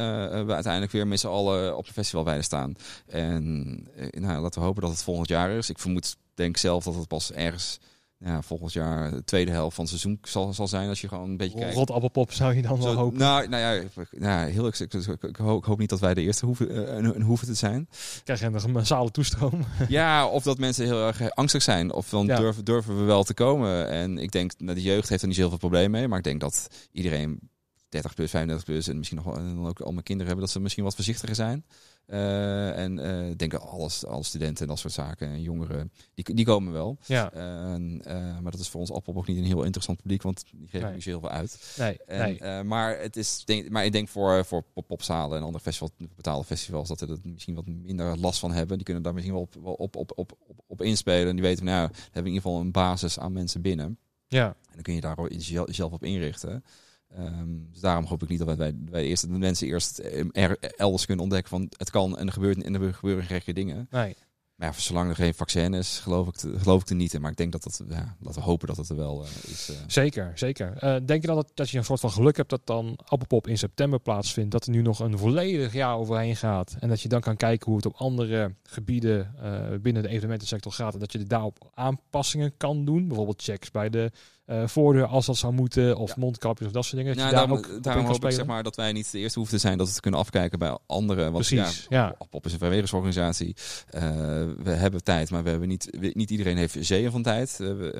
we 0.45 0.53
uiteindelijk 0.53 0.93
weer 0.93 1.07
met 1.07 1.21
z'n 1.21 1.27
allen 1.27 1.77
op 1.77 1.87
een 1.87 1.93
festival 1.93 2.25
bij 2.25 2.43
staan. 2.43 2.75
En 3.07 3.87
eh, 3.97 4.21
nou, 4.21 4.41
laten 4.43 4.61
we 4.61 4.67
hopen 4.67 4.83
dat 4.83 4.91
het 4.91 5.03
volgend 5.03 5.29
jaar 5.29 5.51
is. 5.51 5.71
Ik 5.71 5.79
vermoed, 5.79 6.17
denk 6.35 6.57
zelf 6.57 6.85
dat 6.85 6.95
het 6.95 7.09
pas 7.09 7.33
ergens 7.33 7.79
ja, 8.25 8.43
volgend 8.43 8.73
jaar 8.73 9.11
de 9.11 9.25
tweede 9.25 9.51
helft 9.51 9.75
van 9.75 9.85
het 9.85 9.93
seizoen 9.99 10.19
zal, 10.23 10.53
zal 10.53 10.69
zijn. 10.69 10.89
Als 10.89 11.01
je 11.01 11.09
gewoon 11.09 11.31
een 11.31 11.37
beetje 11.37 11.59
kijkt. 11.59 11.75
Rot 11.75 11.91
appelpop 11.91 12.33
zou 12.33 12.55
je 12.55 12.63
dan 12.63 12.81
wel 12.83 12.95
hopen. 12.95 13.19
Nou, 13.19 13.49
nou 13.49 13.63
ja, 13.63 13.89
nou, 14.11 14.51
heel, 14.51 14.67
ik, 14.67 15.37
hoop, 15.37 15.59
ik 15.59 15.65
hoop 15.65 15.79
niet 15.79 15.89
dat 15.89 16.01
wij 16.01 16.15
de 16.15 16.21
eerste 16.21 16.47
hoeven, 16.47 16.71
eh, 16.71 16.97
een, 16.97 17.05
een 17.05 17.23
hoeven 17.23 17.47
te 17.47 17.55
zijn. 17.55 17.89
Krijg 18.25 18.41
je 18.41 18.47
een 18.47 18.73
massale 18.73 19.11
toestroom. 19.11 19.65
Ja, 19.89 20.27
of 20.27 20.43
dat 20.43 20.59
mensen 20.59 20.85
heel 20.85 21.07
erg 21.07 21.31
angstig 21.31 21.63
zijn. 21.63 21.93
Of 21.93 22.09
dan 22.09 22.27
Ja. 22.27 22.37
durven, 22.37 22.65
durven 22.65 22.99
we 22.99 23.03
wel 23.05 23.25
te 23.25 23.35
komen. 23.35 23.89
En 23.89 24.19
ik 24.19 24.31
denk, 24.33 24.53
nou, 24.59 24.75
de 24.75 24.83
jeugd 24.83 25.09
heeft 25.09 25.23
er 25.23 25.29
niet 25.29 25.37
zoveel 25.37 25.59
probleem 25.59 25.91
mee. 25.91 26.09
Maar 26.09 26.19
ik 26.19 26.25
denk 26.25 26.41
dat 26.41 26.69
iedereen 26.93 27.51
30 27.89 28.15
plus, 28.15 28.31
35 28.31 28.65
plus 28.67 28.89
en 28.89 28.97
misschien 28.97 29.17
nog 29.17 29.27
wel, 29.27 29.37
en 29.37 29.55
dan 29.55 29.67
ook 29.67 29.81
allemaal 29.81 30.03
kinderen 30.03 30.27
hebben, 30.27 30.45
dat 30.45 30.55
ze 30.55 30.61
misschien 30.61 30.85
wat 30.85 30.95
voorzichtiger 30.95 31.35
zijn. 31.35 31.65
Eh, 32.07 32.79
en 32.83 32.99
eh, 32.99 33.29
ik 33.31 33.39
denk 33.39 33.51
dat 33.51 33.61
alles, 33.63 34.07
alle 34.07 34.23
studenten 34.25 34.63
en 34.63 34.69
dat 34.69 34.79
soort 34.79 34.93
zaken 34.93 35.29
en 35.29 35.43
jongeren, 35.43 35.93
die, 36.15 36.35
die 36.35 36.45
komen 36.45 36.73
wel. 36.73 36.99
Ja, 37.07 37.33
eh, 37.33 38.39
maar 38.41 38.51
dat 38.51 38.61
is 38.61 38.69
voor 38.69 38.81
ons 38.81 38.93
Appel 38.93 39.15
ook 39.17 39.27
niet 39.27 39.37
een 39.39 39.45
heel 39.45 39.63
interessant 39.63 39.99
publiek, 40.03 40.23
want 40.23 40.45
die 40.51 40.69
geven 40.69 40.87
Nee. 40.87 40.95
niet 40.95 41.03
zo 41.03 41.11
heel 41.11 41.21
veel 41.21 41.29
uit. 41.29 41.75
nee, 41.79 41.99
En, 42.05 42.37
nee. 42.41 42.63
maar, 42.63 42.99
het 42.99 43.17
is, 43.17 43.45
denk, 43.45 43.69
maar 43.69 43.85
ik 43.85 43.93
denk 43.93 44.09
voor, 44.09 44.45
voor 44.45 44.63
pop- 44.63 44.87
popzalen 44.87 45.39
en 45.39 45.45
andere 45.45 45.63
festival, 45.65 45.91
betaalde 46.17 46.45
festivals 46.45 46.89
dat 46.89 47.01
er 47.01 47.19
misschien 47.23 47.55
wat 47.55 47.67
minder 47.67 48.19
last 48.19 48.39
van 48.41 48.53
hebben. 48.53 48.77
Die 48.77 48.85
kunnen 48.85 49.03
daar 49.03 49.15
misschien 49.15 49.35
wel 49.35 49.43
op, 49.43 49.57
op, 49.81 49.97
op, 49.97 50.13
op, 50.19 50.33
op, 50.47 50.59
op 50.67 50.83
inspelen. 50.83 51.29
En 51.29 51.37
die 51.37 51.45
weten, 51.45 51.65
nou, 51.65 51.89
we 51.89 51.95
hebben 52.03 52.23
in 52.23 52.33
ieder 52.33 52.43
geval 52.43 52.61
een 52.61 52.73
basis 52.73 53.19
aan 53.19 53.33
mensen 53.33 53.63
binnen. 53.63 53.99
Ja, 54.27 54.47
En 54.47 54.73
dan 54.75 54.83
kun 54.83 54.95
je 54.95 55.01
daar 55.01 55.17
zelf 55.67 55.93
op 55.93 56.05
inrichten. 56.05 56.65
Ehm, 57.17 57.49
dus 57.71 57.81
daarom 57.81 58.05
hoop 58.05 58.23
ik 58.23 58.29
niet 58.29 58.39
dat 58.39 58.57
wij, 58.57 58.75
wij 58.91 59.05
eerst, 59.05 59.23
de 59.23 59.39
mensen 59.39 59.67
eerst 59.67 59.99
eh, 59.99 60.25
er, 60.33 60.59
elders 60.77 61.07
kunnen 61.07 61.25
ontdekken 61.25 61.51
van 61.51 61.69
het 61.77 61.91
kan 61.91 62.19
en 62.19 62.27
er, 62.27 62.33
gebeurt, 62.33 62.63
en 62.63 62.75
er 62.75 62.95
gebeuren 62.95 63.25
gekke 63.25 63.53
dingen. 63.53 63.87
nee. 63.91 64.17
Maar 64.55 64.69
ja, 64.69 64.75
voor 64.75 64.85
zolang 64.85 65.09
er 65.11 65.15
geen 65.17 65.35
vaccin 65.35 65.75
is, 65.75 65.99
geloof 65.99 66.29
ik, 66.29 66.35
te- 66.35 66.59
geloof 66.59 66.83
ik 66.83 66.89
er 66.89 66.95
niet 66.95 67.15
in. 67.15 67.21
Maar 67.21 67.31
ik 67.31 67.37
denk 67.37 67.53
dat 67.53 67.63
dat, 67.63 67.83
ja, 67.89 68.17
laten 68.21 68.41
we 68.41 68.47
hopen 68.47 68.67
dat 68.69 68.77
het 68.77 68.89
er 68.89 68.97
wel 68.97 69.25
eh, 69.25 69.31
is. 69.51 69.69
eh. 69.71 69.77
Zeker, 69.87 70.33
zeker. 70.35 70.73
Eh, 70.77 70.97
denk 71.05 71.21
je 71.21 71.27
dan 71.27 71.37
dat, 71.37 71.51
dat 71.55 71.71
je 71.71 71.79
een 71.79 71.85
soort 71.85 72.01
van 72.01 72.11
geluk 72.11 72.37
hebt 72.37 72.51
dat 72.51 72.61
dan 72.67 72.99
Appelpop 73.05 73.47
in 73.47 73.59
september 73.59 74.01
plaatsvindt, 74.01 74.51
dat 74.51 74.65
er 74.65 74.71
nu 74.71 74.83
nog 74.83 74.99
een 75.01 75.19
volledig 75.19 75.73
jaar 75.73 75.97
overheen 75.97 76.37
gaat 76.37 76.77
en 76.81 76.89
dat 76.89 77.01
je 77.01 77.09
dan 77.09 77.21
kan 77.21 77.37
kijken 77.37 77.67
hoe 77.67 77.77
het 77.77 77.87
op 77.87 77.95
andere 77.97 78.55
gebieden 78.63 79.35
binnen 79.83 80.03
de 80.03 80.09
evenementensector 80.09 80.73
gaat 80.73 80.95
en 80.95 81.01
dat 81.01 81.13
je 81.13 81.23
daarop 81.25 81.71
aanpassingen 81.75 82.57
kan 82.57 82.85
doen, 82.85 83.07
bijvoorbeeld 83.09 83.43
checks 83.43 83.71
bij 83.71 83.91
de 83.91 84.11
eh, 84.51 84.67
voordeur 84.67 85.07
als 85.07 85.27
dat 85.27 85.37
zou 85.37 85.53
moeten 85.53 85.97
of 85.97 86.09
Ja. 86.09 86.15
mondkapjes 86.19 86.67
of 86.67 86.73
dat 86.73 86.85
soort 86.85 86.97
dingen. 86.97 87.17
Dat 87.17 87.23
Ja, 87.23 87.29
je 87.31 87.37
daar 87.37 87.47
daarom, 87.47 87.65
ook 87.75 87.83
daarom 87.83 88.05
hoop 88.07 88.25
ik 88.25 88.31
zeg 88.33 88.47
maar, 88.47 88.63
dat 88.63 88.77
wij 88.77 88.93
niet 88.93 89.13
de 89.13 89.19
eerste 89.19 89.39
hoeven 89.39 89.57
te 89.57 89.63
zijn 89.67 89.79
dat 89.79 89.87
we 89.87 89.93
het 89.93 90.03
kunnen 90.03 90.21
afkijken 90.21 90.59
bij 90.59 90.79
anderen. 90.87 91.33
Want 91.33 91.47
Precies, 91.47 91.87
ja, 91.89 91.99
ja. 92.19 92.27
Pop 92.31 92.45
is 92.45 92.53
een 92.53 92.59
vrijwilligersorganisatie. 92.59 93.57
Eh, 93.91 94.03
we 94.63 94.71
hebben 94.71 95.05
tijd, 95.05 95.31
maar 95.31 95.43
we 95.43 95.51
hebben 95.51 95.69
niet, 95.69 96.15
niet 96.15 96.31
iedereen 96.31 96.57
heeft 96.57 96.77
zeeën 96.81 97.11
van 97.11 97.23
tijd. 97.23 97.57
We, 97.57 97.93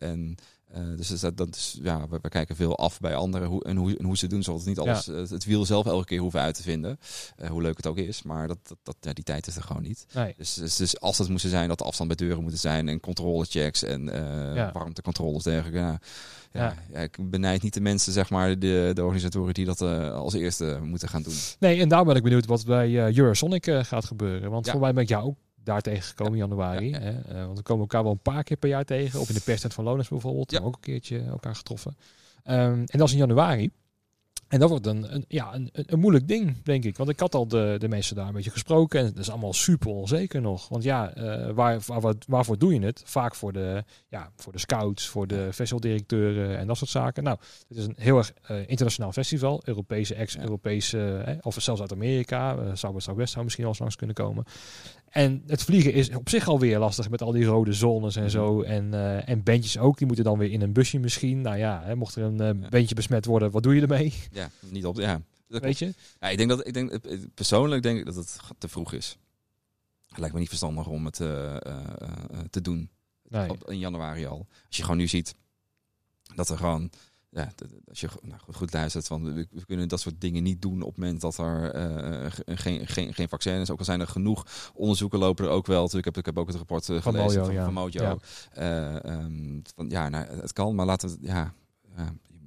eh, 0.00 0.08
en 0.08 0.36
eh, 0.72 0.82
dus 0.96 1.08
dat, 1.20 1.36
dat 1.36 1.54
is, 1.56 1.78
ja, 1.82 2.08
we, 2.08 2.18
we 2.22 2.28
kijken 2.28 2.56
veel 2.56 2.76
af 2.76 3.00
bij 3.00 3.14
anderen 3.14 3.48
hoe, 3.48 3.64
en, 3.64 3.76
hoe, 3.76 3.96
en 3.96 4.04
hoe 4.04 4.16
ze 4.16 4.26
doen, 4.26 4.42
zodat 4.42 4.64
niet 4.64 4.78
alles, 4.78 5.08
eh, 5.08 5.16
het 5.28 5.44
wiel 5.44 5.64
zelf 5.64 5.86
elke 5.86 6.04
keer 6.04 6.20
hoeven 6.20 6.40
uit 6.40 6.54
te 6.54 6.62
vinden. 6.62 6.98
Eh, 7.36 7.50
hoe 7.50 7.62
leuk 7.62 7.76
het 7.76 7.86
ook 7.86 7.96
is, 7.96 8.22
maar 8.22 8.48
dat, 8.48 8.58
dat, 8.62 8.78
dat, 8.82 8.96
ja, 9.00 9.12
die 9.12 9.24
tijd 9.24 9.46
is 9.46 9.56
er 9.56 9.62
gewoon 9.62 9.82
niet. 9.82 10.06
Nee. 10.14 10.34
Dus, 10.36 10.54
dus, 10.54 10.76
dus 10.76 11.00
als 11.00 11.18
het 11.18 11.28
moesten 11.28 11.50
zijn, 11.50 11.68
dat 11.68 11.78
de 11.78 11.84
afstand 11.84 12.08
bij 12.08 12.26
deuren 12.26 12.42
moeten 12.42 12.60
zijn 12.60 12.88
en 12.88 13.00
controlechecks 13.00 13.82
en 13.82 14.04
Ja. 14.54 14.70
warmtecontroles 14.72 15.42
dergelijke. 15.42 15.78
Ja, 15.78 15.98
ja, 16.52 16.60
Ja. 16.62 16.74
ja, 16.92 16.98
ik 17.00 17.30
benijd 17.30 17.62
niet 17.62 17.74
de 17.74 17.80
mensen, 17.80 18.12
zeg 18.12 18.30
maar, 18.30 18.58
de, 18.58 18.90
de 18.94 19.02
organisatoren 19.02 19.54
die 19.54 19.64
dat 19.64 19.80
als 20.12 20.34
eerste 20.34 20.78
moeten 20.82 21.08
gaan 21.08 21.22
doen. 21.22 21.34
Nee, 21.58 21.80
en 21.80 21.88
daar 21.88 22.04
ben 22.04 22.16
ik 22.16 22.22
benieuwd 22.22 22.46
wat 22.46 22.64
bij 22.64 23.06
eh 23.06 23.16
Eurosonic 23.16 23.64
gaat 23.82 24.04
gebeuren. 24.04 24.50
Want 24.50 24.66
Ja. 24.66 24.72
voor 24.72 24.80
mij 24.80 24.92
ben 24.92 25.02
ik 25.02 25.08
jou 25.08 25.24
ook 25.24 25.36
daar 25.64 25.80
tegengekomen 25.80 26.32
in 26.32 26.38
januari. 26.38 26.90
Ja, 26.90 26.98
ja. 26.98 27.04
Hè? 27.04 27.20
Eh, 27.20 27.44
want 27.44 27.58
we 27.58 27.64
komen 27.64 27.82
elkaar 27.82 28.02
wel 28.02 28.12
een 28.12 28.18
paar 28.18 28.42
keer 28.42 28.56
per 28.56 28.68
jaar 28.68 28.84
tegen. 28.84 29.20
Of 29.20 29.28
in 29.28 29.34
de 29.34 29.40
perstent 29.40 29.74
van 29.74 29.84
Loners 29.84 30.08
bijvoorbeeld. 30.08 30.50
Ja. 30.50 30.56
Hebben 30.56 30.70
we 30.72 30.78
ook 30.78 30.86
een 30.86 30.92
keertje 30.92 31.30
elkaar 31.30 31.54
getroffen. 31.54 31.96
Ehm, 32.42 32.84
en 32.86 32.98
dat 32.98 33.06
is 33.06 33.12
in 33.12 33.18
januari. 33.18 33.70
En 34.48 34.58
dat 34.58 34.68
wordt 34.68 34.86
een, 34.86 35.14
een, 35.14 35.24
ja, 35.28 35.54
een, 35.54 35.70
een, 35.72 35.98
moeilijk 35.98 36.28
ding, 36.28 36.62
denk 36.62 36.84
ik. 36.84 36.96
Want 36.96 37.10
ik 37.10 37.20
had 37.20 37.34
al 37.34 37.48
de, 37.48 37.76
de 37.78 37.88
mensen 37.88 38.16
daar 38.16 38.26
een 38.26 38.32
beetje 38.32 38.50
gesproken. 38.50 39.00
En 39.00 39.06
het 39.06 39.18
is 39.18 39.30
allemaal 39.30 39.52
super 39.52 39.88
onzeker 39.88 40.40
nog. 40.40 40.68
Want 40.68 40.82
ja, 40.82 41.14
eh, 41.14 41.50
waar, 41.50 41.80
waar, 41.86 42.00
waar- 42.00 42.14
waarvoor 42.26 42.58
doe 42.58 42.74
je 42.74 42.80
het? 42.80 43.02
Vaak 43.04 43.34
voor 43.34 43.52
de, 43.52 43.84
ja, 44.08 44.30
voor 44.36 44.52
de 44.52 44.58
scouts, 44.58 45.06
voor 45.08 45.26
de 45.26 45.48
festivaldirecteuren 45.52 46.58
en 46.58 46.66
dat 46.66 46.76
soort 46.76 46.90
zaken. 46.90 47.22
Nou, 47.22 47.38
het 47.68 47.76
is 47.76 47.84
een 47.84 47.94
heel 47.98 48.16
erg 48.16 48.32
eh, 48.42 48.68
internationaal 48.68 49.12
festival. 49.12 49.62
Europese, 49.64 50.14
ex-Europese, 50.14 51.18
eh, 51.18 51.36
of 51.40 51.56
zelfs 51.58 51.80
uit 51.80 51.92
Amerika. 51.92 52.54
Uh, 52.56 52.60
South 52.74 53.02
Southwest 53.02 53.32
zou 53.32 53.44
misschien 53.44 53.64
wel 53.64 53.72
eens 53.72 53.82
langs 53.82 53.96
kunnen 53.96 54.16
komen. 54.16 54.44
En 55.10 55.42
het 55.46 55.62
vliegen 55.62 55.92
is 55.92 56.14
op 56.14 56.28
zich 56.28 56.48
alweer 56.48 56.78
lastig 56.78 57.10
met 57.10 57.22
al 57.22 57.32
die 57.32 57.44
rode 57.44 57.72
zones 57.72 58.16
en 58.16 58.30
zo. 58.30 58.62
En, 58.62 58.94
eh, 58.94 59.28
en 59.28 59.42
bandjes 59.42 59.78
ook, 59.78 59.98
die 59.98 60.06
moeten 60.06 60.24
dan 60.24 60.38
weer 60.38 60.50
in 60.50 60.62
een 60.62 60.72
busje 60.72 60.98
misschien. 60.98 61.40
Nou 61.40 61.56
ja, 61.56 61.82
hè, 61.84 61.96
mocht 61.96 62.14
er 62.16 62.22
een 62.22 62.36
Ja. 62.60 62.68
bandje 62.68 62.94
besmet 62.94 63.24
worden, 63.24 63.50
wat 63.50 63.62
doe 63.62 63.74
je 63.74 63.80
ermee? 63.80 64.14
Ja, 64.32 64.50
niet 64.70 64.86
op. 64.86 64.96
Ja, 64.96 65.20
dat 65.48 65.62
Weet 65.62 65.78
je? 65.78 65.94
Ja, 66.20 66.28
ik 66.28 66.36
denk 66.36 66.48
dat 66.48 66.66
ik 66.66 66.74
denk 66.74 66.90
eh, 66.90 67.18
persoonlijk 67.34 67.82
denk 67.82 67.98
ik 67.98 68.04
dat 68.04 68.14
het 68.14 68.38
te 68.58 68.68
vroeg 68.68 68.92
is. 68.92 69.16
Het 70.08 70.18
lijkt 70.18 70.34
me 70.34 70.40
niet 70.40 70.48
verstandig 70.48 70.86
om 70.86 71.04
het 71.04 71.14
te 72.50 72.60
doen 72.62 72.88
Nee. 73.28 73.50
op, 73.50 73.70
in 73.70 73.78
januari 73.78 74.26
al. 74.26 74.46
Als 74.66 74.76
je 74.76 74.82
gewoon 74.82 74.96
nu 74.98 75.08
ziet 75.08 75.34
dat 76.34 76.48
er 76.48 76.56
gewoon 76.56 76.90
ja, 77.38 77.52
als 77.88 78.00
je 78.00 78.08
nou, 78.22 78.40
goed, 78.40 78.56
goed 78.56 78.72
luistert, 78.72 79.06
van 79.06 79.34
we, 79.34 79.46
we 79.50 79.64
kunnen 79.66 79.88
dat 79.88 80.00
soort 80.00 80.20
dingen 80.20 80.42
niet 80.42 80.62
doen 80.62 80.82
op 80.82 80.88
het 80.88 80.98
moment 80.98 81.20
dat 81.20 81.38
er 81.38 81.70
eh, 81.72 82.30
ge- 82.30 82.42
geen, 82.56 82.86
geen, 82.86 83.14
geen 83.14 83.28
vaccin 83.28 83.60
is. 83.60 83.70
Ook 83.70 83.78
al 83.78 83.84
zijn 83.84 84.00
er 84.00 84.06
genoeg 84.08 84.70
onderzoeken 84.74 85.18
lopen 85.18 85.44
er 85.44 85.50
ook 85.50 85.66
wel. 85.66 85.96
Ik 85.96 86.04
heb, 86.04 86.16
ik 86.16 86.26
heb 86.26 86.38
ook 86.38 86.46
het 86.46 86.56
rapport 86.56 86.88
eh, 86.88 87.00
Van 87.00 87.12
gelezen 87.12 87.40
Mojo, 87.40 87.44
van, 87.44 87.54
ja. 87.54 87.64
van 87.64 87.72
Mojo. 87.72 88.02
Ja. 88.02 88.16
Eh, 88.52 89.04
ehm, 89.04 89.60
van, 89.74 89.88
ja, 89.88 90.08
nou, 90.08 90.26
het 90.26 90.52
kan, 90.52 90.74
maar 90.74 90.86
laten 90.86 91.08
we 91.08 91.16
ja, 91.20 91.52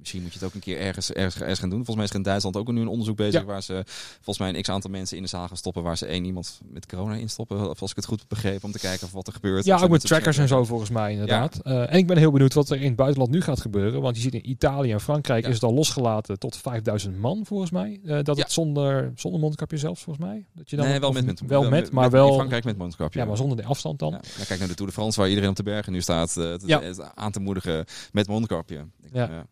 misschien 0.02 0.22
moet 0.22 0.32
je 0.32 0.38
het 0.38 0.48
ook 0.48 0.54
een 0.54 0.60
keer 0.60 0.78
ergens, 0.78 1.12
ergens, 1.12 1.40
ergens 1.40 1.58
gaan 1.58 1.68
doen. 1.68 1.84
Volgens 1.84 1.96
mij 1.96 2.04
is 2.04 2.10
er 2.10 2.16
in 2.16 2.22
Duitsland 2.22 2.56
ook 2.56 2.72
nu 2.72 2.80
een 2.80 2.88
onderzoek 2.88 3.16
bezig 3.16 3.40
Ja. 3.40 3.46
waar 3.46 3.62
ze 3.62 3.82
volgens 4.14 4.38
mij 4.38 4.48
een 4.54 4.62
x 4.62 4.68
aantal 4.68 4.90
mensen 4.90 5.16
in 5.16 5.22
de 5.22 5.28
zaal 5.28 5.48
gaan 5.48 5.56
stoppen 5.56 5.82
waar 5.82 5.96
ze 5.96 6.06
één 6.06 6.24
iemand 6.24 6.60
met 6.70 6.86
corona 6.86 7.14
in 7.14 7.28
stoppen. 7.30 7.70
Of 7.70 7.80
als 7.80 7.90
ik 7.90 7.96
het 7.96 8.04
goed 8.04 8.28
begreep, 8.28 8.64
om 8.64 8.72
te 8.72 8.78
kijken 8.78 9.06
of 9.06 9.12
wat 9.12 9.26
er 9.26 9.32
gebeurt. 9.32 9.64
Ja, 9.64 9.80
ook 9.80 9.90
met 9.90 10.00
trackers 10.06 10.38
en 10.38 10.48
zo 10.48 10.64
volgens 10.64 10.90
mij 10.90 11.12
inderdaad. 11.12 11.60
Eh, 11.62 11.92
en 11.92 11.98
ik 11.98 12.06
ben 12.06 12.16
heel 12.18 12.30
benieuwd 12.30 12.54
wat 12.54 12.70
er 12.70 12.76
in 12.80 12.86
het 12.86 12.96
buitenland 12.96 13.30
nu 13.30 13.40
gaat 13.40 13.60
gebeuren. 13.60 14.00
Want 14.00 14.16
je 14.16 14.22
ziet 14.22 14.34
in 14.34 14.50
Italië 14.50 14.92
en 14.92 15.00
Frankrijk 15.00 15.42
Ja. 15.42 15.48
is 15.48 15.54
het 15.54 15.64
al 15.64 15.74
losgelaten 15.74 16.38
tot 16.38 16.56
5000 16.56 17.18
man 17.18 17.46
volgens 17.46 17.70
mij. 17.70 18.00
Eh, 18.04 18.18
dat 18.22 18.36
het 18.38 18.52
zonder, 18.52 19.12
zonder 19.16 19.40
mondkapje 19.40 19.76
zelfs 19.76 20.02
volgens 20.02 20.26
mij. 20.26 20.46
Dat 20.54 20.70
je 20.70 20.76
dan, 20.76 20.86
nee, 20.86 21.00
wel 21.00 21.12
met, 21.12 21.24
met, 21.24 21.40
wel 21.46 21.68
met, 21.68 21.92
maar 21.92 22.04
in 22.04 22.10
wel 22.10 22.34
Frankrijk 22.34 22.64
met 22.64 22.76
mondkapje. 22.78 23.18
ja, 23.18 23.24
maar 23.24 23.36
zonder 23.36 23.56
de 23.56 23.64
afstand 23.64 23.98
dan. 23.98 24.20
Kijk 24.46 24.58
naar 24.58 24.68
de 24.68 24.74
Tour 24.74 24.90
de 24.90 24.96
France 24.96 25.20
waar 25.20 25.28
iedereen 25.28 25.50
op 25.50 25.56
de 25.56 25.62
bergen 25.62 25.92
nu 25.92 26.00
staat 26.00 26.36
eh, 26.36 26.50
het, 26.50 26.62
Ja. 26.66 26.80
het 26.82 27.14
aan 27.14 27.32
te 27.32 27.40
moedigen 27.40 27.84
met 28.12 28.26
mondkapje. 28.28 28.86
Ja. 29.12 29.46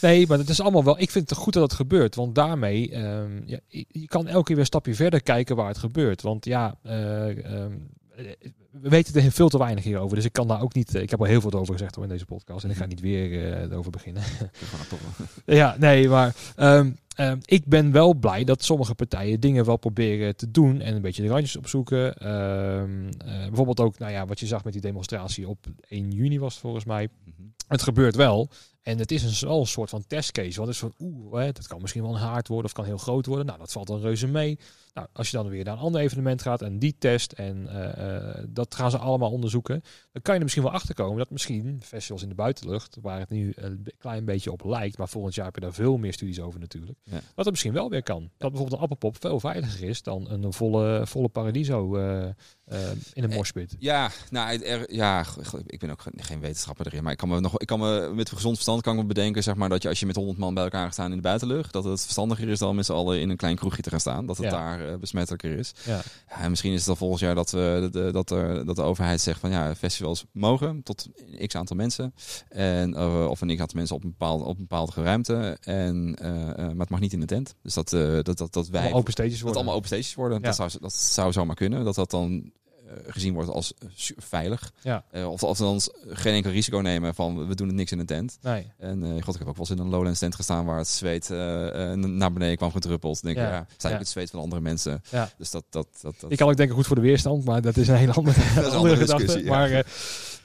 Nee, 0.00 0.26
maar 0.26 0.38
het 0.38 0.48
is 0.48 0.60
allemaal 0.60 0.84
wel. 0.84 1.00
Ik 1.00 1.10
vind 1.10 1.30
het 1.30 1.38
goed 1.38 1.52
dat 1.52 1.62
het 1.62 1.72
gebeurt, 1.72 2.14
want 2.14 2.34
daarmee 2.34 2.90
ehm, 2.90 3.40
ja, 3.46 3.58
je 3.68 4.06
kan 4.06 4.26
elke 4.26 4.44
keer 4.44 4.54
weer 4.54 4.58
een 4.58 4.66
stapje 4.66 4.94
verder 4.94 5.22
kijken 5.22 5.56
waar 5.56 5.68
het 5.68 5.78
gebeurt. 5.78 6.22
Want 6.22 6.44
ja, 6.44 6.78
eh, 6.82 7.26
we 8.70 8.88
weten 8.88 9.22
er 9.22 9.32
veel 9.32 9.48
te 9.48 9.58
weinig 9.58 9.84
hierover, 9.84 10.16
dus 10.16 10.24
ik 10.24 10.32
kan 10.32 10.48
daar 10.48 10.62
ook 10.62 10.74
niet. 10.74 10.94
eh, 10.94 11.02
Ik 11.02 11.10
heb 11.10 11.20
al 11.20 11.26
heel 11.26 11.40
veel 11.40 11.52
over 11.52 11.72
gezegd 11.72 11.94
hoor, 11.94 12.04
in 12.04 12.10
deze 12.10 12.24
podcast 12.24 12.64
en 12.64 12.70
ik 12.70 12.76
ga 12.76 12.86
niet 12.86 13.00
weer 13.00 13.52
eh, 13.52 13.62
erover 13.62 13.90
beginnen. 13.90 14.22
Ja, 15.46 15.76
nee, 15.78 16.08
maar 16.08 16.34
ehm, 16.56 16.90
ehm, 17.16 17.38
ik 17.44 17.64
ben 17.66 17.92
wel 17.92 18.14
blij 18.14 18.44
dat 18.44 18.64
sommige 18.64 18.94
partijen 18.94 19.40
dingen 19.40 19.64
wel 19.64 19.76
proberen 19.76 20.36
te 20.36 20.50
doen 20.50 20.80
en 20.80 20.94
een 20.94 21.02
beetje 21.02 21.22
de 21.22 21.28
randjes 21.28 21.56
opzoeken. 21.56 22.14
Ehm, 22.16 23.08
eh, 23.18 23.46
bijvoorbeeld 23.46 23.80
ook, 23.80 23.98
nou 23.98 24.12
ja, 24.12 24.26
wat 24.26 24.40
je 24.40 24.46
zag 24.46 24.64
met 24.64 24.72
die 24.72 24.82
demonstratie 24.82 25.48
op 25.48 25.66
1 25.88 26.10
juni 26.10 26.38
was 26.38 26.52
het 26.52 26.62
volgens 26.62 26.84
mij. 26.84 27.08
Mhm. 27.24 27.48
Het 27.68 27.82
gebeurt 27.82 28.14
wel. 28.16 28.48
En 28.82 28.98
het 28.98 29.10
is 29.10 29.22
een, 29.42 29.48
wel 29.48 29.60
een 29.60 29.66
soort 29.66 29.90
van 29.90 30.04
testcase. 30.06 30.56
Want 30.56 30.66
het 30.66 30.68
is 30.68 30.78
van, 30.78 30.94
oeh, 30.98 31.44
dat 31.44 31.66
kan 31.66 31.80
misschien 31.80 32.02
wel 32.02 32.14
een 32.14 32.20
haard 32.20 32.48
worden 32.48 32.66
of 32.66 32.72
kan 32.72 32.84
heel 32.84 32.98
groot 32.98 33.26
worden. 33.26 33.46
Nou, 33.46 33.58
dat 33.58 33.72
valt 33.72 33.86
dan 33.86 34.00
reuze 34.00 34.26
mee. 34.26 34.58
Nou, 34.96 35.08
als 35.12 35.30
je 35.30 35.36
dan 35.36 35.48
weer 35.48 35.64
naar 35.64 35.74
een 35.74 35.80
ander 35.80 36.00
evenement 36.00 36.42
gaat 36.42 36.62
en 36.62 36.78
die 36.78 36.96
test 36.98 37.32
en 37.32 37.68
eh, 37.68 38.18
eh, 38.18 38.44
dat 38.48 38.74
gaan 38.74 38.90
ze 38.90 38.98
allemaal 38.98 39.30
onderzoeken. 39.30 39.82
Dan 40.12 40.22
kan 40.22 40.32
je 40.32 40.38
er 40.38 40.42
misschien 40.42 40.62
wel 40.62 40.72
achter 40.72 40.94
komen 40.94 41.18
dat 41.18 41.30
misschien 41.30 41.80
festivals 41.82 42.22
in 42.22 42.28
de 42.28 42.34
buitenlucht, 42.34 42.96
waar 43.00 43.18
het 43.18 43.30
nu 43.30 43.52
een 43.54 43.86
klein 43.98 44.24
beetje 44.24 44.52
op 44.52 44.64
lijkt, 44.64 44.98
maar 44.98 45.08
volgend 45.08 45.34
jaar 45.34 45.44
heb 45.44 45.54
je 45.54 45.60
daar 45.60 45.72
veel 45.72 45.96
meer 45.96 46.12
studies 46.12 46.40
over 46.40 46.60
natuurlijk. 46.60 46.98
Ja. 47.02 47.12
Dat 47.12 47.44
het 47.44 47.50
misschien 47.50 47.72
wel 47.72 47.90
weer 47.90 48.02
kan. 48.02 48.30
Dat 48.36 48.50
bijvoorbeeld 48.50 48.72
een 48.72 48.82
appelpop 48.82 49.16
veel 49.20 49.40
veiliger 49.40 49.88
is 49.88 50.02
dan 50.02 50.30
een 50.30 50.52
volle, 50.52 51.06
volle 51.06 51.28
paradiso 51.28 51.96
eh, 51.96 52.28
in 52.68 53.22
een 53.22 53.30
Eh, 53.30 53.36
morspit. 53.36 53.76
Ja, 53.78 54.10
nou, 54.30 54.58
er, 54.62 54.94
ja, 54.94 55.24
ik 55.66 55.78
ben 55.78 55.90
ook 55.90 56.02
geen- 56.16 56.40
wetenschapper 56.40 56.86
erin, 56.86 57.02
maar 57.02 57.12
ik 57.12 57.18
kan 57.18 57.28
me 57.28 57.40
nog, 57.40 57.58
ik 57.58 57.66
kan 57.66 57.78
me 57.80 58.10
met 58.14 58.28
gezond 58.30 58.54
verstand 58.54 58.82
kan 58.82 58.94
ik 58.94 59.00
me 59.00 59.06
bedenken, 59.06 59.42
zeg 59.42 59.54
maar, 59.54 59.68
dat 59.68 59.82
je 59.82 59.88
als 59.88 60.00
je 60.00 60.06
met 60.06 60.16
100 60.16 60.38
man 60.38 60.54
bij 60.54 60.62
elkaar 60.62 60.84
gaat 60.84 60.92
staan 60.92 61.10
in 61.10 61.16
de 61.16 61.22
buitenlucht, 61.22 61.72
dat 61.72 61.84
het 61.84 62.00
verstandiger 62.00 62.48
is 62.48 62.58
dan 62.58 62.74
met 62.76 62.86
z'n 62.86 62.92
allen 62.92 63.20
in 63.20 63.30
een 63.30 63.36
klein 63.36 63.56
kroegje 63.56 63.82
te 63.82 63.90
gaan 63.90 64.00
staan, 64.00 64.26
dat 64.26 64.36
het 64.36 64.44
Ja. 64.46 64.50
daar 64.52 64.88
eh, 64.92 64.98
besmettelijker 64.98 65.58
is. 65.58 65.72
Ja. 65.84 66.00
Ja, 66.28 66.36
en 66.40 66.50
misschien 66.50 66.72
is 66.72 66.78
het 66.78 66.86
dan 66.86 66.96
volgend 66.96 67.20
jaar 67.20 67.34
dat, 67.34 67.50
we, 67.50 67.88
de, 67.92 68.10
dat, 68.12 68.30
er, 68.30 68.64
dat 68.66 68.76
de 68.76 68.82
overheid 68.82 69.20
zegt 69.20 69.40
van 69.40 69.50
ja, 69.50 69.74
festivals 69.74 70.24
mogen 70.32 70.82
tot 70.82 71.06
x 71.46 71.54
aantal 71.54 71.76
mensen. 71.76 72.14
En, 72.48 72.94
eh, 72.94 73.26
of 73.30 73.40
een 73.40 73.54
x 73.54 73.60
aantal 73.60 73.76
mensen 73.76 73.96
op 73.96 74.04
een 74.04 74.10
bepaalde, 74.10 74.44
op 74.44 74.56
een 74.56 74.66
bepaalde 74.68 74.92
ruimte. 75.02 75.56
En, 75.60 76.14
eh, 76.20 76.48
eh, 76.50 76.56
maar 76.56 76.76
het 76.78 76.90
mag 76.90 77.00
niet 77.00 77.12
in 77.12 77.20
de 77.20 77.26
tent. 77.26 77.54
Dus 77.62 77.74
dat, 77.74 77.92
eh, 77.92 78.18
dat, 78.22 78.38
dat, 78.38 78.52
dat 78.52 78.68
wij 78.68 78.80
Allemaal 78.80 78.98
open 78.98 79.12
stages 79.12 79.30
dat 79.32 79.40
worden. 79.40 79.56
allemaal 79.56 79.74
open 79.76 79.88
stages 79.88 80.14
worden. 80.14 80.38
Ja. 80.38 80.44
Dat, 80.44 80.54
zou, 80.56 80.70
dat 80.80 80.92
zou 80.92 81.32
zomaar 81.32 81.56
kunnen. 81.56 81.84
Dat 81.84 81.94
dat 81.94 82.10
dan 82.10 82.32
eh, 82.42 82.50
gezien 83.06 83.34
wordt 83.34 83.50
als 83.50 83.74
eh, 83.78 83.88
veilig. 84.16 84.72
Ja. 84.82 85.04
Eh, 85.10 85.30
of 85.30 85.58
dan 85.58 85.80
geen 86.08 86.34
enkel 86.34 86.50
risico 86.50 86.78
nemen 86.78 87.14
van 87.14 87.46
we 87.48 87.54
doen 87.54 87.66
het 87.66 87.76
niks 87.76 87.92
in 87.92 87.98
een 87.98 88.06
tent. 88.06 88.38
Nee. 88.42 88.66
En 88.78 89.02
eh, 89.04 89.22
god, 89.22 89.34
ik 89.34 89.38
heb 89.40 89.48
ook 89.48 89.56
wel 89.56 89.66
eens 89.68 89.70
in 89.70 89.78
een 89.78 89.88
Lowlands 89.88 90.18
tent 90.18 90.34
gestaan 90.34 90.64
waar 90.64 90.78
het 90.78 90.88
zweet 90.88 91.30
eh, 91.30 91.90
eh, 91.92 91.98
naar 91.98 92.32
beneden 92.32 92.56
kwam 92.56 92.70
gedruppeld. 92.72 93.22
Dan 93.22 93.32
denk 93.34 93.46
ik, 93.46 93.52
Ja. 93.52 93.66
sta 93.76 93.88
je 93.88 93.94
Ja. 93.94 94.00
het 94.00 94.08
zweet 94.08 94.30
van 94.30 94.40
andere 94.40 94.60
mensen. 94.62 95.02
Ja. 95.10 95.30
Dus 95.38 95.50
dat, 95.50 95.64
dat, 95.70 95.86
dat, 96.02 96.14
dat 96.20 96.30
Ik 96.30 96.36
kan 96.36 96.48
ook 96.48 96.56
denken 96.56 96.74
goed 96.76 96.86
voor 96.86 96.96
de 96.96 97.02
weerstand, 97.02 97.44
maar 97.44 97.60
dat 97.62 97.76
is 97.76 97.88
een 97.88 97.94
hele 97.96 98.12
andere, 98.12 98.40
een 98.42 98.48
andere, 98.56 98.76
andere 98.76 98.96
gedachte. 98.96 99.24
discussie, 99.24 99.50
ja. 99.50 99.56
Maar, 99.58 99.70
eh, 99.70 99.84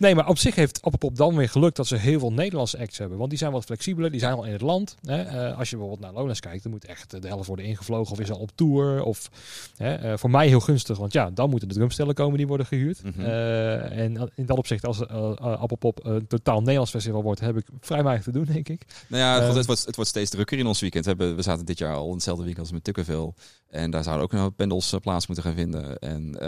nee, 0.01 0.15
maar 0.15 0.27
op 0.27 0.37
zich 0.37 0.55
heeft 0.55 0.81
Appelpop 0.81 1.15
dan 1.15 1.35
weer 1.35 1.49
geluk 1.49 1.75
dat 1.75 1.87
ze 1.87 1.95
heel 1.95 2.19
veel 2.19 2.33
Nederlandse 2.33 2.77
acts 2.77 2.97
hebben. 2.97 3.17
Want 3.17 3.29
die 3.29 3.39
zijn 3.39 3.51
wat 3.51 3.63
flexibeler, 3.63 4.11
die 4.11 4.19
zijn 4.19 4.33
al 4.33 4.43
in 4.43 4.51
het 4.51 4.61
land. 4.61 4.95
Hè. 5.01 5.21
Eh, 5.21 5.57
als 5.57 5.69
je 5.69 5.75
bijvoorbeeld 5.75 6.05
naar 6.05 6.17
Lowlands 6.17 6.39
kijkt, 6.39 6.63
dan 6.63 6.71
moet 6.71 6.85
echt 6.85 7.21
de 7.21 7.27
helft 7.27 7.47
worden 7.47 7.65
ingevlogen 7.65 8.11
of 8.11 8.19
is 8.19 8.31
al 8.31 8.37
op 8.37 8.51
tour. 8.55 9.03
Of, 9.03 9.29
hè, 9.77 9.95
eh, 9.95 10.17
voor 10.17 10.29
mij 10.29 10.47
heel 10.47 10.59
gunstig, 10.59 10.97
want 10.97 11.13
ja, 11.13 11.29
dan 11.29 11.49
moeten 11.49 11.67
de 11.67 11.73
drumstellen 11.73 12.13
komen 12.13 12.37
die 12.37 12.47
worden 12.47 12.65
gehuurd. 12.65 13.03
Mhm. 13.03 13.19
Eh, 13.19 13.97
en 13.97 14.31
in 14.35 14.45
dat 14.45 14.57
opzicht, 14.57 14.85
als 14.85 15.07
Appelpop 15.07 16.05
een 16.05 16.27
totaal 16.27 16.59
Nederlands 16.59 16.91
festival 16.91 17.23
wordt, 17.23 17.39
heb 17.39 17.57
ik 17.57 17.65
vrij 17.79 18.03
weinig 18.03 18.23
te 18.23 18.31
doen, 18.31 18.45
denk 18.45 18.69
ik. 18.69 18.85
Nou 19.07 19.23
ja, 19.23 19.53
het, 19.53 19.65
wordt, 19.65 19.85
het 19.85 19.95
wordt 19.95 20.09
steeds 20.09 20.29
drukker 20.29 20.57
in 20.57 20.67
ons 20.67 20.79
weekend. 20.79 21.03
We, 21.05 21.09
hebben, 21.09 21.35
we 21.35 21.41
zaten 21.41 21.65
dit 21.65 21.77
jaar 21.77 21.95
al 21.95 22.07
in 22.07 22.13
hetzelfde 22.13 22.43
weekend 22.43 22.65
als 22.65 22.73
met 22.73 22.83
Tukkenville. 22.83 23.33
En 23.69 23.91
daar 23.91 24.03
zouden 24.03 24.25
ook 24.25 24.31
nog 24.31 24.55
pendels 24.55 24.95
plaats 25.01 25.27
moeten 25.27 25.45
gaan 25.45 25.55
vinden. 25.55 25.99
En, 25.99 26.39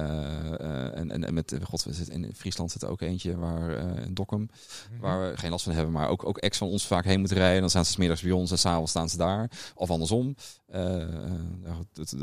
en, 0.94 1.12
en, 1.12 1.24
en 1.24 1.34
met, 1.34 1.58
god, 1.64 1.88
in 2.10 2.32
Friesland 2.36 2.72
zit 2.72 2.82
er 2.82 2.90
ook 2.90 3.02
eentje, 3.02 3.38
waar, 3.44 3.70
eh, 3.78 4.06
in 4.06 4.14
Dokkum, 4.14 4.50
waar 5.00 5.30
we 5.32 5.38
geen 5.38 5.52
last 5.52 5.64
van 5.64 5.74
hebben. 5.74 5.92
Maar 5.94 6.08
ook, 6.10 6.26
ook 6.28 6.38
ex 6.38 6.58
van 6.58 6.68
ons 6.68 6.88
vaak 6.88 7.06
heen 7.06 7.20
moeten 7.20 7.38
rijden. 7.38 7.60
Dan 7.62 7.70
staan 7.70 7.86
ze 7.86 7.92
's 7.92 7.98
middags 7.98 8.22
bij 8.22 8.32
ons 8.32 8.52
en 8.52 8.58
s'avonds 8.58 8.92
staan 8.92 9.10
ze 9.10 9.18
daar. 9.18 9.50
Of 9.76 9.90
andersom. 9.90 10.36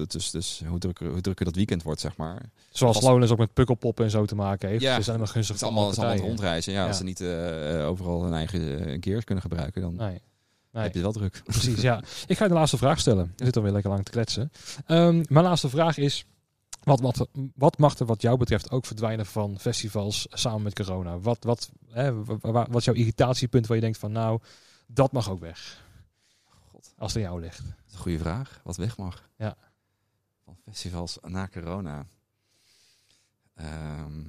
Dus, 0.09 0.31
dus 0.31 0.63
hoe, 0.69 0.79
drukker, 0.79 1.09
hoe 1.11 1.21
drukker 1.21 1.45
dat 1.45 1.55
weekend 1.55 1.83
wordt, 1.83 2.01
zeg 2.01 2.17
maar. 2.17 2.51
Zoals 2.71 2.97
Als- 2.97 3.05
Lowlands 3.05 3.33
ook 3.33 3.39
met 3.39 3.53
pukkelpop 3.53 4.01
en 4.01 4.11
zo 4.11 4.25
te 4.25 4.35
maken 4.35 4.69
heeft. 4.69 4.83
Ja, 4.83 4.97
Dus 4.97 5.05
zijn 5.05 5.17
helemaal 5.17 5.35
gunstig 5.35 5.55
Het 5.61 5.65
is 5.65 5.73
allemaal, 5.77 5.95
allemaal 6.09 6.27
rondreizen. 6.29 6.73
Ja, 6.73 6.81
Ja. 6.83 6.87
Als 6.87 6.97
ze 6.97 7.05
niet 7.05 7.21
eh, 7.21 7.87
overal 7.89 8.23
hun 8.23 8.33
eigen 8.35 8.61
gear 9.03 9.25
kunnen 9.25 9.43
gebruiken, 9.45 9.83
dan 9.83 9.95
Nee. 9.97 10.21
Nee. 10.73 10.83
heb 10.83 10.95
je 10.95 11.01
wel 11.01 11.13
druk. 11.13 11.41
Precies, 11.45 11.81
ja. 11.81 12.03
Ik 12.27 12.37
ga 12.37 12.43
je 12.45 12.51
de 12.51 12.57
laatste 12.57 12.77
vraag 12.77 12.99
stellen. 13.01 13.33
Je 13.37 13.45
zit 13.45 13.57
alweer 13.57 13.73
lekker 13.73 13.91
lang 13.91 14.05
te 14.05 14.11
kletsen. 14.11 14.51
Ehm, 14.87 15.23
mijn 15.29 15.45
laatste 15.45 15.69
vraag 15.69 15.99
is... 15.99 16.25
Wat, 16.83 17.01
wat, 17.01 17.29
wat 17.55 17.79
mag 17.79 17.99
er 17.99 18.07
wat 18.07 18.23
jou 18.23 18.37
betreft 18.39 18.71
ook 18.71 18.87
verdwijnen 18.87 19.27
van 19.27 19.59
festivals 19.59 20.27
samen 20.31 20.63
met 20.63 20.75
corona? 20.75 21.19
Wat, 21.19 21.45
wat, 21.45 21.71
hè, 21.89 22.25
wa- 22.25 22.37
wa- 22.41 22.67
wat 22.71 22.77
is 22.77 22.85
jouw 22.85 22.95
irritatiepunt 22.95 23.67
waar 23.67 23.77
je 23.77 23.83
denkt 23.83 23.99
van 23.99 24.13
nou, 24.13 24.41
dat 24.87 25.13
mag 25.13 25.31
ook 25.31 25.41
weg? 25.41 25.85
God. 26.71 26.93
Als 26.99 27.15
het 27.15 27.23
aan 27.23 27.29
jou 27.31 27.41
ligt. 27.43 27.59
Dat 27.59 27.75
is 27.89 27.93
een 27.95 27.99
goede 28.01 28.19
vraag. 28.19 28.61
Wat 28.65 28.77
weg 28.77 28.97
mag. 28.97 29.29
Ja. 29.37 29.57
Van 30.45 30.57
festivals 30.65 31.19
na 31.23 31.49
corona. 31.49 32.07
Ehm 33.55 34.23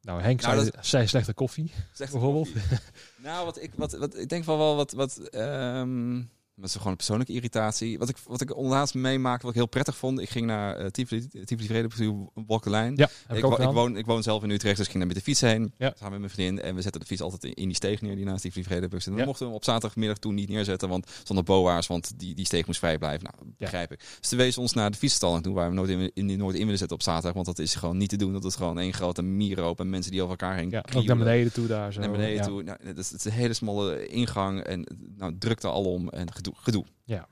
Nou, 0.00 0.20
Henk 0.22 0.40
Nou, 0.42 0.58
zei, 0.64 0.70
zei 0.80 1.06
slechte 1.06 1.32
koffie. 1.34 1.72
Slechte 1.92 2.18
Bijvoorbeeld? 2.18 2.52
koffie. 2.52 2.78
nou, 3.16 3.44
wat 3.44 3.62
ik, 3.62 3.72
wat, 3.74 3.92
wat, 3.92 4.16
ik 4.18 4.28
denk 4.28 4.44
wel 4.44 4.58
wel 4.58 4.76
wat... 4.76 4.92
wat 4.92 5.18
ehm, 5.18 6.22
dat 6.56 6.64
is 6.68 6.72
gewoon 6.72 6.88
een 6.90 6.96
persoonlijke 6.96 7.32
irritatie. 7.32 7.98
Wat 7.98 8.08
ik, 8.08 8.16
wat 8.26 8.40
ik 8.40 8.56
onderlaatst 8.56 8.94
meemaakte, 8.94 9.40
wat 9.42 9.50
ik 9.50 9.56
heel 9.60 9.68
prettig 9.68 9.96
vond. 9.96 10.20
Ik 10.20 10.28
ging 10.30 10.46
naar 10.46 10.80
uh, 10.80 10.86
Tivoli, 10.86 11.28
Tivoli 11.44 11.88
the 11.88 12.70
Line. 12.70 12.92
Ja, 12.94 13.08
ik, 13.28 13.36
ik, 13.36 13.36
ook 13.36 13.40
wo- 13.42 13.48
ik, 13.48 13.54
gedaan. 13.56 13.74
woon, 13.74 13.96
ik 13.96 14.06
woon 14.06 14.22
zelf 14.22 14.42
in 14.42 14.50
Utrecht, 14.50 14.76
dus 14.76 14.84
ik 14.86 14.90
ging 14.92 15.04
daar 15.04 15.06
met 15.14 15.16
de 15.16 15.22
fiets 15.22 15.40
heen. 15.40 15.72
Ja. 15.76 15.92
Samen 15.96 16.10
met 16.10 16.20
mijn 16.20 16.32
vriendin. 16.32 16.64
En 16.64 16.74
we 16.74 16.82
zetten 16.82 17.00
de 17.00 17.06
fiets 17.06 17.20
altijd 17.20 17.44
in, 17.44 17.54
in 17.54 17.66
die 17.66 17.74
steeg 17.74 18.00
neer, 18.00 18.16
die 18.16 18.24
naast 18.24 18.42
Tivoli 18.42 18.64
Vredepareu 18.64 18.98
zit. 19.00 19.06
En 19.08 19.14
we 19.14 19.20
Ja. 19.20 19.26
mochten 19.26 19.46
hem 19.46 19.54
op 19.54 19.64
zaterdagmiddag 19.64 20.18
toen 20.18 20.34
niet 20.34 20.48
neerzetten, 20.48 20.88
want 20.88 21.10
zonder 21.24 21.44
boa's, 21.44 21.86
want 21.86 22.18
die, 22.18 22.34
die 22.34 22.44
steeg 22.46 22.66
moest 22.66 22.78
vrij 22.78 22.98
blijven. 22.98 23.28
Nou, 23.32 23.52
begrijp 23.58 23.92
ik. 23.92 23.98
Dus 24.20 24.28
toen 24.28 24.38
wezen 24.38 24.62
ons 24.62 24.72
naar 24.72 24.90
de 24.90 24.96
fietsstalling 24.96 25.42
toe, 25.42 25.54
waar 25.54 25.68
we 25.68 25.74
nooit 25.74 25.90
in, 25.90 26.10
in, 26.14 26.38
nooit 26.38 26.54
in 26.56 26.62
willen 26.62 26.78
zetten 26.78 26.96
op 26.96 27.02
zaterdag, 27.02 27.32
want 27.32 27.46
dat 27.46 27.58
is 27.58 27.74
gewoon 27.74 27.96
niet 27.96 28.08
te 28.08 28.16
doen. 28.16 28.32
Dat 28.32 28.44
is 28.44 28.54
gewoon 28.54 28.78
één 28.78 28.92
grote 28.92 29.22
mierenhoop 29.22 29.80
en 29.80 29.90
mensen 29.90 30.12
die 30.12 30.22
over 30.22 30.36
elkaar 30.38 30.56
heen 30.56 30.70
Ja, 30.70 30.84
ook 30.94 31.04
naar 31.04 31.16
beneden 31.16 31.52
toe 31.52 31.66
daar 31.66 31.92
zo. 31.92 32.00
naar 32.00 32.10
beneden 32.10 32.34
ja. 32.34 32.44
toe. 32.44 32.62
Nou, 32.62 32.78
het, 32.82 32.98
is, 32.98 33.24
een 33.24 33.32
hele 33.32 33.54
smalle 33.54 34.06
ingang 34.06 34.60
en 34.60 34.86
nou, 35.16 35.36
drukte 35.38 35.68
alom 35.68 36.08
en 36.08 36.32
gedoe. 36.52 36.84
Ja. 37.04 37.26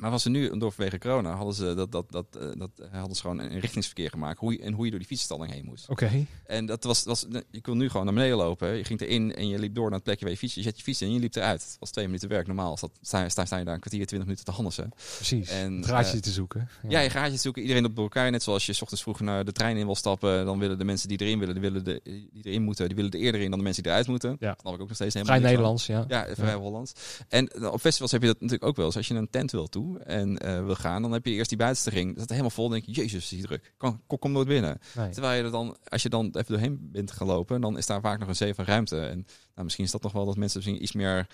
Maar 0.00 0.10
was 0.10 0.24
er 0.24 0.30
nu, 0.30 0.58
door 0.58 0.72
vanwege 0.72 0.98
corona, 0.98 1.34
hadden 1.34 1.54
ze, 1.54 1.74
dat, 1.74 1.92
dat, 1.92 2.10
dat, 2.10 2.26
eh, 2.40 2.48
dat, 2.58 2.70
hadden 2.90 3.16
ze 3.16 3.20
gewoon 3.20 3.38
een 3.38 3.60
richtingsverkeer 3.60 4.10
gemaakt. 4.10 4.38
Hoe 4.38 4.52
je, 4.52 4.62
en 4.62 4.72
hoe 4.72 4.84
je 4.84 4.90
door 4.90 4.98
die 4.98 5.08
fietsstalling 5.08 5.52
heen 5.52 5.64
moest. 5.64 5.88
Oké, 5.88 6.26
En 6.46 6.66
dat 6.66 6.84
was, 6.84 7.04
was, 7.04 7.26
je 7.50 7.60
kon 7.60 7.76
nu 7.76 7.88
gewoon 7.88 8.06
naar 8.06 8.14
beneden 8.14 8.36
lopen. 8.36 8.76
Je 8.76 8.84
ging 8.84 9.00
erin 9.00 9.34
en 9.34 9.48
je 9.48 9.58
liep 9.58 9.74
door 9.74 9.84
naar 9.84 9.94
het 9.94 10.02
plekje 10.02 10.24
waar 10.24 10.32
je 10.32 10.38
fiets. 10.38 10.54
Je 10.54 10.62
zet 10.62 10.76
je 10.76 10.82
fiets 10.82 11.02
in 11.02 11.08
en 11.08 11.14
je 11.14 11.20
liep 11.20 11.34
eruit. 11.34 11.62
Het 11.62 11.76
was 11.80 11.90
twee 11.90 12.06
minuten 12.06 12.28
werk. 12.28 12.46
Normaal 12.46 12.76
sta, 12.76 12.88
sta, 13.00 13.28
sta, 13.28 13.44
sta 13.44 13.56
je 13.56 13.64
daar 13.64 13.74
een 13.74 13.80
kwartier, 13.80 14.06
twintig 14.06 14.28
minuten 14.28 14.44
te 14.44 14.50
handelsen. 14.50 14.92
precies. 15.16 15.48
En, 15.48 15.84
eh, 15.84 16.00
te 16.00 16.30
zoeken. 16.30 16.68
Ja, 16.88 17.00
je 17.00 17.10
gaat 17.10 17.32
je 17.32 17.38
zoeken. 17.38 17.62
Iedereen 17.62 17.84
op 17.84 17.98
elkaar. 17.98 18.30
Net 18.30 18.42
zoals 18.42 18.66
je 18.66 18.72
's 18.72 18.82
ochtends 18.82 19.02
vroeg 19.02 19.20
naar 19.20 19.44
de 19.44 19.52
trein 19.52 19.76
in 19.76 19.84
wil 19.84 19.94
stappen. 19.94 20.44
Dan 20.44 20.58
willen 20.58 20.78
de 20.78 20.84
mensen 20.84 21.08
die 21.08 21.20
erin 21.20 21.38
willen, 21.38 21.54
die, 21.54 21.62
willen 21.62 21.84
de, 21.84 22.00
die 22.04 22.42
erin 22.42 22.62
moeten, 22.62 22.86
die 22.86 22.96
willen 22.96 23.10
er 23.10 23.18
eerder 23.18 23.40
in 23.40 23.48
dan 23.50 23.58
de 23.58 23.64
mensen 23.64 23.82
die 23.82 23.92
eruit 23.92 24.08
moeten. 24.08 24.30
Ja. 24.30 24.36
Dan 24.38 24.56
heb 24.56 24.74
ik 24.74 24.80
ook 24.80 24.88
nog 24.88 24.94
steeds 24.94 25.14
helemaal 25.14 25.36
Vrij 25.36 25.48
van. 25.48 25.50
Nederlands, 25.50 25.86
ja. 25.86 26.04
Ja, 26.08 26.34
vrij 26.34 26.54
Hollands. 26.54 26.92
En 27.28 27.48
eh, 27.48 27.72
op 27.72 27.80
festivals 27.80 28.12
heb 28.12 28.20
je 28.20 28.26
dat 28.26 28.40
natuurlijk 28.40 28.68
ook 28.68 28.76
wel. 28.76 28.86
Dus 28.86 28.96
als 28.96 29.08
je 29.08 29.14
een 29.14 29.30
tent 29.30 29.50
wil 29.50 29.68
toe 29.68 29.87
en 29.96 30.38
eh, 30.38 30.64
wil 30.64 30.74
gaan, 30.74 31.02
dan 31.02 31.12
heb 31.12 31.26
je 31.26 31.32
eerst 31.32 31.48
die 31.48 31.58
buitenste 31.58 31.90
ring. 31.90 32.08
Dat 32.08 32.22
is 32.22 32.28
helemaal 32.28 32.50
vol. 32.50 32.68
Dan 32.68 32.72
denk 32.72 32.96
je, 32.96 33.02
jezus, 33.02 33.28
die 33.28 33.42
druk. 33.42 33.74
Kom, 33.76 34.00
kom, 34.06 34.18
kom 34.18 34.32
nooit 34.32 34.48
binnen. 34.48 34.80
Nee. 34.94 35.10
Terwijl 35.10 35.38
je 35.38 35.44
er 35.44 35.50
dan, 35.50 35.76
als 35.88 36.02
je 36.02 36.08
dan 36.08 36.26
even 36.26 36.52
doorheen 36.52 36.88
bent 36.92 37.10
gelopen, 37.10 37.60
dan 37.60 37.78
is 37.78 37.86
daar 37.86 38.00
vaak 38.00 38.18
nog 38.18 38.28
een 38.28 38.36
zee 38.36 38.54
van 38.54 38.64
ruimte. 38.64 39.00
En 39.00 39.26
nou, 39.54 39.64
misschien 39.64 39.84
is 39.84 39.90
dat 39.90 40.02
nog 40.02 40.12
wel 40.12 40.24
dat 40.24 40.36
mensen 40.36 40.58
misschien 40.58 40.82
iets 40.82 40.92
meer 40.92 41.26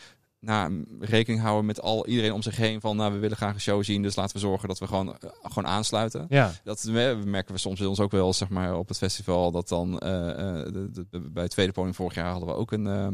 nou, 0.44 0.84
rekening 1.00 1.42
houden 1.42 1.66
met 1.66 1.80
al 1.80 2.06
iedereen 2.06 2.32
om 2.32 2.42
zich 2.42 2.56
heen. 2.56 2.80
Van 2.80 2.96
nou, 2.96 3.12
we 3.12 3.18
willen 3.18 3.36
graag 3.36 3.54
een 3.54 3.60
show 3.60 3.84
zien. 3.84 4.02
Dus 4.02 4.16
laten 4.16 4.34
we 4.34 4.40
zorgen 4.40 4.68
dat 4.68 4.78
we 4.78 4.86
gewoon, 4.86 5.08
eh, 5.18 5.30
gewoon 5.42 5.70
aansluiten. 5.70 6.26
Ja, 6.28 6.52
Dat 6.64 6.82
we- 6.82 7.22
merken 7.24 7.54
we 7.54 7.60
soms 7.60 7.78
bij 7.78 7.88
ons 7.88 8.00
ook 8.00 8.10
wel, 8.10 8.32
zeg 8.32 8.48
maar, 8.48 8.76
op 8.76 8.88
het 8.88 8.98
festival. 8.98 9.50
Dat 9.50 9.68
dan 9.68 9.98
eh, 9.98 10.30
eh, 10.30 10.64
de- 10.72 10.90
de- 10.90 11.06
de- 11.10 11.20
bij 11.30 11.42
het 11.42 11.52
tweede 11.52 11.72
podium 11.72 11.94
vorig 11.94 12.14
jaar 12.14 12.30
hadden 12.30 12.48
we 12.48 12.54
ook 12.54 12.72
een, 12.72 12.86
eh, 12.86 13.06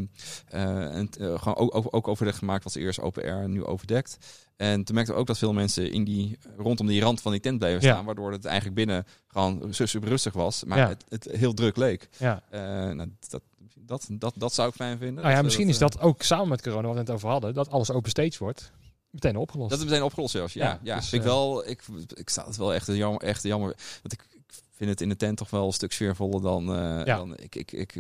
een 0.51 1.11
eh, 1.18 1.39
gewoon 1.39 1.57
ook, 1.57 1.74
ook, 1.74 1.87
ook 1.91 2.09
overleg 2.09 2.39
gemaakt. 2.39 2.64
Was 2.64 2.74
eerst 2.74 3.01
open 3.01 3.22
air 3.22 3.43
en 3.43 3.51
nu 3.53 3.64
overdekt. 3.64 4.16
En 4.57 4.85
toen 4.85 4.95
merkten 4.95 5.14
we 5.14 5.20
ook 5.20 5.26
dat 5.26 5.39
veel 5.39 5.53
mensen 5.53 5.93
in 5.93 6.05
die, 6.05 6.39
rondom 6.57 6.87
die 6.87 7.01
rand 7.03 7.20
van 7.20 7.33
die 7.33 7.41
tent 7.41 7.59
bleven 7.59 7.83
Ja. 7.83 7.93
staan. 7.93 8.05
Waardoor 8.05 8.33
het 8.33 8.45
eigenlijk 8.45 8.76
binnen 8.76 9.05
gewoon 9.26 9.68
super 9.70 10.09
rustig 10.09 10.33
was. 10.33 10.64
Maar 10.64 10.78
Ja. 10.78 10.89
het, 10.89 11.05
het 11.09 11.28
heel 11.37 11.55
druk 11.55 11.76
leek. 11.76 12.09
ja. 12.18 12.43
Eh, 12.51 12.61
nou, 12.95 13.11
dat, 13.28 13.43
dat, 13.79 14.07
dat, 14.11 14.35
dat 14.37 14.55
zou 14.55 14.68
ik 14.68 14.75
fijn 14.75 14.99
vinden. 14.99 15.14
Nou 15.16 15.29
ja, 15.29 15.35
Dat, 15.35 15.45
misschien 15.45 15.66
eh, 15.66 15.73
is 15.73 15.79
dat 15.79 16.01
ook 16.01 16.23
samen 16.23 16.49
met 16.49 16.62
corona, 16.62 16.83
waar 16.87 16.93
we 16.95 17.01
het 17.01 17.11
over 17.11 17.29
hadden, 17.29 17.55
dat 17.55 17.71
alles 17.71 17.91
open 17.91 18.11
stage 18.11 18.39
wordt, 18.39 18.73
meteen 19.11 19.37
opgelost. 19.37 19.71
Dat 19.71 19.79
is 19.79 19.85
meteen 19.85 20.03
opgelost 20.03 20.33
zelfs. 20.33 20.53
Ja, 20.55 20.64
Ja, 20.66 20.81
ja, 20.83 20.97
dus, 20.97 21.12
ik 21.12 21.21
eh, 21.21 21.27
wel. 21.27 21.68
Ik, 21.68 21.83
ik 22.14 22.29
sta 22.29 22.47
het 22.47 22.57
wel 22.57 22.75
echt 22.75 22.87
jammer, 22.87 23.23
echt 23.23 23.43
jammer. 23.43 23.77
Want 24.03 24.12
ik, 24.12 24.27
ik 24.31 24.61
vind 24.71 24.91
het 24.91 25.01
in 25.01 25.09
de 25.09 25.16
tent 25.16 25.37
toch 25.37 25.51
wel 25.51 25.66
een 25.66 25.73
stuk 25.73 25.93
sfeervoller 25.93 26.41
dan. 26.43 26.75
eh, 26.75 27.05
Ja. 27.05 27.16
dan 27.16 27.37
ik, 27.37 27.55
ik, 27.57 27.73
ik, 27.73 27.93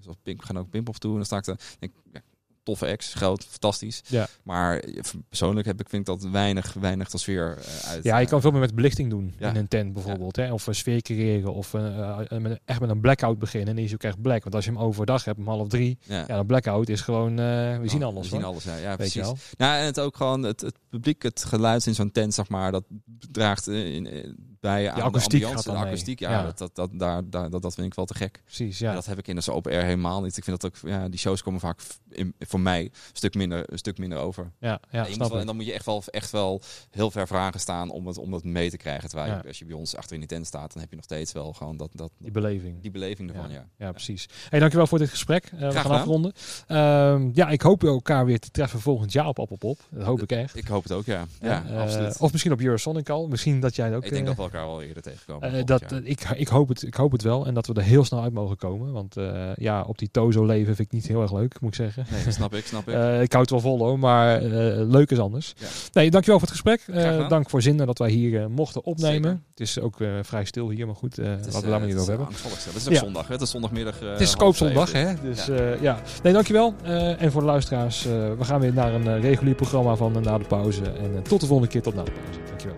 zoals 0.00 0.16
Pink, 0.22 0.40
we 0.40 0.46
gaan 0.46 0.58
ook 0.58 0.70
Pimphoff 0.70 0.98
toe 0.98 1.10
en 1.10 1.16
dan 1.16 1.24
sta 1.26 1.36
ik 1.36 1.46
er. 1.46 1.60
Denk, 1.78 1.92
ik, 1.92 2.00
ja, 2.12 2.20
toffe 2.64 2.86
ex, 2.86 3.14
groot, 3.14 3.44
fantastisch. 3.44 4.02
Ja. 4.06 4.26
Maar 4.42 4.78
eh, 4.78 5.00
persoonlijk 5.28 5.66
heb 5.66 5.80
ik 5.80 5.88
vind 5.88 6.08
ik 6.08 6.20
dat 6.20 6.30
weinig, 6.30 6.72
weinig 6.72 7.10
de 7.10 7.18
sfeer 7.18 7.58
eh, 7.58 7.90
uit. 7.90 8.04
Ja, 8.04 8.18
je 8.18 8.26
kan 8.26 8.40
veel 8.40 8.50
meer 8.50 8.60
met 8.60 8.74
belichting 8.74 9.10
doen 9.10 9.34
Ja. 9.38 9.48
in 9.48 9.56
een 9.56 9.68
tent 9.68 9.92
bijvoorbeeld. 9.92 10.36
Hè? 10.36 10.52
Of 10.52 10.66
een 10.66 10.74
sfeer 10.74 11.02
creëren. 11.02 11.54
Of 11.54 11.74
eh, 11.74 12.20
eh, 12.30 12.50
echt 12.64 12.80
met 12.80 12.90
een 12.90 13.00
blackout 13.00 13.38
beginnen. 13.38 13.68
En 13.68 13.76
die 13.76 13.84
is 13.84 13.92
ook 13.94 14.02
echt 14.02 14.22
black. 14.22 14.42
Want 14.42 14.54
als 14.54 14.64
je 14.64 14.70
hem 14.70 14.80
overdag 14.80 15.24
hebt 15.24 15.38
om 15.38 15.48
half 15.48 15.68
drie. 15.68 15.98
Ja. 16.02 16.24
Ja, 16.28 16.38
een 16.38 16.46
blackout 16.46 16.88
is 16.88 17.00
gewoon... 17.00 17.30
eh, 17.30 17.78
we 17.78 17.88
zien 17.88 18.02
Oh, 18.04 18.08
alles 18.08 18.22
We 18.22 18.28
zien 18.28 18.42
hoor. 18.42 18.50
alles, 18.50 18.64
ja, 18.82 18.96
precies. 18.96 19.14
je 19.14 19.20
wel. 19.20 19.36
Nou, 19.56 19.78
en 19.78 19.84
het 19.84 20.00
ook 20.00 20.16
gewoon 20.16 20.42
het, 20.42 20.60
het 20.60 20.74
publiek, 20.88 21.22
het 21.22 21.44
geluid 21.44 21.86
in 21.86 21.94
zo'n 21.94 22.12
tent, 22.12 22.34
zeg 22.34 22.48
maar, 22.48 22.72
dat 22.72 22.84
draagt 23.30 23.68
eh, 23.68 23.94
in, 23.94 24.06
eh, 24.06 24.30
bij 24.60 24.90
aan 24.90 25.02
akoestiek 25.02 25.40
de 25.40 25.46
ambiance, 25.46 25.70
de 25.70 25.76
akoestiek. 25.76 26.18
Ja, 26.20 26.30
Ja. 26.30 26.42
Dat, 26.44 26.58
dat, 26.58 26.74
dat, 26.74 26.90
daar, 26.92 27.30
daar, 27.30 27.50
dat, 27.50 27.62
dat 27.62 27.74
vind 27.74 27.86
ik 27.86 27.94
wel 27.94 28.04
te 28.04 28.14
gek. 28.14 28.40
Precies, 28.44 28.78
Ja. 28.78 28.88
ja. 28.88 28.94
Dat 28.94 29.06
heb 29.06 29.18
ik 29.18 29.28
in 29.28 29.36
de 29.36 29.52
open 29.52 29.72
air 29.72 29.82
helemaal 29.84 30.22
niet. 30.22 30.36
Ik 30.36 30.44
vind 30.44 30.60
dat 30.60 30.70
ook, 30.74 30.90
ja, 30.90 31.08
die 31.08 31.18
shows 31.18 31.42
komen 31.42 31.60
vaak 31.60 31.80
in, 32.10 32.34
voor 32.54 32.62
mij 32.62 32.82
een 32.82 32.90
stuk 33.12 33.34
minder, 33.34 33.72
een 33.72 33.78
stuk 33.78 33.98
minder 33.98 34.18
over. 34.18 34.52
Ja, 34.58 34.80
ja, 34.90 35.04
snap 35.04 35.30
wel, 35.30 35.40
en 35.40 35.46
dan 35.46 35.56
moet 35.56 35.66
je 35.66 35.72
echt 35.72 35.84
wel, 35.86 36.02
echt 36.10 36.30
wel 36.30 36.60
heel 36.90 37.10
ver 37.10 37.26
vragen 37.26 37.60
staan 37.60 37.90
om 37.90 38.06
het, 38.06 38.18
om 38.18 38.30
dat 38.30 38.44
mee 38.44 38.70
te 38.70 38.76
krijgen. 38.76 39.08
Terwijl 39.08 39.32
je- 39.36 39.48
als 39.48 39.58
je 39.58 39.64
bij 39.64 39.76
ons 39.76 39.96
achter 39.96 40.12
in 40.12 40.18
die 40.18 40.28
tent 40.28 40.46
staat, 40.46 40.72
dan 40.72 40.80
heb 40.80 40.90
je 40.90 40.96
nog 40.96 41.04
steeds 41.04 41.32
wel 41.32 41.52
gewoon 41.52 41.76
dat, 41.76 41.90
dat, 41.92 42.10
Die 42.18 42.30
beleving. 42.30 42.80
die 42.82 42.90
beleving 42.90 43.30
ervan. 43.30 43.50
Ja. 43.50 43.66
Ja, 43.78 43.90
precies. 43.90 44.28
Hey, 44.48 44.58
dankjewel 44.58 44.86
voor 44.86 44.98
dit 44.98 45.08
gesprek. 45.10 45.44
Eh, 45.44 45.50
we 45.58 45.58
gaan 45.72 45.82
gedaan. 45.82 45.98
afronden. 45.98 46.32
Ehm, 46.66 47.30
ja, 47.32 47.48
ik 47.48 47.60
hoop 47.62 47.84
elkaar 47.84 48.24
weer 48.26 48.38
te 48.40 48.50
treffen 48.50 48.80
volgend 48.80 49.12
jaar 49.12 49.26
op 49.26 49.38
Appelpop. 49.38 49.78
Dat 49.90 50.06
hoop 50.06 50.22
ik 50.22 50.32
echt. 50.32 50.56
Ik 50.56 50.66
hoop 50.66 50.82
het 50.82 50.92
ook, 50.92 51.04
ja. 51.04 51.24
Ja, 51.40 51.64
Eh, 51.66 51.80
absoluut. 51.80 52.20
Of 52.20 52.32
misschien 52.32 52.52
op 52.52 52.60
Eurosonic 52.60 53.08
al. 53.10 53.28
Misschien 53.28 53.60
dat 53.60 53.76
jij 53.76 53.96
ook... 53.96 54.04
ik 54.04 54.10
denk 54.10 54.20
eh, 54.22 54.26
dat 54.26 54.36
we 54.36 54.42
elkaar 54.42 54.66
wel 54.66 54.82
eerder 54.82 55.02
tegenkomen. 55.02 55.52
Eh, 55.52 55.64
dat, 55.64 55.82
eh, 55.92 55.98
ik, 56.02 56.20
ik, 56.36 56.48
hoop 56.48 56.68
het, 56.68 56.82
ik 56.82 56.94
hoop 56.94 57.12
het 57.12 57.22
wel. 57.22 57.46
En 57.46 57.54
dat 57.54 57.66
we 57.66 57.74
er 57.74 57.82
heel 57.82 58.04
snel 58.04 58.22
uit 58.22 58.32
mogen 58.32 58.56
komen. 58.56 58.92
Want 58.92 59.16
eh, 59.16 59.50
ja, 59.56 59.82
op 59.82 59.98
die 59.98 60.10
Tozo 60.10 60.44
leven 60.44 60.66
vind 60.76 60.88
ik 60.88 60.92
niet 60.94 61.06
heel 61.06 61.22
erg 61.22 61.32
leuk, 61.32 61.60
moet 61.60 61.70
ik 61.70 61.76
zeggen. 61.76 62.06
Nee, 62.10 62.22
snap 62.48 62.54
ik, 62.60 62.66
snap 62.66 62.88
ik. 62.88 62.94
Eh, 62.94 63.22
ik 63.22 63.32
hou 63.32 63.42
het 63.42 63.50
wel 63.50 63.60
vol 63.60 63.78
hoor, 63.78 63.98
maar 63.98 64.42
eh, 64.42 64.50
leuk 64.88 65.10
is 65.10 65.18
anders. 65.18 65.54
Ja. 65.56 65.66
Nee, 65.92 66.10
dankjewel 66.10 66.38
voor 66.38 66.48
het 66.48 66.60
gesprek. 66.60 66.96
Eh, 66.96 67.28
dank 67.28 67.50
voor 67.50 67.62
Zinnen 67.62 67.86
dat 67.86 67.98
wij 67.98 68.10
hier 68.10 68.50
mochten 68.50 68.84
opnemen. 68.84 69.30
Zeker. 69.30 69.40
Het 69.50 69.60
is 69.60 69.80
ook 69.80 69.96
vrij 70.22 70.44
stil 70.44 70.70
hier, 70.70 70.86
maar 70.86 70.94
goed, 70.94 71.18
is, 71.18 71.24
laten 71.26 71.52
we 71.52 71.68
daar 71.68 71.78
maar 71.78 71.88
niet 71.88 71.96
over 71.96 72.08
hebben. 72.08 72.26
Het 72.26 72.76
is 72.76 72.86
ook 72.86 72.92
Ja. 72.92 72.98
zondag, 72.98 73.26
hè? 73.26 73.32
Het 73.32 73.42
is 73.42 73.50
zondagmiddag. 73.50 74.00
Het 74.00 74.20
is 74.20 74.36
koopzondag, 74.36 74.92
hè? 74.92 75.14
Dus 75.22 75.46
ja. 75.46 75.74
ja. 75.80 75.98
Nee, 76.22 76.32
dankjewel. 76.32 76.74
En 77.18 77.32
voor 77.32 77.40
de 77.40 77.46
luisteraars, 77.46 78.02
we 78.04 78.44
gaan 78.44 78.60
weer 78.60 78.72
naar 78.72 78.94
een 78.94 79.20
regulier 79.20 79.54
programma 79.54 79.96
van 79.96 80.12
Na 80.22 80.38
de 80.38 80.44
Pauze. 80.44 80.82
En 80.82 81.22
tot 81.22 81.40
de 81.40 81.46
volgende 81.46 81.70
keer, 81.72 81.82
tot 81.82 81.94
na 81.94 82.02
de 82.02 82.10
pauze. 82.10 82.38
Dankjewel. 82.48 82.76